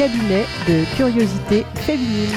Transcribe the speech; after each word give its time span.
cabinet 0.00 0.46
de 0.66 0.96
curiosité 0.96 1.66
féminine. 1.74 2.34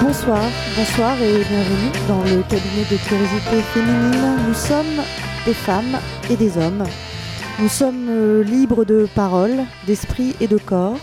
Bonsoir, 0.00 0.44
bonsoir 0.76 1.20
et 1.20 1.38
bienvenue 1.38 1.90
dans 2.06 2.22
le 2.22 2.42
cabinet 2.42 2.84
de 2.88 2.96
curiosité 3.08 3.60
féminine. 3.74 4.36
Nous 4.46 4.54
sommes 4.54 5.02
des 5.46 5.52
femmes 5.52 5.98
et 6.30 6.36
des 6.36 6.56
hommes. 6.58 6.84
Nous 7.58 7.68
sommes 7.68 8.06
euh, 8.08 8.44
libres 8.44 8.84
de 8.84 9.08
parole, 9.16 9.64
d'esprit 9.88 10.36
et 10.40 10.46
de 10.46 10.58
corps. 10.58 10.98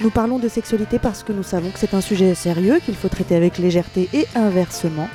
Nous 0.00 0.10
parlons 0.10 0.38
de 0.38 0.46
sexualité 0.46 1.00
parce 1.00 1.24
que 1.24 1.32
nous 1.32 1.42
savons 1.42 1.70
que 1.70 1.80
c'est 1.80 1.94
un 1.94 2.00
sujet 2.00 2.36
sérieux 2.36 2.78
qu'il 2.84 2.94
faut 2.94 3.08
traiter 3.08 3.34
avec 3.34 3.58
légèreté 3.58 4.08
et 4.12 4.28
inversement. 4.36 5.08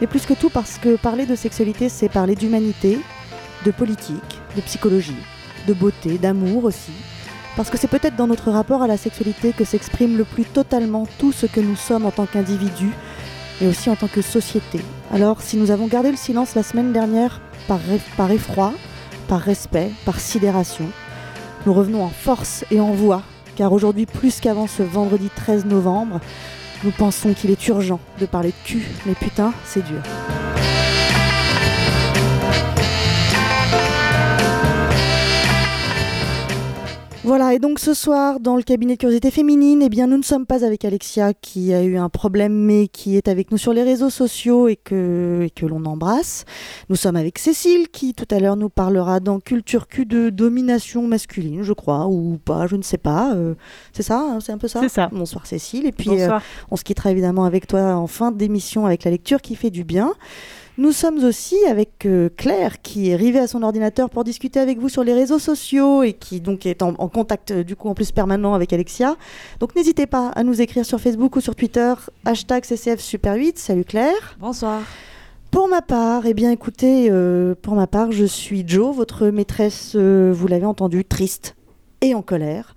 Mais 0.00 0.06
plus 0.06 0.26
que 0.26 0.34
tout 0.34 0.48
parce 0.48 0.78
que 0.78 0.94
parler 0.94 1.26
de 1.26 1.34
sexualité, 1.34 1.88
c'est 1.88 2.08
parler 2.08 2.36
d'humanité, 2.36 3.00
de 3.64 3.70
politique, 3.70 4.40
de 4.56 4.60
psychologie, 4.60 5.16
de 5.66 5.74
beauté, 5.74 6.18
d'amour 6.18 6.64
aussi. 6.64 6.92
Parce 7.56 7.70
que 7.70 7.78
c'est 7.78 7.88
peut-être 7.88 8.16
dans 8.16 8.26
notre 8.26 8.50
rapport 8.50 8.82
à 8.82 8.86
la 8.86 8.96
sexualité 8.96 9.52
que 9.52 9.64
s'exprime 9.64 10.16
le 10.16 10.24
plus 10.24 10.44
totalement 10.44 11.06
tout 11.18 11.32
ce 11.32 11.46
que 11.46 11.60
nous 11.60 11.76
sommes 11.76 12.06
en 12.06 12.10
tant 12.10 12.26
qu'individus, 12.26 12.92
mais 13.60 13.68
aussi 13.68 13.90
en 13.90 13.96
tant 13.96 14.08
que 14.08 14.22
société. 14.22 14.80
Alors 15.12 15.42
si 15.42 15.56
nous 15.56 15.70
avons 15.70 15.86
gardé 15.86 16.10
le 16.10 16.16
silence 16.16 16.54
la 16.54 16.62
semaine 16.62 16.92
dernière 16.92 17.40
par, 17.68 17.80
par 18.16 18.30
effroi, 18.30 18.72
par 19.28 19.40
respect, 19.40 19.90
par 20.04 20.20
sidération, 20.20 20.86
nous 21.66 21.74
revenons 21.74 22.04
en 22.04 22.08
force 22.08 22.64
et 22.70 22.80
en 22.80 22.92
voix, 22.92 23.22
car 23.56 23.72
aujourd'hui 23.72 24.06
plus 24.06 24.40
qu'avant 24.40 24.66
ce 24.66 24.82
vendredi 24.82 25.28
13 25.34 25.66
novembre, 25.66 26.20
nous 26.82 26.92
pensons 26.92 27.34
qu'il 27.34 27.50
est 27.50 27.68
urgent 27.68 28.00
de 28.18 28.26
parler 28.26 28.50
de 28.50 28.66
cul, 28.68 28.86
mais 29.04 29.14
putain, 29.14 29.52
c'est 29.64 29.84
dur. 29.84 30.00
Voilà, 37.22 37.52
et 37.52 37.58
donc 37.58 37.78
ce 37.80 37.92
soir, 37.92 38.40
dans 38.40 38.56
le 38.56 38.62
cabinet 38.62 38.94
de 38.94 38.98
curiosité 38.98 39.30
féminine, 39.30 39.82
eh 39.82 39.90
bien, 39.90 40.06
nous 40.06 40.16
ne 40.16 40.22
sommes 40.22 40.46
pas 40.46 40.64
avec 40.64 40.86
Alexia 40.86 41.34
qui 41.34 41.74
a 41.74 41.82
eu 41.82 41.98
un 41.98 42.08
problème, 42.08 42.54
mais 42.54 42.88
qui 42.88 43.14
est 43.18 43.28
avec 43.28 43.50
nous 43.50 43.58
sur 43.58 43.74
les 43.74 43.82
réseaux 43.82 44.08
sociaux 44.08 44.68
et 44.68 44.76
que, 44.76 45.42
et 45.44 45.50
que 45.50 45.66
l'on 45.66 45.84
embrasse. 45.84 46.46
Nous 46.88 46.96
sommes 46.96 47.16
avec 47.16 47.38
Cécile 47.38 47.88
qui, 47.90 48.14
tout 48.14 48.26
à 48.30 48.40
l'heure, 48.40 48.56
nous 48.56 48.70
parlera 48.70 49.20
dans 49.20 49.38
Culture 49.38 49.86
Q 49.86 50.06
de 50.06 50.30
domination 50.30 51.06
masculine, 51.06 51.62
je 51.62 51.74
crois, 51.74 52.06
ou 52.06 52.38
pas, 52.42 52.66
je 52.66 52.76
ne 52.76 52.82
sais 52.82 52.96
pas. 52.98 53.34
Euh, 53.34 53.54
c'est 53.92 54.02
ça, 54.02 54.18
hein, 54.18 54.38
c'est 54.40 54.52
un 54.52 54.58
peu 54.58 54.68
ça 54.68 54.80
C'est 54.80 54.88
ça. 54.88 55.10
Bonsoir 55.12 55.46
Cécile. 55.46 55.84
Et 55.84 55.92
puis, 55.92 56.08
Bonsoir. 56.08 56.40
euh, 56.40 56.64
on 56.70 56.76
se 56.76 56.84
quittera 56.84 57.10
évidemment 57.10 57.44
avec 57.44 57.66
toi 57.66 57.96
en 57.96 58.06
fin 58.06 58.32
d'émission 58.32 58.86
avec 58.86 59.04
la 59.04 59.10
lecture 59.10 59.42
qui 59.42 59.56
fait 59.56 59.70
du 59.70 59.84
bien. 59.84 60.14
Nous 60.78 60.92
sommes 60.92 61.22
aussi 61.24 61.56
avec 61.68 62.06
euh, 62.06 62.30
Claire 62.36 62.80
qui 62.80 63.10
est 63.10 63.14
arrivée 63.14 63.40
à 63.40 63.46
son 63.46 63.62
ordinateur 63.62 64.08
pour 64.08 64.24
discuter 64.24 64.60
avec 64.60 64.78
vous 64.78 64.88
sur 64.88 65.04
les 65.04 65.12
réseaux 65.12 65.38
sociaux 65.38 66.02
et 66.02 66.12
qui 66.12 66.40
donc 66.40 66.64
est 66.64 66.82
en, 66.82 66.94
en 66.98 67.08
contact 67.08 67.50
euh, 67.50 67.64
du 67.64 67.76
coup 67.76 67.88
en 67.88 67.94
plus 67.94 68.12
permanent 68.12 68.54
avec 68.54 68.72
Alexia. 68.72 69.16
Donc 69.58 69.74
n'hésitez 69.76 70.06
pas 70.06 70.28
à 70.28 70.42
nous 70.42 70.62
écrire 70.62 70.86
sur 70.86 71.00
Facebook 71.00 71.36
ou 71.36 71.40
sur 71.40 71.54
Twitter, 71.54 71.92
hashtag 72.24 72.64
CCF 72.64 73.00
Super 73.00 73.34
8. 73.34 73.58
Salut 73.58 73.84
Claire. 73.84 74.36
Bonsoir. 74.38 74.82
Pour 75.50 75.68
ma 75.68 75.82
part, 75.82 76.24
eh 76.26 76.34
bien 76.34 76.52
écoutez, 76.52 77.08
euh, 77.10 77.54
pour 77.60 77.74
ma 77.74 77.88
part, 77.88 78.12
je 78.12 78.24
suis 78.24 78.64
Jo, 78.66 78.92
votre 78.92 79.26
maîtresse, 79.26 79.96
vous 79.96 80.46
l'avez 80.46 80.66
entendu, 80.66 81.04
triste 81.04 81.56
et 82.00 82.14
en 82.14 82.22
colère, 82.22 82.74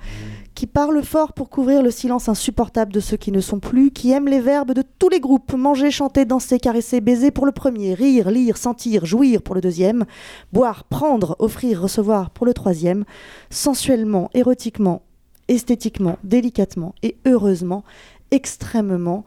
qui 0.55 0.67
parle 0.67 1.03
fort 1.03 1.33
pour 1.33 1.49
couvrir 1.49 1.81
le 1.81 1.91
silence 1.91 2.29
insupportable 2.29 2.93
de 2.93 2.99
ceux 2.99 3.17
qui 3.17 3.31
ne 3.31 3.41
sont 3.41 3.59
plus, 3.59 3.91
qui 3.91 4.11
aime 4.11 4.27
les 4.27 4.39
verbes 4.39 4.73
de 4.73 4.83
tous 4.99 5.09
les 5.09 5.19
groupes, 5.19 5.53
manger, 5.53 5.91
chanter, 5.91 6.25
danser, 6.25 6.59
caresser, 6.59 7.01
baiser 7.01 7.31
pour 7.31 7.45
le 7.45 7.51
premier, 7.51 7.93
rire, 7.93 8.29
lire, 8.29 8.57
sentir, 8.57 9.05
jouir 9.05 9.41
pour 9.41 9.55
le 9.55 9.61
deuxième, 9.61 10.05
boire, 10.51 10.83
prendre, 10.83 11.35
offrir, 11.39 11.81
recevoir 11.81 12.29
pour 12.29 12.45
le 12.45 12.53
troisième, 12.53 13.05
sensuellement, 13.49 14.29
érotiquement, 14.33 15.01
esthétiquement, 15.47 16.17
délicatement 16.23 16.93
et 17.01 17.17
heureusement, 17.25 17.83
extrêmement 18.31 19.25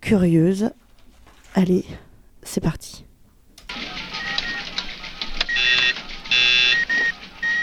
curieuse. 0.00 0.70
Allez, 1.54 1.84
c'est 2.42 2.60
parti. 2.62 3.04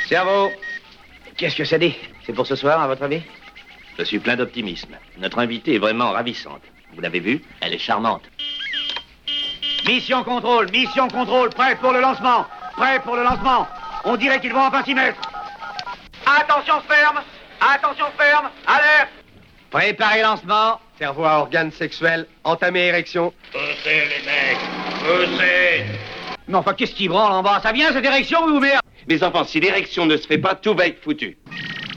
Cerveau 0.10 0.50
Qu'est-ce 1.38 1.56
que 1.56 1.66
ça 1.66 1.78
dit? 1.80 1.96
C'est 2.26 2.34
pour 2.34 2.48
ce 2.48 2.56
soir, 2.56 2.82
à 2.82 2.88
votre 2.88 3.04
avis 3.04 3.22
Je 3.98 4.04
suis 4.04 4.20
plein 4.20 4.36
d'optimisme. 4.36 4.96
Notre 5.18 5.40
invitée 5.40 5.76
est 5.76 5.80
vraiment 5.80 6.12
ravissante. 6.12 6.62
Vous 6.94 7.02
l'avez 7.02 7.20
vue 7.20 7.44
Elle 7.62 7.74
est 7.74 7.80
charmante. 7.80 8.24
Mission 9.86 10.24
contrôle, 10.24 10.72
mission 10.72 11.08
contrôle, 11.10 11.50
prêt 11.50 11.76
pour 11.76 11.92
le 11.92 12.00
lancement 12.00 12.46
Prêt 12.78 13.02
pour 13.02 13.18
le 13.18 13.24
lancement 13.24 13.68
On 14.06 14.16
dirait 14.16 14.40
qu'ils 14.40 14.54
vont 14.54 14.62
enfin 14.66 14.82
s'y 14.84 14.94
mettre 14.94 15.20
Attention 16.26 16.76
ferme 16.88 17.20
Attention 17.60 18.06
ferme 18.18 18.50
Alerte 18.66 19.10
Préparez 19.70 20.22
lancement 20.22 20.80
Cerveau 20.98 21.26
à 21.26 21.40
organes 21.40 21.72
sexuels, 21.72 22.28
entamé 22.44 22.86
érection. 22.86 23.34
Poussez 23.52 24.04
les 24.06 24.26
mecs 24.26 24.60
Poussez 25.00 25.84
Mais 26.48 26.56
enfin, 26.56 26.74
qu'est-ce 26.74 26.94
qui 26.94 27.10
branle 27.10 27.34
en 27.34 27.44
bas? 27.44 27.60
Ça 27.62 27.74
vient 27.74 27.92
cette 27.92 28.06
érection, 28.06 28.48
vous 28.48 28.60
merde 28.62 28.82
Mes 29.10 29.22
enfants, 29.22 29.44
si 29.44 29.60
l'érection 29.60 30.06
ne 30.06 30.16
se 30.16 30.28
fait 30.28 30.38
pas, 30.38 30.56
tout 30.56 30.76
va 30.76 30.88
être 30.88 31.04
foutu. 31.04 31.38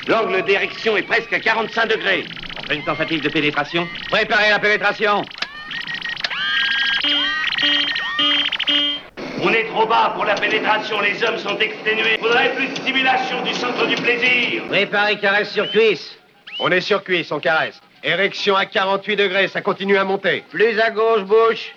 L'angle 0.08 0.42
d'érection 0.44 0.96
est 0.96 1.02
presque 1.02 1.32
à 1.32 1.40
45 1.40 1.88
degrés. 1.88 2.24
On 2.60 2.66
fait 2.66 2.76
une 2.76 2.84
tentative 2.84 3.20
de 3.22 3.28
pénétration 3.28 3.86
Préparez 4.10 4.50
la 4.50 4.58
pénétration 4.58 5.22
On 9.42 9.50
est 9.50 9.64
trop 9.64 9.86
bas 9.86 10.12
pour 10.14 10.24
la 10.24 10.34
pénétration, 10.34 11.00
les 11.00 11.22
hommes 11.24 11.38
sont 11.38 11.58
exténués. 11.58 12.18
Faudrait 12.20 12.54
plus 12.54 12.68
de 12.68 12.76
stimulation 12.76 13.42
du 13.42 13.52
centre 13.54 13.86
du 13.86 13.96
plaisir. 13.96 14.62
Préparez 14.68 15.18
caresse 15.18 15.52
sur 15.52 15.68
cuisse 15.70 16.16
On 16.60 16.70
est 16.70 16.80
sur 16.80 17.02
cuisse, 17.02 17.30
on 17.32 17.40
caresse. 17.40 17.80
Érection 18.04 18.54
à 18.54 18.66
48 18.66 19.16
degrés, 19.16 19.48
ça 19.48 19.60
continue 19.60 19.96
à 19.98 20.04
monter. 20.04 20.44
Plus 20.50 20.78
à 20.80 20.90
gauche, 20.90 21.22
bouche 21.22 21.74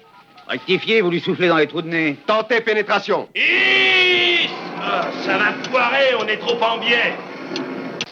Rectifiez, 0.48 1.02
vous 1.02 1.12
lui 1.12 1.20
soufflez 1.20 1.48
dans 1.48 1.58
les 1.58 1.68
trous 1.68 1.82
de 1.84 1.88
nez. 1.90 2.16
Tentez 2.26 2.62
pénétration. 2.62 3.28
Is 3.36 4.50
Ah, 4.82 5.08
Ça 5.26 5.38
va 5.38 5.54
foirer, 5.70 6.16
on 6.20 6.28
est 6.28 6.38
trop 6.38 6.60
en 6.64 6.78
biais. 6.78 7.14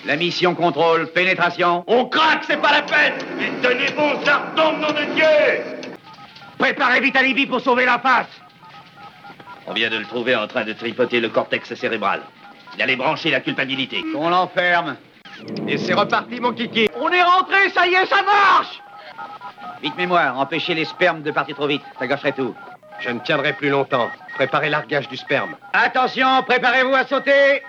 La 0.07 0.15
mission 0.15 0.55
contrôle, 0.55 1.07
pénétration. 1.11 1.83
On 1.85 2.05
craque, 2.05 2.45
c'est 2.47 2.61
pas 2.61 2.71
la 2.71 2.81
peine. 2.81 3.15
Mais 3.37 3.51
tenez 3.61 3.91
bon, 3.91 4.13
ça 4.23 4.37
retombe, 4.37 4.79
nom 4.79 4.87
de 4.87 5.03
Dieu. 5.13 5.91
Préparez 6.57 7.01
vite 7.01 7.17
alibi 7.17 7.45
pour 7.45 7.59
sauver 7.59 7.83
la 7.83 7.99
face. 7.99 8.29
On 9.67 9.73
vient 9.73 9.89
de 9.89 9.97
le 9.97 10.05
trouver 10.05 10.33
en 10.33 10.47
train 10.47 10.63
de 10.63 10.71
tripoter 10.71 11.19
le 11.19 11.27
cortex 11.27 11.73
cérébral. 11.73 12.21
Il 12.77 12.81
allait 12.81 12.95
brancher 12.95 13.31
la 13.31 13.41
culpabilité. 13.41 14.01
On 14.15 14.29
l'enferme. 14.29 14.95
Et 15.67 15.77
c'est 15.77 15.93
reparti, 15.93 16.39
mon 16.39 16.53
kiki. 16.53 16.87
On 16.95 17.09
est 17.09 17.23
rentré, 17.23 17.69
ça 17.71 17.85
y 17.85 17.93
est, 17.93 18.05
ça 18.05 18.23
marche 18.23 18.81
Vite 19.83 19.97
mémoire, 19.97 20.39
empêchez 20.39 20.73
les 20.73 20.85
spermes 20.85 21.21
de 21.21 21.31
partir 21.31 21.57
trop 21.57 21.67
vite. 21.67 21.83
Ça 21.99 22.07
gâcherait 22.07 22.31
tout. 22.31 22.55
Je 23.01 23.09
ne 23.09 23.19
tiendrai 23.19 23.51
plus 23.51 23.69
longtemps. 23.69 24.09
Préparez 24.35 24.69
largage 24.69 25.09
du 25.09 25.17
sperme. 25.17 25.57
Attention, 25.73 26.43
préparez-vous 26.47 26.95
à 26.95 27.05
sauter. 27.05 27.61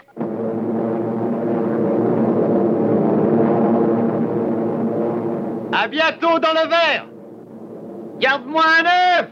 À 5.72 5.86
bientôt 5.86 6.38
dans 6.38 6.52
le 6.52 6.68
verre. 6.68 7.06
Garde-moi 8.18 8.64
un 8.80 9.20
œuf. 9.20 9.28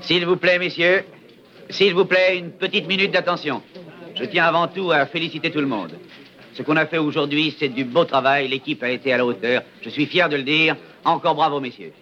S'il 0.00 0.26
vous 0.26 0.36
plaît, 0.36 0.58
messieurs, 0.58 1.04
s'il 1.70 1.94
vous 1.94 2.04
plaît, 2.04 2.38
une 2.38 2.50
petite 2.50 2.86
minute 2.88 3.12
d'attention. 3.12 3.62
Je 4.14 4.24
tiens 4.24 4.44
avant 4.44 4.66
tout 4.68 4.90
à 4.90 5.06
féliciter 5.06 5.50
tout 5.50 5.60
le 5.60 5.66
monde. 5.66 5.92
Ce 6.54 6.62
qu'on 6.62 6.76
a 6.76 6.84
fait 6.86 6.98
aujourd'hui, 6.98 7.54
c'est 7.58 7.68
du 7.68 7.84
beau 7.84 8.04
travail. 8.04 8.48
L'équipe 8.48 8.82
a 8.82 8.90
été 8.90 9.12
à 9.12 9.16
la 9.18 9.24
hauteur. 9.24 9.62
Je 9.82 9.88
suis 9.88 10.06
fier 10.06 10.28
de 10.28 10.36
le 10.36 10.42
dire. 10.42 10.76
Encore 11.04 11.34
bravo, 11.34 11.60
messieurs. 11.60 11.92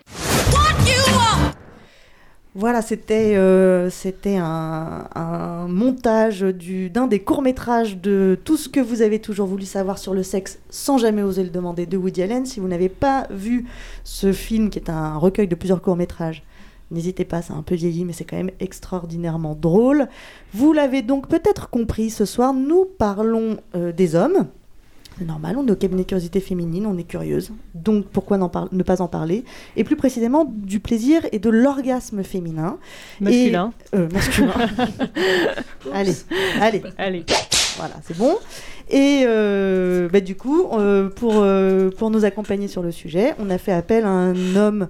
Voilà, 2.54 2.82
c'était 2.82 3.36
euh, 3.36 3.88
c'était 3.88 4.36
un, 4.36 5.06
un 5.14 5.68
montage 5.68 6.40
du- 6.40 6.90
d'un 6.90 7.06
des 7.06 7.20
courts-métrages 7.20 7.98
de 7.98 8.36
tout 8.44 8.56
ce 8.56 8.68
que 8.68 8.80
vous 8.80 9.02
avez 9.02 9.20
toujours 9.20 9.46
voulu 9.46 9.64
savoir 9.64 9.98
sur 9.98 10.12
le 10.12 10.24
sexe 10.24 10.58
sans 10.68 10.98
jamais 10.98 11.22
oser 11.22 11.44
le 11.44 11.50
demander 11.50 11.86
de 11.86 11.96
Woody 11.96 12.22
Allen. 12.22 12.46
Si 12.46 12.58
vous 12.58 12.66
n'avez 12.66 12.88
pas 12.88 13.26
vu 13.30 13.66
ce 14.02 14.32
film, 14.32 14.70
qui 14.70 14.78
est 14.80 14.90
un 14.90 15.16
recueil 15.18 15.46
de 15.46 15.54
plusieurs 15.54 15.80
courts-métrages, 15.82 16.42
n'hésitez 16.90 17.24
pas, 17.24 17.42
c'est 17.42 17.52
un 17.52 17.62
peu 17.62 17.74
vieilli, 17.74 18.04
mais 18.04 18.12
c'est 18.12 18.24
quand 18.24 18.36
même 18.36 18.50
extraordinairement 18.60 19.54
drôle. 19.54 20.08
Vous 20.54 20.72
l'avez 20.72 21.02
donc 21.02 21.28
peut-être 21.28 21.70
compris, 21.70 22.10
ce 22.10 22.24
soir, 22.24 22.54
nous 22.54 22.84
parlons 22.84 23.58
euh, 23.74 23.92
des 23.92 24.14
hommes. 24.14 24.48
C'est 25.18 25.24
normal, 25.24 25.56
on 25.58 25.66
est 25.66 25.70
au 25.72 25.76
cabinet 25.76 26.02
de 26.02 26.06
curiosité 26.06 26.38
féminine, 26.38 26.86
on 26.86 26.96
est 26.96 27.04
curieuse. 27.04 27.50
Donc 27.74 28.06
pourquoi 28.06 28.38
ne 28.38 28.82
pas 28.84 29.02
en 29.02 29.08
parler? 29.08 29.44
Et 29.76 29.82
plus 29.82 29.96
précisément 29.96 30.44
du 30.48 30.78
plaisir 30.78 31.22
et 31.32 31.40
de 31.40 31.50
l'orgasme 31.50 32.22
féminin. 32.22 32.78
Masculin. 33.20 33.72
Euh, 33.96 34.08
masculin. 34.12 34.52
allez, 35.92 36.14
allez. 36.60 36.82
Allez. 36.96 37.24
Voilà, 37.78 37.94
c'est 38.04 38.16
bon. 38.16 38.36
Et 38.90 39.24
euh, 39.26 40.08
bah, 40.08 40.20
du 40.20 40.36
coup, 40.36 40.68
euh, 40.72 41.08
pour, 41.08 41.44
pour 41.96 42.10
nous 42.10 42.24
accompagner 42.24 42.68
sur 42.68 42.82
le 42.82 42.92
sujet, 42.92 43.34
on 43.40 43.50
a 43.50 43.58
fait 43.58 43.72
appel 43.72 44.04
à 44.04 44.10
un 44.10 44.54
homme 44.54 44.86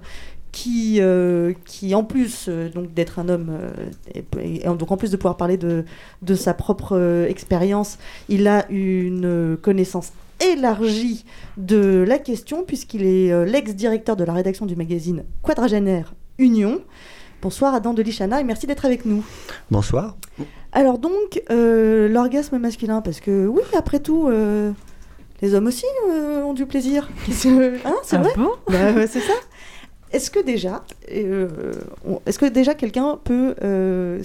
qui, 0.51 0.97
euh, 0.99 1.53
qui 1.65 1.93
en 1.93 2.03
plus 2.03 2.45
euh, 2.47 2.69
donc 2.69 2.93
d'être 2.93 3.19
un 3.19 3.29
homme 3.29 3.49
euh, 3.51 4.21
et, 4.41 4.65
donc 4.65 4.91
en 4.91 4.97
plus 4.97 5.11
de 5.11 5.17
pouvoir 5.17 5.37
parler 5.37 5.57
de, 5.57 5.85
de 6.21 6.35
sa 6.35 6.53
propre 6.53 7.25
expérience, 7.29 7.97
il 8.29 8.47
a 8.47 8.65
une 8.69 9.57
connaissance 9.61 10.11
élargie 10.39 11.25
de 11.57 12.03
la 12.07 12.17
question 12.17 12.63
puisqu'il 12.63 13.03
est 13.03 13.45
l'ex-directeur 13.45 14.15
de 14.15 14.23
la 14.23 14.33
rédaction 14.33 14.65
du 14.65 14.75
magazine 14.75 15.23
Quadragénaire 15.43 16.13
Union. 16.37 16.79
Bonsoir 17.41 17.73
Adam 17.73 17.93
de 17.93 18.01
Lichana 18.01 18.41
et 18.41 18.43
merci 18.43 18.65
d'être 18.67 18.85
avec 18.85 19.05
nous. 19.05 19.23
Bonsoir. 19.69 20.17
Alors 20.71 20.97
donc 20.97 21.41
l'orgasme 21.49 22.57
masculin 22.57 23.01
parce 23.01 23.19
que 23.19 23.47
oui 23.47 23.61
après 23.77 23.99
tout 23.99 24.29
les 25.41 25.53
hommes 25.53 25.67
aussi 25.67 25.85
ont 26.07 26.53
du 26.53 26.65
plaisir. 26.65 27.09
Hein, 27.85 27.95
c'est 28.03 28.17
ah 28.17 28.19
vrai? 28.19 28.31
bon? 28.35 28.51
Bah, 28.67 29.07
C'est 29.07 29.21
ça. 29.21 29.33
Est-ce 30.11 30.31
que 30.31 30.39
déjà, 30.39 30.83
euh, 31.11 31.47
est-ce 32.25 32.39
que 32.39 32.45
déjà 32.45 32.73
quelqu'un 32.73 33.19
peut, 33.23 33.55
euh, 33.63 34.21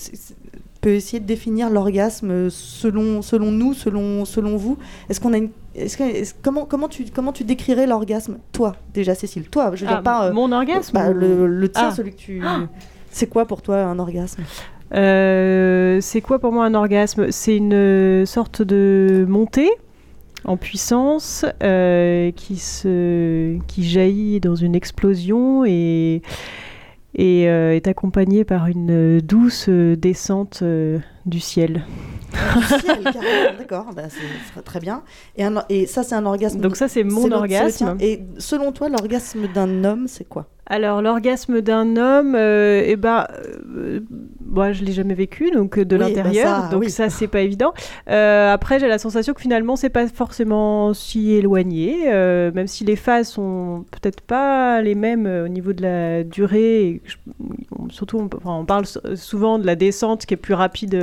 peut 0.80 0.90
essayer 0.94 1.20
de 1.20 1.26
définir 1.26 1.68
l'orgasme 1.68 2.48
selon, 2.48 3.20
selon 3.20 3.50
nous, 3.50 3.74
selon, 3.74 4.24
selon 4.24 4.56
vous? 4.56 4.78
Est-ce 5.10 5.20
qu'on 5.20 5.34
a 5.34 5.38
une, 5.38 5.50
est-ce 5.74 5.96
que, 5.98 6.34
comment, 6.42 6.64
comment, 6.64 6.88
tu, 6.88 7.04
comment 7.14 7.32
tu 7.32 7.44
décrirais 7.44 7.86
l'orgasme 7.86 8.38
Toi, 8.52 8.76
déjà, 8.94 9.14
Cécile? 9.14 9.48
Toi, 9.50 9.72
je 9.74 9.82
veux 9.82 9.88
dire 9.88 9.98
ah, 9.98 10.02
pas. 10.02 10.26
Euh, 10.26 10.32
mon 10.32 10.50
orgasme 10.52 10.94
bah, 10.94 11.10
le, 11.10 11.46
le, 11.46 11.68
tien, 11.68 11.88
ah. 11.88 11.94
celui 11.94 12.12
que 12.12 12.18
tu. 12.18 12.42
C'est 13.10 13.26
quoi 13.26 13.44
pour 13.44 13.60
toi 13.60 13.82
un 13.82 13.98
orgasme? 13.98 14.42
C'est 14.90 16.20
quoi 16.22 16.38
pour 16.38 16.52
moi 16.52 16.64
un 16.64 16.74
orgasme? 16.74 17.30
C'est 17.30 17.56
une 17.56 18.24
sorte 18.24 18.62
de 18.62 19.26
montée 19.28 19.70
en 20.44 20.56
puissance 20.56 21.44
euh, 21.62 22.30
qui, 22.32 22.56
se, 22.56 23.58
qui 23.66 23.84
jaillit 23.84 24.40
dans 24.40 24.54
une 24.54 24.74
explosion 24.74 25.64
et, 25.64 26.22
euh, 27.18 27.74
est 27.74 27.86
accompagnée 27.86 28.44
par 28.44 28.66
une 28.66 29.20
douce 29.20 29.68
descente 29.68 30.60
euh, 30.62 30.98
du 31.26 31.40
ciel. 31.40 31.84
du 32.32 32.64
ciel, 32.64 33.02
carrément, 33.04 33.58
d'accord, 33.58 33.86
bah, 33.94 34.02
c'est 34.08 34.62
très 34.62 34.80
bien. 34.80 35.02
Et, 35.36 35.44
et 35.68 35.86
ça, 35.86 36.02
c'est 36.02 36.14
un 36.14 36.26
orgasme. 36.26 36.60
Donc 36.60 36.76
ça, 36.76 36.88
c'est 36.88 37.04
mon 37.04 37.30
orgasme. 37.32 37.96
Et 38.00 38.22
selon 38.38 38.72
toi, 38.72 38.88
l'orgasme 38.88 39.48
d'un 39.52 39.84
homme, 39.84 40.08
c'est 40.08 40.28
quoi? 40.28 40.48
Alors 40.66 41.02
l'orgasme 41.02 41.60
d'un 41.60 41.96
homme, 41.96 42.34
euh, 42.34 42.82
eh 42.86 42.96
ben, 42.96 43.26
euh, 43.76 44.00
moi 44.46 44.72
je 44.72 44.82
l'ai 44.82 44.92
jamais 44.92 45.12
vécu, 45.12 45.50
donc 45.50 45.78
euh, 45.78 45.84
de 45.84 45.96
bah 45.98 46.08
l'intérieur, 46.08 46.70
donc 46.70 46.88
ça 46.88 47.10
c'est 47.10 47.28
pas 47.28 47.42
évident. 47.42 47.74
après 48.06 48.80
j'ai 48.80 48.88
la 48.88 48.98
sensation 48.98 49.34
que 49.34 49.42
finalement 49.42 49.76
c'est 49.76 49.90
pas 49.90 50.08
forcément 50.08 50.94
si 50.94 51.32
éloigné, 51.32 52.10
même 52.10 52.66
si 52.66 52.84
les 52.84 52.96
phases 52.96 53.28
sont 53.28 53.84
peut-être 53.90 54.22
pas 54.22 54.80
les 54.80 54.94
mêmes 54.94 55.26
au 55.26 55.48
niveau 55.48 55.74
de 55.74 55.82
la 55.82 56.24
durée. 56.24 57.02
surtout 57.90 58.18
on, 58.18 58.50
on, 58.50 58.64
parle 58.64 58.86
souvent 59.16 59.58
de 59.58 59.66
la 59.66 59.76
descente 59.76 60.24
qui 60.24 60.32
est 60.32 60.38
plus 60.38 60.54
rapide 60.54 60.94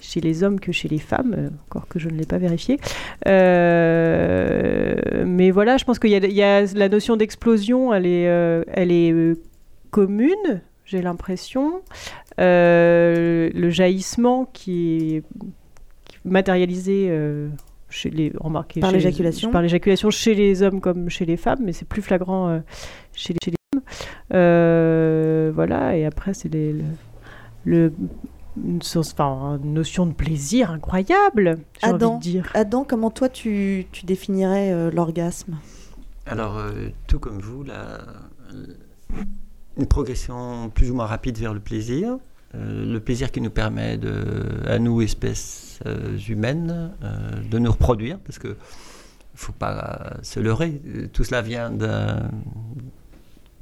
chez 0.00 0.20
les 0.20 0.42
hommes 0.42 0.58
que 0.58 0.72
chez 0.72 0.88
les 0.88 0.98
femmes, 0.98 1.34
euh, 1.36 1.50
encore 1.68 1.86
que 1.88 1.98
je 1.98 2.08
ne 2.08 2.14
l'ai 2.14 2.26
pas 2.26 2.38
vérifié. 2.38 2.80
Euh, 3.28 4.94
mais 5.26 5.50
voilà, 5.50 5.76
je 5.76 5.84
pense 5.84 5.98
qu'il 5.98 6.10
y, 6.10 6.42
a 6.42 6.62
la 6.74 6.88
notion 6.88 7.16
d'explosion, 7.16 7.92
elle 7.94 8.06
est, 8.06 8.28
euh, 8.28 8.64
elle 8.72 8.90
est 8.90 9.14
commune, 9.90 10.62
j'ai 10.84 11.02
l'impression. 11.02 11.82
le 12.38 13.70
jaillissement 13.70 14.46
qui 14.52 15.16
est, 15.16 15.22
matérialisé 16.24 17.10
chez 17.88 18.10
les, 18.10 18.30
remarquez, 18.38 18.80
par 18.80 18.92
l'éjaculation 18.92 19.50
par 19.50 19.62
l'éjaculation 19.62 20.10
chez 20.10 20.34
les 20.34 20.62
hommes 20.62 20.82
comme 20.82 21.08
chez 21.08 21.24
les 21.24 21.38
femmes, 21.38 21.60
mais 21.62 21.72
c'est 21.72 21.88
plus 21.88 22.02
flagrant 22.02 22.60
chez, 23.14 23.32
les, 23.32 23.38
chez 23.42 23.52
les 23.52 23.56
hommes. 23.74 25.54
voilà, 25.54 25.96
et 25.96 26.04
après 26.04 26.34
c'est 26.34 26.50
le 27.64 27.92
une, 28.64 28.80
enfin, 28.96 29.58
une 29.62 29.74
notion 29.74 30.06
de 30.06 30.12
plaisir 30.12 30.70
incroyable, 30.70 31.58
j'ai 31.82 31.90
envie 31.90 32.16
de 32.16 32.20
dire. 32.20 32.50
Adam, 32.54 32.84
comment 32.84 33.10
toi 33.10 33.28
tu, 33.28 33.86
tu 33.92 34.06
définirais 34.06 34.72
euh, 34.72 34.90
l'orgasme? 34.90 35.58
Alors, 36.26 36.58
euh, 36.58 36.88
tout 37.06 37.18
comme 37.18 37.40
vous, 37.40 37.62
la, 37.62 37.98
une 39.76 39.86
progression 39.86 40.70
plus 40.70 40.90
ou 40.90 40.94
moins 40.94 41.06
rapide 41.06 41.38
vers 41.38 41.54
le 41.54 41.60
plaisir. 41.60 42.18
Euh, 42.54 42.84
le 42.84 43.00
plaisir 43.00 43.30
qui 43.30 43.40
nous 43.40 43.50
permet, 43.50 43.96
de, 43.96 44.24
à 44.66 44.78
nous, 44.78 45.02
espèces 45.02 45.80
humaines, 46.28 46.92
de 47.50 47.58
nous 47.58 47.70
reproduire, 47.70 48.18
parce 48.18 48.38
que 48.38 48.56
faut 49.34 49.52
pas 49.52 50.18
se 50.22 50.38
leurrer, 50.38 50.82
tout 51.14 51.24
cela 51.24 51.40
vient 51.40 51.70
d'un 51.70 52.28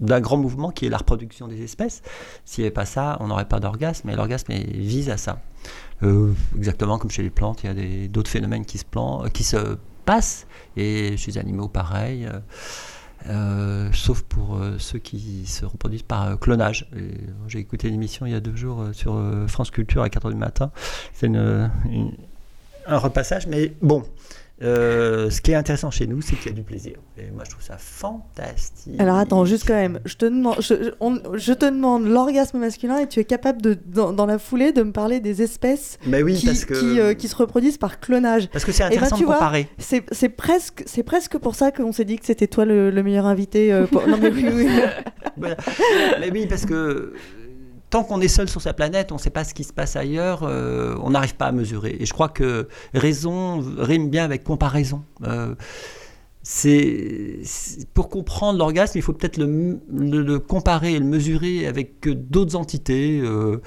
d'un 0.01 0.21
grand 0.21 0.37
mouvement 0.37 0.71
qui 0.71 0.87
est 0.87 0.89
la 0.89 0.99
reproduction 0.99 1.49
des 1.49 1.63
espèces. 1.63 2.03
S'il 2.45 2.63
n'y 2.63 2.67
avait 2.67 2.75
pas 2.75 2.85
ça, 2.85 3.17
on 3.21 3.29
n'aurait 3.29 3.49
pas 3.49 3.61
d'orgasme, 3.61 4.09
et 4.11 4.17
l'orgasme 4.17 4.53
vise 4.53 5.11
à 5.11 5.17
ça. 5.17 5.41
Euh, 6.03 6.33
exactement 6.57 6.99
comme 6.99 7.11
chez 7.11 7.23
les 7.23 7.31
plantes, 7.31 7.65
il 7.65 7.67
y 7.67 8.05
a 8.05 8.09
d'autres 8.09 8.31
phénomènes 8.31 8.65
qui 8.65 8.79
se, 8.79 8.85
plan, 8.85 9.25
qui 9.33 9.45
se 9.45 9.77
passent, 10.05 10.47
et 10.77 11.17
chez 11.17 11.33
les 11.33 11.39
animaux, 11.39 11.69
pareil. 11.69 12.27
Euh, 12.27 12.39
euh, 13.27 13.91
sauf 13.93 14.23
pour 14.23 14.61
ceux 14.79 15.01
qui 15.01 15.45
se 15.45 15.65
reproduisent 15.65 16.05
par 16.05 16.39
clonage. 16.39 16.89
J'ai 17.49 17.59
écouté 17.59 17.89
une 17.89 17.95
émission 17.95 18.27
il 18.27 18.33
y 18.33 18.37
a 18.37 18.41
deux 18.41 18.55
jours 18.55 18.85
sur 18.93 19.21
France 19.49 19.73
Culture 19.73 20.03
à 20.03 20.09
4h 20.09 20.31
du 20.31 20.37
matin. 20.37 20.71
C'est 21.13 21.29
un 22.89 22.99
repassage, 22.99 23.49
mais 23.49 23.75
bon, 23.83 24.05
euh, 24.61 25.31
ce 25.31 25.41
qui 25.41 25.53
est 25.53 25.55
intéressant 25.55 25.91
chez 25.91 26.07
nous, 26.07 26.21
c'est 26.21 26.35
qu'il 26.35 26.51
y 26.51 26.55
a 26.55 26.57
du 26.57 26.63
plaisir. 26.63 26.95
Et 27.17 27.31
moi, 27.31 27.45
je 27.45 27.51
trouve 27.51 27.63
ça 27.63 27.79
fantastique. 27.79 28.99
Alors 28.99 29.17
attends, 29.17 29.45
juste 29.45 29.65
quand 29.67 29.75
même, 29.75 30.01
je 30.05 30.17
te 30.17 30.27
demande, 30.27 30.57
je, 30.59 31.53
te 31.53 31.65
demande 31.65 32.07
l'orgasme 32.07 32.59
masculin 32.59 32.99
et 32.99 33.07
tu 33.07 33.21
es 33.21 33.25
capable 33.25 33.63
de, 33.63 33.75
dans, 33.75 34.27
la 34.27 34.39
foulée 34.39 34.73
de 34.73 34.83
me 34.83 34.91
parler 34.91 35.21
des 35.21 35.43
espèces 35.43 35.99
oui, 36.07 36.35
qui, 36.35 36.47
parce 36.47 36.65
que... 36.65 36.75
qui, 36.75 36.99
euh, 36.99 37.15
qui, 37.15 37.29
se 37.29 37.37
reproduisent 37.37 37.79
par 37.79 38.01
clonage. 38.01 38.49
Parce 38.49 38.65
que 38.65 38.73
c'est 38.73 38.83
eh 38.85 38.89
ben, 38.89 38.97
intéressant 38.97 39.19
de 39.19 39.25
comparer. 39.25 39.69
C'est 39.79 40.29
presque, 40.31 40.83
c'est 40.87 41.05
presque 41.05 41.39
pour 41.39 41.55
ça 41.55 41.71
qu'on 41.71 41.93
s'est 41.93 42.05
dit 42.05 42.19
que 42.19 42.27
c'était 42.27 42.49
toi 42.49 42.65
le, 42.65 42.91
meilleur 43.03 43.27
invité. 43.27 43.73
Euh, 43.73 43.87
non 44.09 44.19
mais 44.21 44.31
oui, 44.31 44.47
oui. 44.53 44.69
Mais 46.21 46.31
oui, 46.33 46.47
parce 46.49 46.67
que 46.67 47.13
tant 47.91 48.05
qu'on 48.05 48.21
est 48.21 48.29
seul 48.29 48.49
sur 48.49 48.61
sa 48.61 48.73
planète, 48.73 49.13
on 49.13 49.17
ne 49.17 49.21
sait 49.21 49.31
pas 49.31 49.45
ce 49.45 49.55
qui 49.55 49.65
se 49.65 49.73
passe 49.73 49.97
ailleurs, 49.97 50.43
euh, 50.43 50.95
on 51.03 51.11
n'arrive 51.11 51.37
pas 51.37 51.47
à 51.47 51.53
mesurer. 51.53 51.97
Et 51.99 52.07
je 52.07 52.13
crois 52.13 52.29
que 52.29 52.69
raison 52.95 53.63
rime 53.79 54.11
bien 54.11 54.25
avec 54.25 54.45
comparaison. 54.45 55.05
Euh, 55.25 55.55
c'est 56.43 57.41
pour 57.93 58.09
comprendre 58.09 58.59
l'orgasme, 58.59 58.97
il 58.97 59.03
faut 59.03 59.13
peut-être 59.13 59.37
le, 59.39 60.39
comparer 60.39 60.95
et 60.95 60.99
le 60.99 61.05
mesurer 61.05 61.67
avec 61.67 62.09
d'autres 62.09 62.57
entités. 62.57 63.21
Euh, 63.23 63.61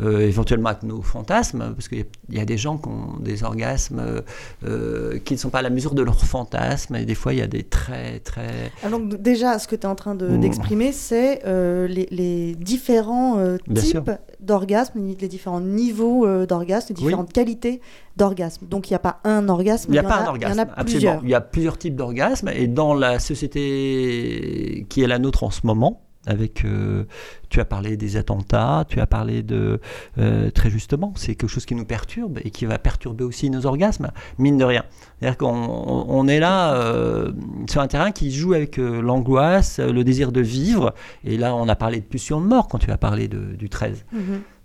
euh, 0.00 0.20
éventuellement 0.20 0.68
avec 0.68 0.84
nos 0.84 1.02
fantasmes, 1.02 1.74
parce 1.74 1.88
qu'il 1.88 2.06
y, 2.30 2.38
a 2.38 2.44
des 2.44 2.56
gens 2.56 2.78
qui 2.78 2.88
ont 2.88 3.18
des 3.20 3.42
orgasmes 3.42 4.22
euh, 4.64 5.18
qui 5.24 5.34
ne 5.34 5.38
sont 5.38 5.50
pas 5.50 5.58
à 5.58 5.62
la 5.62 5.70
mesure 5.70 5.94
de 5.94 6.02
leurs 6.02 6.24
fantasmes, 6.24 6.94
et 6.96 7.04
des 7.04 7.14
fois 7.14 7.32
il 7.32 7.40
y 7.40 7.42
a 7.42 7.46
des 7.46 7.64
très 7.64 8.20
très... 8.20 8.70
Ah, 8.84 8.90
donc 8.90 9.20
déjà, 9.20 9.58
ce 9.58 9.66
que 9.66 9.74
tu 9.74 9.82
es 9.82 9.86
en 9.86 9.96
train 9.96 10.14
mmh. 10.14 10.40
d'exprimer, 10.40 10.92
c'est 10.92 11.40
euh, 11.46 11.88
les, 11.88 12.54
différents 12.54 13.38
types 13.74 14.10
d'orgasmes, 14.40 15.00
les 15.20 15.28
différents 15.28 15.60
niveaux 15.60 16.26
d'orgasme, 16.46 16.86
les 16.90 16.94
différentes 16.94 17.32
qualités 17.32 17.80
d'orgasme. 18.16 18.66
Donc 18.66 18.90
il 18.90 18.92
n'y 18.92 18.96
a 18.96 19.00
pas 19.00 19.20
un 19.24 19.48
orgasme, 19.48 19.90
il 19.90 19.92
n'y 19.92 19.98
a, 19.98 20.02
pas 20.02 20.22
un 20.22 20.26
orgasme, 20.26 20.52
il 20.52 20.56
y 20.56 20.60
en 20.60 20.62
a 20.62 20.84
plusieurs. 20.84 21.20
Il 21.24 21.30
y 21.30 21.34
a 21.34 21.40
plusieurs 21.40 21.78
types 21.78 21.96
d'orgasmes, 21.96 22.50
et 22.54 22.66
dans 22.68 22.94
la 22.94 23.18
société 23.18 24.86
qui 24.88 25.02
est 25.02 25.06
la 25.06 25.18
nôtre 25.18 25.44
en 25.44 25.50
ce 25.50 25.60
moment, 25.64 26.02
avec 26.28 26.64
euh, 26.64 27.04
tu 27.48 27.58
as 27.58 27.64
parlé 27.64 27.96
des 27.96 28.16
attentats, 28.16 28.84
tu 28.86 29.00
as 29.00 29.06
parlé 29.06 29.42
de 29.42 29.80
euh, 30.18 30.50
très 30.50 30.70
justement, 30.70 31.12
c'est 31.16 31.34
quelque 31.34 31.48
chose 31.48 31.64
qui 31.64 31.74
nous 31.74 31.86
perturbe 31.86 32.38
et 32.44 32.50
qui 32.50 32.66
va 32.66 32.78
perturber 32.78 33.24
aussi 33.24 33.48
nos 33.48 33.66
orgasmes, 33.66 34.10
mine 34.38 34.58
de 34.58 34.64
rien. 34.64 34.84
C'est-à-dire 35.18 35.38
qu'on 35.38 35.48
on 35.48 36.28
est 36.28 36.38
là 36.38 36.74
euh, 36.74 37.32
sur 37.68 37.80
un 37.80 37.88
terrain 37.88 38.12
qui 38.12 38.30
joue 38.30 38.52
avec 38.52 38.76
l'angoisse, 38.76 39.80
le 39.80 40.04
désir 40.04 40.30
de 40.30 40.42
vivre, 40.42 40.94
et 41.24 41.38
là 41.38 41.54
on 41.54 41.68
a 41.68 41.76
parlé 41.76 41.98
de 42.00 42.04
pulsion 42.04 42.40
de 42.40 42.46
mort 42.46 42.68
quand 42.68 42.78
tu 42.78 42.90
as 42.90 42.98
parlé 42.98 43.26
de, 43.26 43.56
du 43.56 43.68
13. 43.68 44.04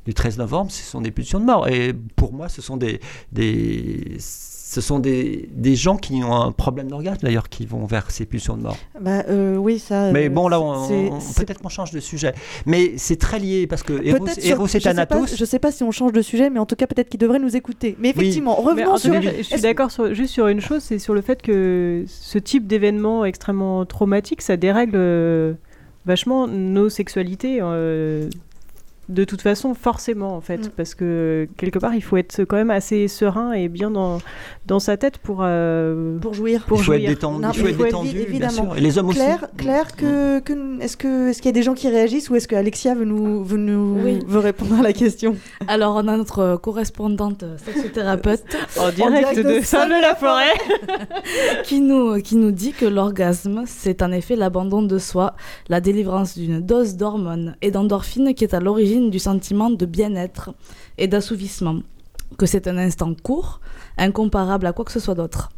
du 0.05 0.13
13 0.13 0.38
novembre, 0.38 0.70
ce 0.70 0.84
sont 0.84 1.00
des 1.00 1.12
pulsions 1.12 1.39
de 1.39 1.46
mort. 1.46 1.70
Et 1.70 1.93
pour 1.93 2.34
moi, 2.34 2.50
ce 2.50 2.62
sont 2.62 2.75
des, 2.75 3.00
des 3.32 4.17
ce 4.74 4.82
sont 4.82 4.98
des, 4.98 5.48
des 5.53 5.75
gens 5.75 5.98
qui 5.98 6.24
ont 6.24 6.34
un 6.34 6.51
problème 6.51 6.88
d'orgasme 6.88 7.20
d'ailleurs 7.22 7.48
qui 7.48 7.65
vont 7.68 7.86
vers 7.86 8.10
ces 8.10 8.25
pulsions 8.25 8.58
de 8.58 8.63
mort. 8.63 8.77
Bah, 9.00 9.24
euh, 9.30 9.56
oui, 9.56 9.77
ça. 9.77 10.12
Mais 10.12 10.25
euh, 10.25 10.30
bon, 10.30 10.48
là, 10.48 10.60
peut-être 11.38 11.62
qu'on 11.62 11.70
change 11.70 11.92
de 11.92 12.00
sujet. 12.00 12.34
Mais 12.65 12.94
c'est 12.98 13.18
très 13.18 13.38
lié 13.38 13.68
parce 13.68 13.84
que 13.84 13.94
Eros, 14.03 14.25
Peut-être 14.25 14.44
Eros 14.44 14.68
sur- 14.68 14.77
et 14.77 14.80
je 14.80 14.84
sais 14.84 14.89
pas- 14.89 15.06
Thanatos. 15.06 15.36
Je 15.38 15.46
sais 15.46 15.60
pas 15.60 15.72
si 15.72 15.84
on 15.84 15.92
change 15.92 16.12
de 16.12 16.22
sujet, 16.24 16.50
mais 16.50 16.60
en 16.60 16.65
tout 16.65 16.75
cas, 16.75 16.88
peut-être 16.88 17.10
qu'il 17.10 17.20
devrait 17.20 17.39
nous 17.39 17.56
écouter. 17.56 17.96
Mais 18.00 18.10
effectivement, 18.10 18.58
Mais 18.60 18.70
revenons 18.72 18.92
en 18.92 18.96
tout 18.96 19.01
sur. 19.01 19.13
cas, 19.22 19.22
je 19.38 19.44
suis 19.44 19.62
d'accord 19.62 19.92
sur- 19.92 20.13
juste 20.13 20.34
sur 20.34 20.48
une 20.48 20.60
chose, 20.62 20.82
c'est 20.82 20.98
sur 21.00 21.13
le 21.13 21.22
fait 21.22 21.42
que 21.42 22.03
ce 22.08 22.38
type 22.39 22.65
d'événement 22.65 23.25
extrêmement 23.25 23.86
traumatique, 23.86 24.42
ça 24.42 24.58
dérègle 24.58 24.96
euh, 24.96 25.53
vachement 26.06 26.48
nos 26.48 26.89
sexualités. 26.89 27.60
euh, 27.62 28.27
de 29.10 29.24
toute 29.25 29.41
façon, 29.41 29.74
forcément, 29.74 30.36
en 30.36 30.41
fait, 30.41 30.67
Mm. 30.67 30.72
parce 30.77 30.95
que 30.95 31.48
quelque 31.57 31.77
part, 31.79 31.93
il 31.93 32.01
faut 32.01 32.15
être 32.17 32.45
quand 32.45 32.55
même 32.55 32.72
assez 32.72 33.07
serein 33.07 33.51
et 33.51 33.67
bien 33.67 33.91
dans, 33.91 34.19
dans 34.65 34.79
sa 34.79 34.95
tête 34.95 35.17
pour, 35.17 35.39
euh, 35.41 36.17
Pour 36.19 36.33
jouir. 36.33 36.63
pour 36.65 36.79
il 36.79 36.83
faut 36.83 36.93
être 36.93 37.00
jouir. 37.00 37.10
détendu, 37.10 37.41
Non, 37.41 37.50
il 37.53 37.57
faut 37.60 37.63
mais 37.65 37.69
être 37.72 37.75
il 37.75 37.77
faut 37.79 37.86
être 37.86 37.91
détendu, 38.03 38.10
évi- 38.10 38.13
bien 38.13 38.24
évidemment. 38.48 38.51
sûr. 38.69 38.77
Et 38.77 38.81
les 38.81 38.98
hommes 38.98 39.12
Claire, 39.13 39.39
aussi. 39.43 39.57
Claire, 39.57 39.95
que, 39.98 40.39
que- 40.39 40.81
est-ce 40.81 40.95
que 40.95 41.29
est-ce 41.29 41.41
qu'il 41.41 41.50
y 41.50 41.53
a 41.53 41.53
des 41.53 41.63
gens 41.63 41.74
qui 41.74 41.89
réagissent 41.89 42.29
ou 42.29 42.36
est-ce 42.36 42.48
que 42.48 42.55
Alexia 42.55 42.95
veut 42.95 43.03
nous 43.05 43.43
veut 43.43 43.57
nous 43.57 43.98
Oui. 44.03 44.19
veut 44.25 44.39
répondre 44.39 44.75
à 44.79 44.81
la 44.83 44.93
question? 44.93 45.36
Alors, 45.67 45.95
on 45.95 46.07
a 46.07 46.15
notre 46.15 46.55
correspondante 46.55 47.43
sexothérapeute 47.65 48.43
En 48.79 48.89
direct, 48.89 49.33
direct 49.33 49.38
de 49.48 49.60
de 49.60 49.65
Saint-Leu-la-Forêt. 49.65 50.53
qui, 51.63 51.81
nous, 51.81 52.22
qui 52.22 52.36
nous 52.36 52.51
dit 52.51 52.72
que 52.72 52.86
l'orgasme, 52.86 53.63
c'est 53.65 54.01
en 54.01 54.12
effet 54.12 54.36
l'abandon 54.36 54.81
de 54.81 54.98
soi, 54.98 55.36
la 55.69 55.81
délivrance 55.81 56.38
d'une 56.38 56.62
dose 56.62 56.95
d'hormones 56.95 57.55
et 57.62 57.72
d'endorphines 57.72 58.33
qui 58.33 58.43
est 58.43 58.53
à 58.53 58.60
l'origine 58.60 58.93
du 59.02 59.20
sentiment 59.20 59.70
de 59.70 59.86
bien-être 59.86 60.52
et 60.98 61.08
d'assouvissement. 61.08 61.80
Que 62.38 62.46
c'est 62.48 62.68
un 62.68 62.78
instant 62.78 63.14
court, 63.14 63.60
incomparable 63.98 64.66
à 64.66 64.74
quoi 64.74 64.86
que 64.86 64.92
ce 64.92 65.00
soit 65.00 65.14
d'autre. 65.16 65.50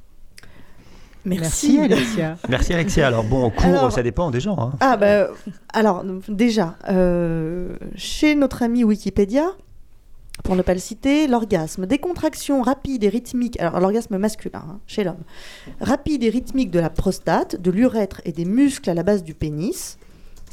Merci, 1.24 1.80
Alexia. 1.80 2.38
Merci 2.50 2.74
Alexia. 2.74 3.08
Alors 3.08 3.24
bon, 3.24 3.46
au 3.46 3.50
cours, 3.50 3.66
Alors- 3.66 3.92
ça 3.92 4.04
dépend 4.04 4.30
des 4.30 4.40
gens. 4.40 4.58
hein. 4.60 4.74
Ah 4.80 4.96
bah 4.98 5.28
alors 5.74 6.04
déjà 6.28 6.76
euh, 6.90 7.76
chez 7.96 8.36
notre 8.36 8.62
ami 8.64 8.84
Wikipédia. 8.84 9.46
Pour 10.44 10.58
ne 10.58 10.62
pas 10.62 10.74
le 10.74 10.82
citer, 10.82 11.28
l'orgasme, 11.28 11.86
des 11.86 11.98
contractions 11.98 12.62
rapides 12.62 13.06
et 13.06 13.10
rythmiques, 13.10 13.58
alors 13.60 13.80
l'orgasme 13.80 14.18
masculin 14.18 14.64
hein, 14.70 14.80
chez 14.86 15.06
l'homme, 15.06 15.24
rapide 15.80 16.24
et 16.26 16.30
rythmique 16.30 16.72
de 16.72 16.80
la 16.80 16.90
prostate, 16.90 17.56
de 17.60 17.72
l'urètre 17.72 18.20
et 18.26 18.34
des 18.34 18.44
muscles 18.44 18.90
à 18.90 18.94
la 18.94 19.04
base 19.04 19.24
du 19.24 19.34
pénis. 19.34 19.98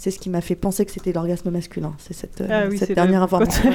C'est 0.02 0.11
ce 0.11 0.18
qui 0.18 0.30
m'a 0.30 0.40
fait 0.40 0.56
penser 0.56 0.85
que 0.85 0.90
c'était 0.90 1.12
l'orgasme 1.12 1.49
masculin. 1.50 1.94
C'est 1.99 2.12
cette, 2.12 2.40
euh, 2.40 2.49
Ah 2.50 2.66
oui, 2.68 2.76
cette 2.76 2.88
c'est 2.88 2.94
dernière 2.97 3.23
information. 3.23 3.71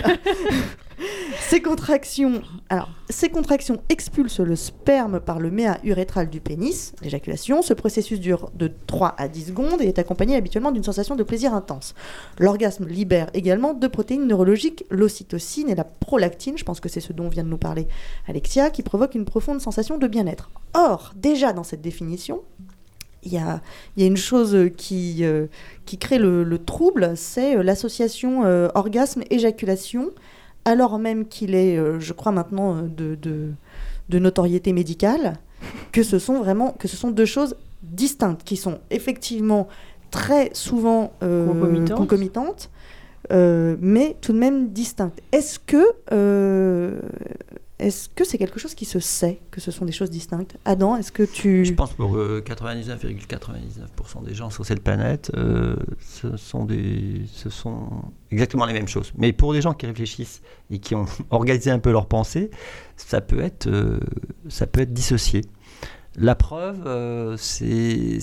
ces 1.39 1.62
contractions, 1.62 2.41
alors 2.67 2.89
ces 3.10 3.29
contractions 3.29 3.81
expulsent 3.88 4.41
le 4.41 4.57
sperme 4.57 5.22
par 5.22 5.39
le 5.39 5.51
méa 5.51 5.77
urétral 5.86 6.29
du 6.29 6.41
pénis, 6.41 6.93
l'éjaculation. 7.01 7.62
Ce 7.62 7.74
processus 7.74 8.19
dure 8.19 8.51
de 8.55 8.69
3 8.88 9.15
à 9.17 9.29
10 9.29 9.46
secondes 9.46 9.81
et 9.81 9.86
est 9.86 10.00
accompagné 10.00 10.36
habituellement 10.36 10.74
d'une 10.74 10.84
sensation 10.84 11.15
de 11.15 11.24
plaisir 11.24 11.53
intense. 11.53 11.96
L'orgasme 12.39 12.88
libère 12.88 13.29
également 13.34 13.74
deux 13.74 13.88
protéines 13.88 14.27
neurologiques, 14.27 14.84
l'ocytocine 14.89 15.69
et 15.69 15.75
la 15.75 15.86
prolactine, 15.86 16.57
je 16.57 16.65
pense 16.65 16.81
que 16.81 16.89
c'est 16.89 17.00
ce 17.00 17.13
dont 17.13 17.29
vient 17.29 17.46
de 17.46 17.50
nous 17.50 17.57
parler 17.57 17.88
Alexia, 18.27 18.69
qui 18.69 18.84
provoquent 18.84 19.15
une 19.15 19.24
profonde 19.24 19.62
sensation 19.62 19.98
de 19.98 20.07
bien-être. 20.07 20.50
Or, 20.74 21.13
déjà 21.15 21.53
dans 21.53 21.63
cette 21.63 21.81
définition, 21.81 22.41
il 23.27 23.34
y 23.34 23.38
a, 23.38 23.62
il 23.96 24.01
y 24.01 24.05
a 24.05 24.07
une 24.07 24.17
chose 24.17 24.57
qui, 24.77 25.19
euh, 25.22 25.48
qui 25.86 25.98
crée 25.98 26.17
le, 26.17 26.43
le 26.43 26.57
trouble, 26.57 27.12
c'est 27.15 27.57
euh, 27.57 27.63
l'association 27.63 28.43
euh, 28.46 28.69
orgasme-éjaculation, 28.74 30.12
alors 30.65 30.98
même 30.98 31.27
qu'il 31.27 31.53
est, 31.53 31.77
euh, 31.77 32.00
je 32.00 32.13
crois 32.13 32.31
maintenant, 32.31 32.81
de, 32.81 33.15
de, 33.15 33.51
de 34.10 34.19
notoriété 34.19 34.74
médicale, 34.74 35.34
que 35.91 36.03
ce 36.03 36.19
sont 36.19 36.39
vraiment 36.39 36.72
que 36.72 36.88
ce 36.88 36.96
sont 36.96 37.12
deux 37.12 37.25
choses 37.25 37.55
distinctes, 37.84 38.43
qui 38.43 38.55
sont 38.57 38.79
effectivement 38.89 39.67
très 40.12 40.50
souvent 40.53 41.12
Concomitantes. 41.19 41.98
concomitantes, 41.98 42.69
mais 43.31 44.15
tout 44.22 44.34
de 44.34 44.39
même 44.39 44.69
distinctes. 44.69 45.19
Est-ce 45.31 45.60
que 45.60 45.84
est-ce 47.79 48.10
que 48.10 48.24
c'est 48.24 48.38
quelque 48.39 48.60
chose 48.60 48.74
qui 48.74 48.86
se 48.86 49.00
sait 49.00 49.39
que 49.51 49.62
ce 49.62 49.69
sont 49.72 49.86
des 49.86 49.91
choses 49.91 50.10
distinctes? 50.10 50.57
Adam, 50.65 50.98
est-ce 50.98 51.12
que 51.12 51.24
tu 51.24 51.63
Je 51.65 51.74
pense 51.74 51.93
pour 51.93 52.15
euh, 52.17 52.43
99,99% 52.46 54.24
des 54.25 54.34
gens 54.34 54.50
sur 54.50 54.65
cette 54.65 54.81
planète, 54.84 55.31
euh, 55.36 55.75
ce, 56.00 56.36
sont 56.38 56.65
des, 56.65 57.22
exactement 58.31 58.65
les 58.65 58.74
mêmes 58.74 58.88
choses. 58.88 59.12
Mais 59.15 59.31
pour 59.34 59.53
les 59.53 59.62
gens 59.62 59.74
qui 59.74 59.86
réfléchissent 59.86 60.41
et 60.72 60.79
qui 60.79 60.96
ont 60.96 61.05
organisé 61.29 61.69
un 61.72 61.79
peu 61.79 61.91
leur 61.91 62.07
pensée, 62.07 62.50
ça 62.96 63.22
peut 63.22 63.41
être, 63.41 63.67
euh, 63.67 64.00
ça 64.50 64.65
peut 64.67 64.81
être 64.81 64.93
dissocié. 64.93 65.41
La 66.15 66.34
preuve, 66.34 66.81
euh, 66.88 67.38
c'est 67.38 68.17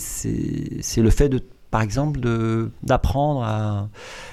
le 0.96 1.10
fait, 1.10 1.28
de, 1.28 1.40
par 1.70 1.82
exemple, 1.82 2.18
d'apprendre 2.82 3.44
à, 3.44 3.88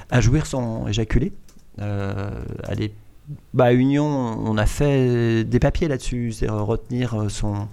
à 0.10 0.20
jouir 0.22 0.48
sans 0.48 0.88
éjaculer. 0.88 1.32
Euh, 1.80 2.32
à 2.64 2.74
l'é- 2.76 2.94
bah, 3.54 3.74
Union, 3.74 4.06
on 4.06 4.58
a 4.58 4.66
fait 4.66 5.44
des 5.44 5.60
papiers 5.60 5.88
là-dessus, 5.88 6.32
c'est 6.32 6.50
retenir 6.50 7.26
son, 7.30 7.68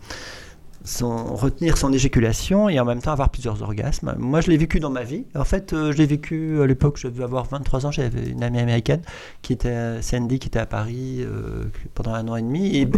son, 0.88 1.34
retenir 1.34 1.76
son 1.76 1.92
éjaculation 1.92 2.68
et 2.68 2.80
en 2.80 2.84
même 2.84 3.00
temps 3.00 3.12
avoir 3.12 3.30
plusieurs 3.30 3.62
orgasmes. 3.62 4.14
Moi, 4.18 4.40
je 4.40 4.50
l'ai 4.50 4.56
vécu 4.56 4.80
dans 4.80 4.90
ma 4.90 5.04
vie. 5.04 5.24
En 5.34 5.44
fait, 5.44 5.72
euh, 5.72 5.92
je 5.92 5.98
l'ai 5.98 6.06
vécu 6.06 6.60
à 6.62 6.66
l'époque, 6.66 6.96
je 6.98 7.08
devais 7.08 7.24
avoir 7.24 7.44
23 7.44 7.86
ans, 7.86 7.90
j'avais 7.90 8.30
une 8.30 8.42
amie 8.42 8.58
américaine 8.58 9.02
qui 9.42 9.52
était 9.52 10.00
Sandy, 10.02 10.38
qui 10.38 10.48
était 10.48 10.58
à 10.58 10.66
Paris 10.66 11.18
euh, 11.20 11.64
pendant 11.94 12.14
un 12.14 12.26
an 12.28 12.36
et 12.36 12.42
demi. 12.42 12.76
Et, 12.76 12.88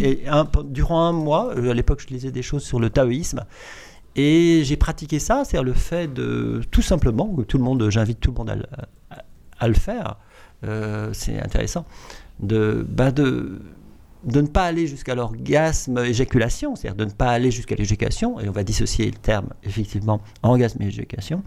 durant 0.65 1.05
un 1.05 1.13
mois, 1.13 1.53
euh, 1.57 1.71
à 1.71 1.75
l'époque, 1.75 2.05
je 2.07 2.15
lisais 2.15 2.31
des 2.31 2.43
choses 2.43 2.63
sur 2.63 2.81
le 2.81 2.91
taoïsme. 2.91 3.45
Et 4.17 4.63
j'ai 4.65 4.77
pratiqué 4.77 5.19
ça, 5.19 5.45
c'est-à-dire 5.45 5.65
le 5.65 5.73
fait 5.73 6.13
de, 6.13 6.63
tout 6.71 6.83
simplement, 6.83 7.33
tout 7.47 7.59
le 7.59 7.65
monde, 7.65 7.89
j'invite 7.91 8.21
tout 8.21 8.33
le 8.33 8.39
monde 8.39 8.51
à, 9.11 9.17
à- 9.61 9.69
le 9.69 9.75
faire, 9.75 10.17
c'est 11.13 11.41
intéressant, 11.41 11.85
de, 12.43 12.87
bah 12.89 13.11
de, 13.11 13.61
de 14.25 14.41
ne 14.41 14.47
pas 14.47 14.65
aller 14.65 14.87
jusqu'à 14.87 15.15
l'orgasme 15.15 15.99
éjaculation, 15.99 16.77
c'est-à-dire 16.77 16.97
de 16.97 17.05
ne 17.05 17.15
pas 17.15 17.31
aller 17.31 17.51
jusqu'à 17.51 17.75
l'éjaculation, 17.75 18.41
et 18.41 18.49
on 18.49 18.53
va 18.53 18.65
dissocier 18.65 19.07
le 19.07 19.19
terme 19.19 19.49
effectivement 19.63 20.21
orgasme 20.43 20.83
et 20.83 20.87
éjaculation, 20.87 21.43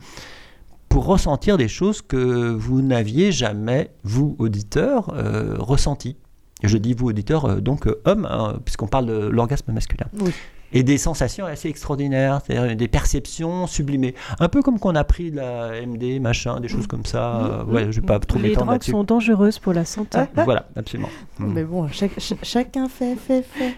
pour 0.89 1.05
ressentir 1.05 1.57
des 1.57 1.67
choses 1.67 2.01
que 2.01 2.51
vous 2.51 2.81
n'aviez 2.81 3.31
jamais, 3.31 3.89
vous 4.03 4.35
auditeurs, 4.37 5.11
euh, 5.15 5.55
ressenti. 5.57 6.17
Je 6.61 6.77
dis 6.77 6.93
vous 6.93 7.07
auditeurs, 7.07 7.45
euh, 7.45 7.59
donc 7.61 7.87
euh, 7.87 7.99
hommes, 8.05 8.27
hein, 8.29 8.59
puisqu'on 8.63 8.87
parle 8.87 9.07
de 9.07 9.27
l'orgasme 9.27 9.71
masculin. 9.73 10.05
Oui. 10.19 10.31
Et 10.73 10.83
des 10.83 10.97
sensations 10.97 11.45
assez 11.45 11.69
extraordinaires, 11.69 12.41
c'est-à-dire 12.45 12.75
des 12.75 12.87
perceptions 12.87 13.67
sublimées. 13.67 14.15
Un 14.39 14.49
peu 14.49 14.61
comme 14.61 14.79
qu'on 14.79 14.95
a 14.95 15.03
pris 15.03 15.31
de 15.31 15.37
la 15.37 15.81
MD, 15.85 16.19
machin, 16.19 16.59
des 16.59 16.67
choses 16.67 16.87
comme 16.87 17.05
ça. 17.05 17.35
euh, 17.35 17.63
ouais, 17.65 17.91
je 17.91 18.01
vais 18.01 18.05
pas 18.07 18.19
trop 18.19 18.37
Les 18.39 18.49
m'étendre 18.49 18.65
drogues 18.65 18.75
là-dessus. 18.75 18.91
sont 18.91 19.03
dangereuses 19.03 19.59
pour 19.59 19.73
la 19.73 19.85
santé. 19.85 20.19
Voilà, 20.35 20.65
absolument. 20.75 21.09
Mm. 21.39 21.53
Mais 21.53 21.63
bon, 21.63 21.87
chaque- 21.89 22.19
ch- 22.19 22.39
chacun 22.43 22.89
fait, 22.89 23.15
fait, 23.15 23.43
fait. 23.43 23.73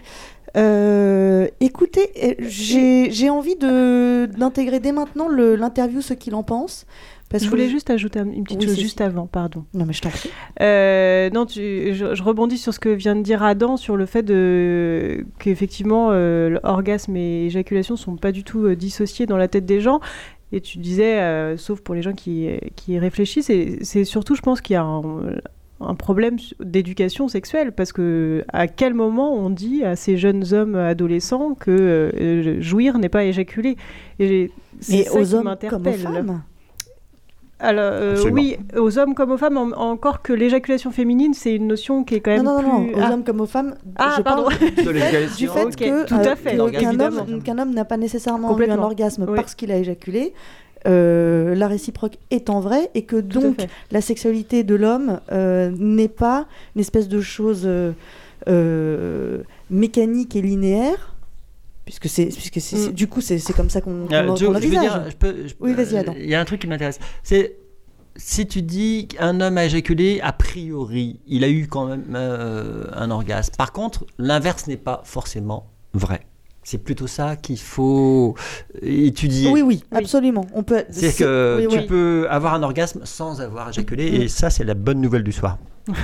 Euh, 0.56 1.48
écoutez, 1.60 2.08
euh, 2.22 2.34
j'ai 2.48 3.10
j'ai 3.10 3.28
envie 3.28 3.56
de- 3.56 4.26
d'intégrer 4.38 4.80
dès 4.80 4.92
maintenant 4.92 5.28
le- 5.28 5.54
l'interview, 5.56 6.00
ce 6.00 6.14
qu'il 6.14 6.34
en 6.34 6.42
pense. 6.42 6.86
Parce 7.30 7.42
Je 7.44 7.50
voulais 7.50 7.68
juste 7.68 7.90
ajouter 7.90 8.20
un- 8.20 8.30
une 8.30 8.44
petite 8.44 8.60
Oui, 8.60 8.66
chose 8.68 8.78
juste 8.78 8.98
si. 8.98 9.02
avant, 9.02 9.26
pardon. 9.26 9.64
Non, 9.74 9.84
mais 9.84 9.92
je 9.92 10.00
t'en 10.00 10.10
prie. 10.10 10.30
Euh, 10.60 11.28
non, 11.30 11.44
tu, 11.44 11.92
je, 11.92 12.14
je 12.14 12.22
rebondis 12.22 12.56
sur 12.56 12.72
ce 12.72 12.78
que 12.78 12.88
vient 12.88 13.16
de 13.16 13.22
dire 13.22 13.42
Adam 13.42 13.76
sur 13.76 13.96
le 13.96 14.06
fait 14.06 14.22
de 14.22 15.26
qu'effectivement 15.40 16.10
euh, 16.12 16.50
l'orgasme 16.62 17.16
et 17.16 17.46
éjaculation 17.46 17.96
sont 17.96 18.16
pas 18.16 18.30
du 18.32 18.44
tout 18.44 18.64
euh, 18.66 18.76
dissociés 18.76 19.26
dans 19.26 19.36
la 19.36 19.48
tête 19.48 19.66
des 19.66 19.80
gens. 19.80 20.00
Et 20.52 20.60
tu 20.60 20.78
disais, 20.78 21.56
sauf 21.56 21.80
pour 21.80 21.96
les 21.96 22.02
gens 22.02 22.12
qui, 22.12 22.48
qui 22.76 22.92
y 22.92 22.98
réfléchissent, 23.00 23.50
et 23.50 23.78
c'est 23.82 24.04
surtout, 24.04 24.36
je 24.36 24.42
pense, 24.42 24.60
qu'il 24.60 24.74
y 24.74 24.76
a 24.76 24.84
un, 24.84 25.02
un 25.80 25.94
problème 25.96 26.36
d'éducation 26.60 27.26
sexuelle 27.26 27.72
parce 27.72 27.92
que 27.92 28.44
à 28.52 28.68
quel 28.68 28.94
moment 28.94 29.34
on 29.34 29.50
dit 29.50 29.82
à 29.82 29.96
ces 29.96 30.16
jeunes 30.16 30.44
hommes 30.54 30.76
adolescents 30.76 31.54
que 31.54 31.72
euh, 31.72 32.60
jouir 32.60 32.98
n'est 33.00 33.08
pas 33.08 33.24
éjaculer? 33.24 33.76
Et 34.20 34.52
ça 34.80 35.12
aux 35.18 35.34
hommes 35.34 35.56
comme 35.68 35.84
aux 35.88 35.92
femmes 35.92 36.42
Alors, 37.58 37.90
euh, 37.94 38.16
oui, 38.32 38.58
aux 38.76 38.98
hommes 38.98 39.14
comme 39.14 39.30
aux 39.30 39.38
femmes, 39.38 39.56
en- 39.56 39.72
encore 39.72 40.20
que 40.20 40.32
l'éjaculation 40.34 40.90
féminine, 40.90 41.32
c'est 41.32 41.54
une 41.54 41.66
notion 41.66 42.04
qui 42.04 42.16
est 42.16 42.20
quand 42.20 42.32
même 42.32 42.42
Non, 42.42 42.60
non, 42.60 42.68
non, 42.68 42.84
plus... 42.84 42.92
non, 42.92 42.98
aux 42.98 43.02
Ah, 43.02 43.12
hommes 43.14 43.24
comme 43.24 43.40
aux 43.40 43.46
femmes. 43.46 43.74
Ah, 43.96 44.14
je 44.18 44.22
pardon. 44.22 44.42
parle 44.44 44.56
De 44.84 45.36
du 45.36 45.48
fait 45.48 45.64
Ok, 45.64 45.76
que 45.76 46.04
tout 46.04 46.14
à 46.14 46.18
euh, 46.18 46.36
fait, 46.36 46.56
qu'un 46.78 47.00
homme, 47.00 47.42
qu'un 47.42 47.58
homme 47.58 47.72
n'a 47.72 47.86
pas 47.86 47.96
nécessairement 47.96 48.58
eu 48.58 48.68
un 48.70 48.78
orgasme 48.78 49.24
Oui. 49.28 49.34
parce 49.36 49.54
qu'il 49.54 49.72
a 49.72 49.78
éjaculé. 49.78 50.34
euh, 50.86 51.54
la 51.56 51.66
réciproque 51.66 52.18
étant 52.30 52.60
vraie 52.60 52.90
et 52.94 53.02
que 53.02 53.16
donc 53.16 53.56
la 53.90 54.00
sexualité 54.00 54.62
de 54.62 54.74
l'homme 54.76 55.18
euh, 55.32 55.72
n'est 55.78 56.06
pas 56.06 56.46
une 56.76 56.80
espèce 56.82 57.08
de 57.08 57.20
chose 57.20 57.62
euh, 57.64 57.90
euh, 58.48 59.38
mécanique 59.70 60.36
et 60.36 60.42
linéaire 60.42 61.14
puisque 61.86 62.08
c'est 62.10 62.26
puisque 62.26 62.60
c'est- 62.60 62.90
Mm. 62.90 62.92
du 62.92 63.06
coup 63.06 63.22
c'est 63.22 63.38
c'est 63.38 63.54
comme 63.54 63.70
ça 63.70 63.80
qu'on 63.80 64.06
Euh, 64.12 64.26
qu'on 64.26 64.36
je, 64.36 64.40
je 64.40 64.46
veux 64.46 64.52
l'envisage. 64.52 64.80
dire, 64.82 65.04
je 65.10 65.16
peux- 65.16 65.48
je- 65.48 65.54
Oui, 65.60 65.72
vas-y, 65.72 65.94
euh, 65.96 66.00
Adam. 66.00 66.14
Il 66.18 66.28
y 66.28 66.34
a 66.34 66.40
un 66.40 66.44
truc 66.44 66.60
qui 66.60 66.66
m'intéresse. 66.66 66.98
C'est 67.22 67.56
si 68.16 68.46
tu 68.46 68.60
dis 68.62 69.08
qu'un 69.08 69.40
homme 69.40 69.56
a 69.58 69.64
éjaculé, 69.66 70.20
a 70.22 70.32
priori, 70.32 71.20
il 71.26 71.44
a 71.44 71.48
eu 71.48 71.66
quand 71.68 71.86
même 71.86 72.04
euh, 72.14 72.84
un 72.94 73.10
orgasme. 73.10 73.54
Par 73.56 73.72
contre, 73.72 74.04
l'inverse 74.18 74.66
n'est 74.66 74.76
pas 74.78 75.00
forcément 75.04 75.70
vrai. 75.94 76.20
C'est 76.62 76.78
plutôt 76.78 77.06
ça 77.06 77.36
qu'il 77.36 77.60
faut 77.60 78.34
étudier. 78.82 79.50
Oui, 79.50 79.62
oui, 79.62 79.84
absolument. 79.92 80.44
On 80.52 80.64
peut. 80.64 80.82
C'est 80.90 81.14
que 81.16 81.64
tu 81.70 81.86
peux 81.86 82.26
avoir 82.28 82.54
un 82.54 82.62
orgasme 82.64 83.02
sans 83.04 83.40
avoir 83.40 83.68
éjaculé, 83.68 84.06
et 84.06 84.26
ça, 84.28 84.50
c'est 84.50 84.64
la 84.64 84.74
bonne 84.74 85.00
nouvelle 85.00 85.22
du 85.22 85.30
soir. 85.30 85.58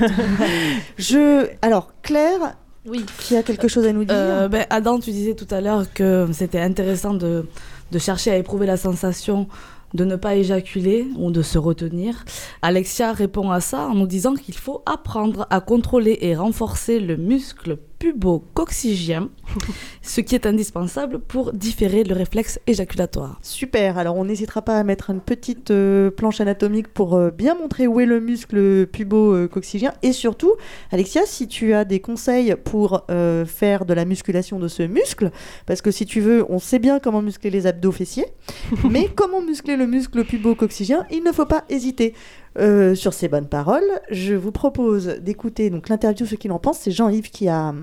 Je, 0.98 1.48
alors 1.62 1.92
Claire, 2.02 2.56
Oui. 2.86 3.04
qui 3.18 3.36
a 3.36 3.42
quelque 3.42 3.68
chose 3.68 3.86
à 3.86 3.92
nous 3.92 4.04
dire. 4.04 4.14
Euh, 4.16 4.48
ben, 4.48 4.66
Adam, 4.70 4.98
tu 4.98 5.10
disais 5.10 5.34
tout 5.34 5.46
à 5.50 5.60
l'heure 5.60 5.92
que 5.92 6.28
c'était 6.32 6.60
intéressant 6.60 7.14
de, 7.14 7.46
de 7.92 7.98
chercher 7.98 8.30
à 8.32 8.36
éprouver 8.36 8.66
la 8.66 8.76
sensation 8.76 9.48
de 9.94 10.04
ne 10.04 10.16
pas 10.16 10.36
éjaculer 10.36 11.06
ou 11.18 11.30
de 11.30 11.42
se 11.42 11.58
retenir. 11.58 12.24
Alexia 12.62 13.12
répond 13.12 13.50
à 13.50 13.60
ça 13.60 13.86
en 13.86 13.94
nous 13.94 14.06
disant 14.06 14.34
qu'il 14.34 14.56
faut 14.56 14.82
apprendre 14.86 15.46
à 15.50 15.60
contrôler 15.60 16.18
et 16.22 16.34
renforcer 16.34 16.98
le 16.98 17.16
muscle 17.16 17.78
pubo-coccygien, 18.02 19.30
ce 20.02 20.20
qui 20.20 20.34
est 20.34 20.44
indispensable 20.44 21.20
pour 21.20 21.52
différer 21.52 22.02
le 22.02 22.16
réflexe 22.16 22.58
éjaculatoire. 22.66 23.38
Super, 23.42 23.96
alors 23.96 24.16
on 24.16 24.24
n'hésitera 24.24 24.60
pas 24.62 24.76
à 24.76 24.82
mettre 24.82 25.10
une 25.10 25.20
petite 25.20 25.70
euh, 25.70 26.10
planche 26.10 26.40
anatomique 26.40 26.88
pour 26.88 27.14
euh, 27.14 27.30
bien 27.30 27.54
montrer 27.54 27.86
où 27.86 28.00
est 28.00 28.06
le 28.06 28.18
muscle 28.18 28.88
pubo-coccygien. 28.88 29.92
Et 30.02 30.12
surtout, 30.12 30.52
Alexia, 30.90 31.22
si 31.26 31.46
tu 31.46 31.74
as 31.74 31.84
des 31.84 32.00
conseils 32.00 32.56
pour 32.64 33.04
euh, 33.08 33.44
faire 33.44 33.84
de 33.84 33.94
la 33.94 34.04
musculation 34.04 34.58
de 34.58 34.66
ce 34.66 34.82
muscle, 34.82 35.30
parce 35.66 35.80
que 35.80 35.92
si 35.92 36.04
tu 36.04 36.20
veux, 36.20 36.44
on 36.48 36.58
sait 36.58 36.80
bien 36.80 36.98
comment 36.98 37.22
muscler 37.22 37.50
les 37.50 37.68
abdos 37.68 37.92
fessiers, 37.92 38.26
mais 38.90 39.08
comment 39.14 39.40
muscler 39.40 39.76
le 39.76 39.86
muscle 39.86 40.24
pubo-coccygien, 40.24 41.06
il 41.12 41.22
ne 41.22 41.30
faut 41.30 41.46
pas 41.46 41.62
hésiter. 41.68 42.14
Euh, 42.58 42.94
sur 42.94 43.14
ces 43.14 43.28
bonnes 43.28 43.48
paroles, 43.48 44.00
je 44.10 44.34
vous 44.34 44.52
propose 44.52 45.06
d'écouter 45.20 45.70
donc 45.70 45.88
l'interview, 45.88 46.26
ce 46.26 46.34
qu'il 46.34 46.52
en 46.52 46.58
pense. 46.58 46.78
C'est 46.78 46.90
Jean-Yves 46.90 47.30
qui 47.30 47.48
a, 47.48 47.74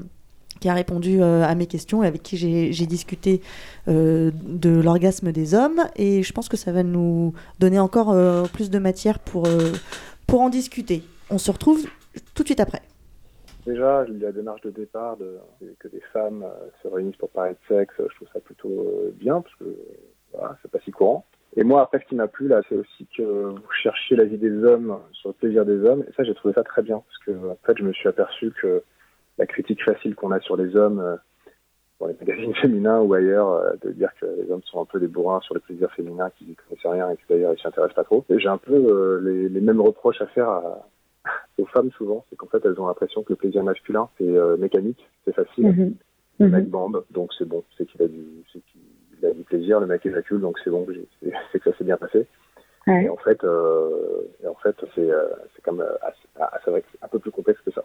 qui 0.60 0.70
a 0.70 0.74
répondu 0.74 1.22
euh, 1.22 1.44
à 1.44 1.56
mes 1.56 1.66
questions 1.66 2.04
et 2.04 2.08
avec 2.08 2.22
qui 2.22 2.38
j'ai 2.38 2.86
discuté 2.86 3.42
euh, 3.88 4.32
de 4.44 4.70
l'orgasme 4.70 5.32
des 5.32 5.56
hommes. 5.56 5.82
Et 5.96 6.22
je 6.22 6.34
pense 6.34 6.50
que 6.50 6.58
ça 6.58 6.72
va 6.72 6.84
nous 6.84 7.34
donner 7.60 7.80
encore 7.80 8.16
plus 8.52 8.70
de 8.70 8.80
matière 8.80 9.20
pour, 9.20 9.48
pour 10.28 10.42
en 10.42 10.50
discuter. 10.50 11.04
On 11.32 11.38
se 11.38 11.52
retrouve 11.52 11.86
tout 12.36 12.44
de 12.44 12.48
suite 12.48 12.60
après. 12.60 12.82
Déjà, 13.66 14.06
la 14.08 14.32
démarche 14.32 14.62
de 14.62 14.72
départ 14.72 15.18
de, 15.18 15.38
que 15.80 15.88
des 15.88 16.02
femmes 16.14 16.46
se 16.82 16.88
réunissent 16.88 17.18
pour 17.18 17.30
parler 17.30 17.54
de 17.54 17.76
sexe, 17.76 17.94
je 17.98 18.16
trouve 18.16 18.28
ça 18.34 18.40
plutôt 18.40 18.88
bien 19.16 19.42
parce 19.42 19.56
que 19.56 19.76
voilà, 20.34 20.58
c'est 20.62 20.72
pas 20.72 20.80
si 20.86 20.92
courant. 20.92 21.26
Et 21.60 21.63
moi, 21.66 21.82
après, 21.82 22.00
ce 22.00 22.06
qui 22.06 22.16
m'a 22.16 22.30
plu 22.30 22.48
là, 22.48 22.62
c'est 22.70 22.75
aussi 22.75 23.06
que 23.18 23.22
vous 23.22 23.72
cherchiez 23.84 24.16
la 24.16 24.24
vie 24.24 24.38
des 24.38 24.63
hommes 24.63 24.98
sur 25.12 25.28
le 25.28 25.34
plaisir 25.34 25.66
des 25.66 25.84
hommes. 25.84 26.06
Et 26.08 26.13
ça, 26.13 26.24
j'ai 26.24 26.34
trouvé 26.34 26.54
ça 26.54 26.63
très 26.63 26.82
bien 26.82 27.04
parce 27.06 27.18
que 27.25 27.32
en 27.50 27.58
fait, 27.66 27.78
je 27.78 27.84
me 27.84 27.92
suis 27.92 28.08
aperçu 28.08 28.54
que 28.62 28.82
la 29.38 29.46
critique 29.46 29.84
facile 29.84 30.16
qu'on 30.16 30.32
a 30.32 30.39
sur 30.39 30.56
les 30.56 30.78
hommes 30.78 31.00
euh, 31.01 31.18
dans 32.00 32.08
les 32.08 32.16
magazines 32.18 32.56
féminins 32.62 33.01
ou 33.01 33.13
ailleurs, 33.13 33.50
euh, 33.50 33.72
de 33.84 33.92
dire 33.92 34.10
que 34.22 34.25
les 34.25 34.50
hommes 34.50 34.62
sont 34.63 34.82
un 34.82 34.86
peu 34.86 35.01
des 35.01 35.08
bourrins 35.08 35.42
sur 35.42 35.54
le 35.54 35.60
plaisir 35.60 35.92
féminin, 35.92 36.30
qu'ils 36.38 36.48
n'y 36.48 36.56
connaissent 36.56 36.86
rien 36.86 37.10
et 37.10 37.18
que 37.18 37.24
d'ailleurs 37.28 37.51
ils 37.54 37.60
s'y 37.60 37.68
intéressent 37.68 37.96
pas 37.96 38.06
trop. 38.06 38.24
Et 38.30 38.39
j'ai 38.39 38.48
un 38.48 38.58
peu 38.58 38.74
euh, 38.74 39.20
les, 39.22 39.50
les 39.50 39.60
mêmes 39.62 39.82
reproches 39.82 40.22
à 40.22 40.28
faire 40.28 40.48
à, 40.48 40.88
aux 41.58 41.66
femmes 41.66 41.92
souvent, 41.98 42.24
c'est 42.30 42.38
qu'en 42.38 42.48
fait 42.48 42.63
elles 42.63 42.80
ont 42.80 42.88
l'impression 42.88 43.22
que 43.24 43.34
le 43.34 43.36
plaisir 43.36 43.63
masculin 43.63 44.08
c'est 44.18 44.24
euh, 44.24 44.56
mécanique, 44.56 45.06
c'est 45.25 45.36
facile. 45.36 45.66
Le 46.39 46.46
Mhm. 46.46 46.51
mec 46.54 46.70
bande, 46.70 47.04
donc 47.12 47.34
c'est 47.38 47.44
bon, 47.44 47.66
c'est 47.78 47.86
qu'il 47.86 48.01
a 48.01 48.08
du, 48.08 48.24
c'est 48.54 48.62
qu'il 48.72 48.80
a 49.26 49.32
du 49.32 49.44
plaisir. 49.44 49.80
Le 49.80 49.88
mec 49.88 50.06
éjacule, 50.06 50.42
donc 50.42 50.58
c'est 50.64 50.70
bon, 50.70 50.86
c'est 51.52 51.60
que 51.60 51.72
ça 51.72 51.78
s'est 51.78 51.84
bien 51.84 51.98
passé. 51.98 52.26
Ouais. 52.88 53.04
Et 53.06 53.10
en 53.10 53.18
fait, 53.18 53.44
euh, 53.44 54.22
et 54.44 54.48
en 54.48 54.56
fait, 54.56 54.76
c'est 54.96 55.12
euh, 55.12 55.28
c'est 55.56 55.62
comme 55.64 55.82
euh, 55.82 55.94
ah, 56.40 56.52
un 57.02 57.08
peu 57.08 57.20
plus 57.20 57.32
complexe 57.32 57.60
que 57.62 57.72
ça. 57.72 57.84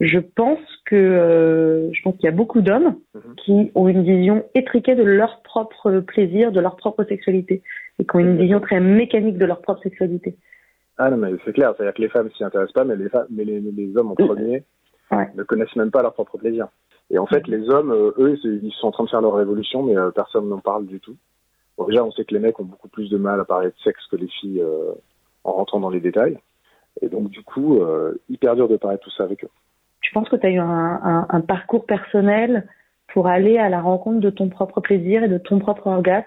Je 0.00 0.18
pense 0.18 0.58
que 0.86 0.96
euh, 0.96 1.92
je 1.92 2.02
pense 2.02 2.14
qu'il 2.16 2.24
y 2.24 2.28
a 2.28 2.32
beaucoup 2.32 2.62
d'hommes 2.62 2.96
Mhm. 3.14 3.34
qui 3.36 3.70
ont 3.74 3.86
une 3.86 4.02
vision 4.02 4.44
étriquée 4.54 4.94
de 4.94 5.02
leur 5.02 5.42
propre 5.42 6.00
plaisir, 6.00 6.52
de 6.52 6.60
leur 6.60 6.76
propre 6.76 7.04
sexualité, 7.04 7.62
et 7.98 8.04
qui 8.06 8.16
ont 8.16 8.20
une 8.20 8.38
vision 8.38 8.60
très 8.60 8.80
mécanique 8.80 9.36
de 9.36 9.44
leur 9.44 9.60
propre 9.60 9.82
sexualité. 9.82 10.36
Ah 10.96 11.10
non, 11.10 11.18
mais 11.18 11.32
c'est 11.44 11.52
clair, 11.52 11.74
c'est-à-dire 11.76 11.94
que 11.94 12.02
les 12.02 12.08
femmes 12.08 12.30
s'y 12.36 12.44
intéressent 12.44 12.72
pas, 12.72 12.84
mais 12.84 12.96
les, 12.96 13.08
femmes, 13.10 13.26
mais 13.30 13.44
les, 13.44 13.60
les 13.60 13.96
hommes 13.96 14.10
en 14.12 14.14
premier 14.14 14.64
Ouais. 15.10 15.28
ne 15.34 15.42
connaissent 15.42 15.74
même 15.76 15.90
pas 15.90 16.02
leur 16.02 16.12
propre 16.14 16.38
plaisir. 16.38 16.68
Et 17.10 17.18
en 17.18 17.26
fait, 17.26 17.46
les 17.48 17.68
hommes, 17.68 17.90
euh, 17.90 18.12
eux, 18.18 18.38
ils 18.44 18.72
sont 18.72 18.86
en 18.88 18.90
train 18.92 19.04
de 19.04 19.08
faire 19.10 19.20
leur 19.20 19.34
révolution, 19.34 19.82
mais 19.82 19.96
euh, 19.96 20.10
personne 20.10 20.48
n'en 20.48 20.58
parle 20.60 20.86
du 20.86 21.00
tout. 21.00 21.16
Bon, 21.76 21.84
déjà, 21.86 22.04
on 22.04 22.12
sait 22.12 22.24
que 22.24 22.32
les 22.34 22.40
mecs 22.40 22.58
ont 22.60 22.64
beaucoup 22.64 22.88
plus 22.88 23.10
de 23.10 23.16
mal 23.16 23.40
à 23.40 23.44
parler 23.44 23.68
de 23.68 23.74
sexe 23.82 24.06
que 24.06 24.16
les 24.16 24.28
filles 24.28 24.60
euh, 24.60 24.92
en 25.44 25.52
rentrant 25.52 25.80
dans 25.80 25.90
les 25.90 26.00
détails. 26.00 26.38
Et 27.02 27.08
donc, 27.08 27.30
du 27.30 27.42
coup, 27.42 27.80
euh, 27.80 28.14
hyper 28.28 28.54
dur 28.54 28.68
de 28.68 28.76
parler 28.76 28.98
de 28.98 29.02
tout 29.02 29.10
ça 29.10 29.24
avec 29.24 29.44
eux. 29.44 29.50
Tu 30.02 30.12
penses 30.12 30.28
que 30.28 30.36
tu 30.36 30.46
as 30.46 30.50
eu 30.50 30.58
un, 30.58 31.00
un- 31.02 31.26
un 31.28 31.40
parcours 31.40 31.84
personnel 31.84 32.66
pour 33.12 33.26
aller 33.26 33.58
à 33.58 33.68
la 33.68 33.80
rencontre 33.80 34.20
de 34.20 34.30
ton 34.30 34.48
propre 34.48 34.80
plaisir 34.80 35.24
et 35.24 35.28
de 35.28 35.38
ton 35.38 35.58
propre 35.58 35.88
orgasme? 35.88 36.26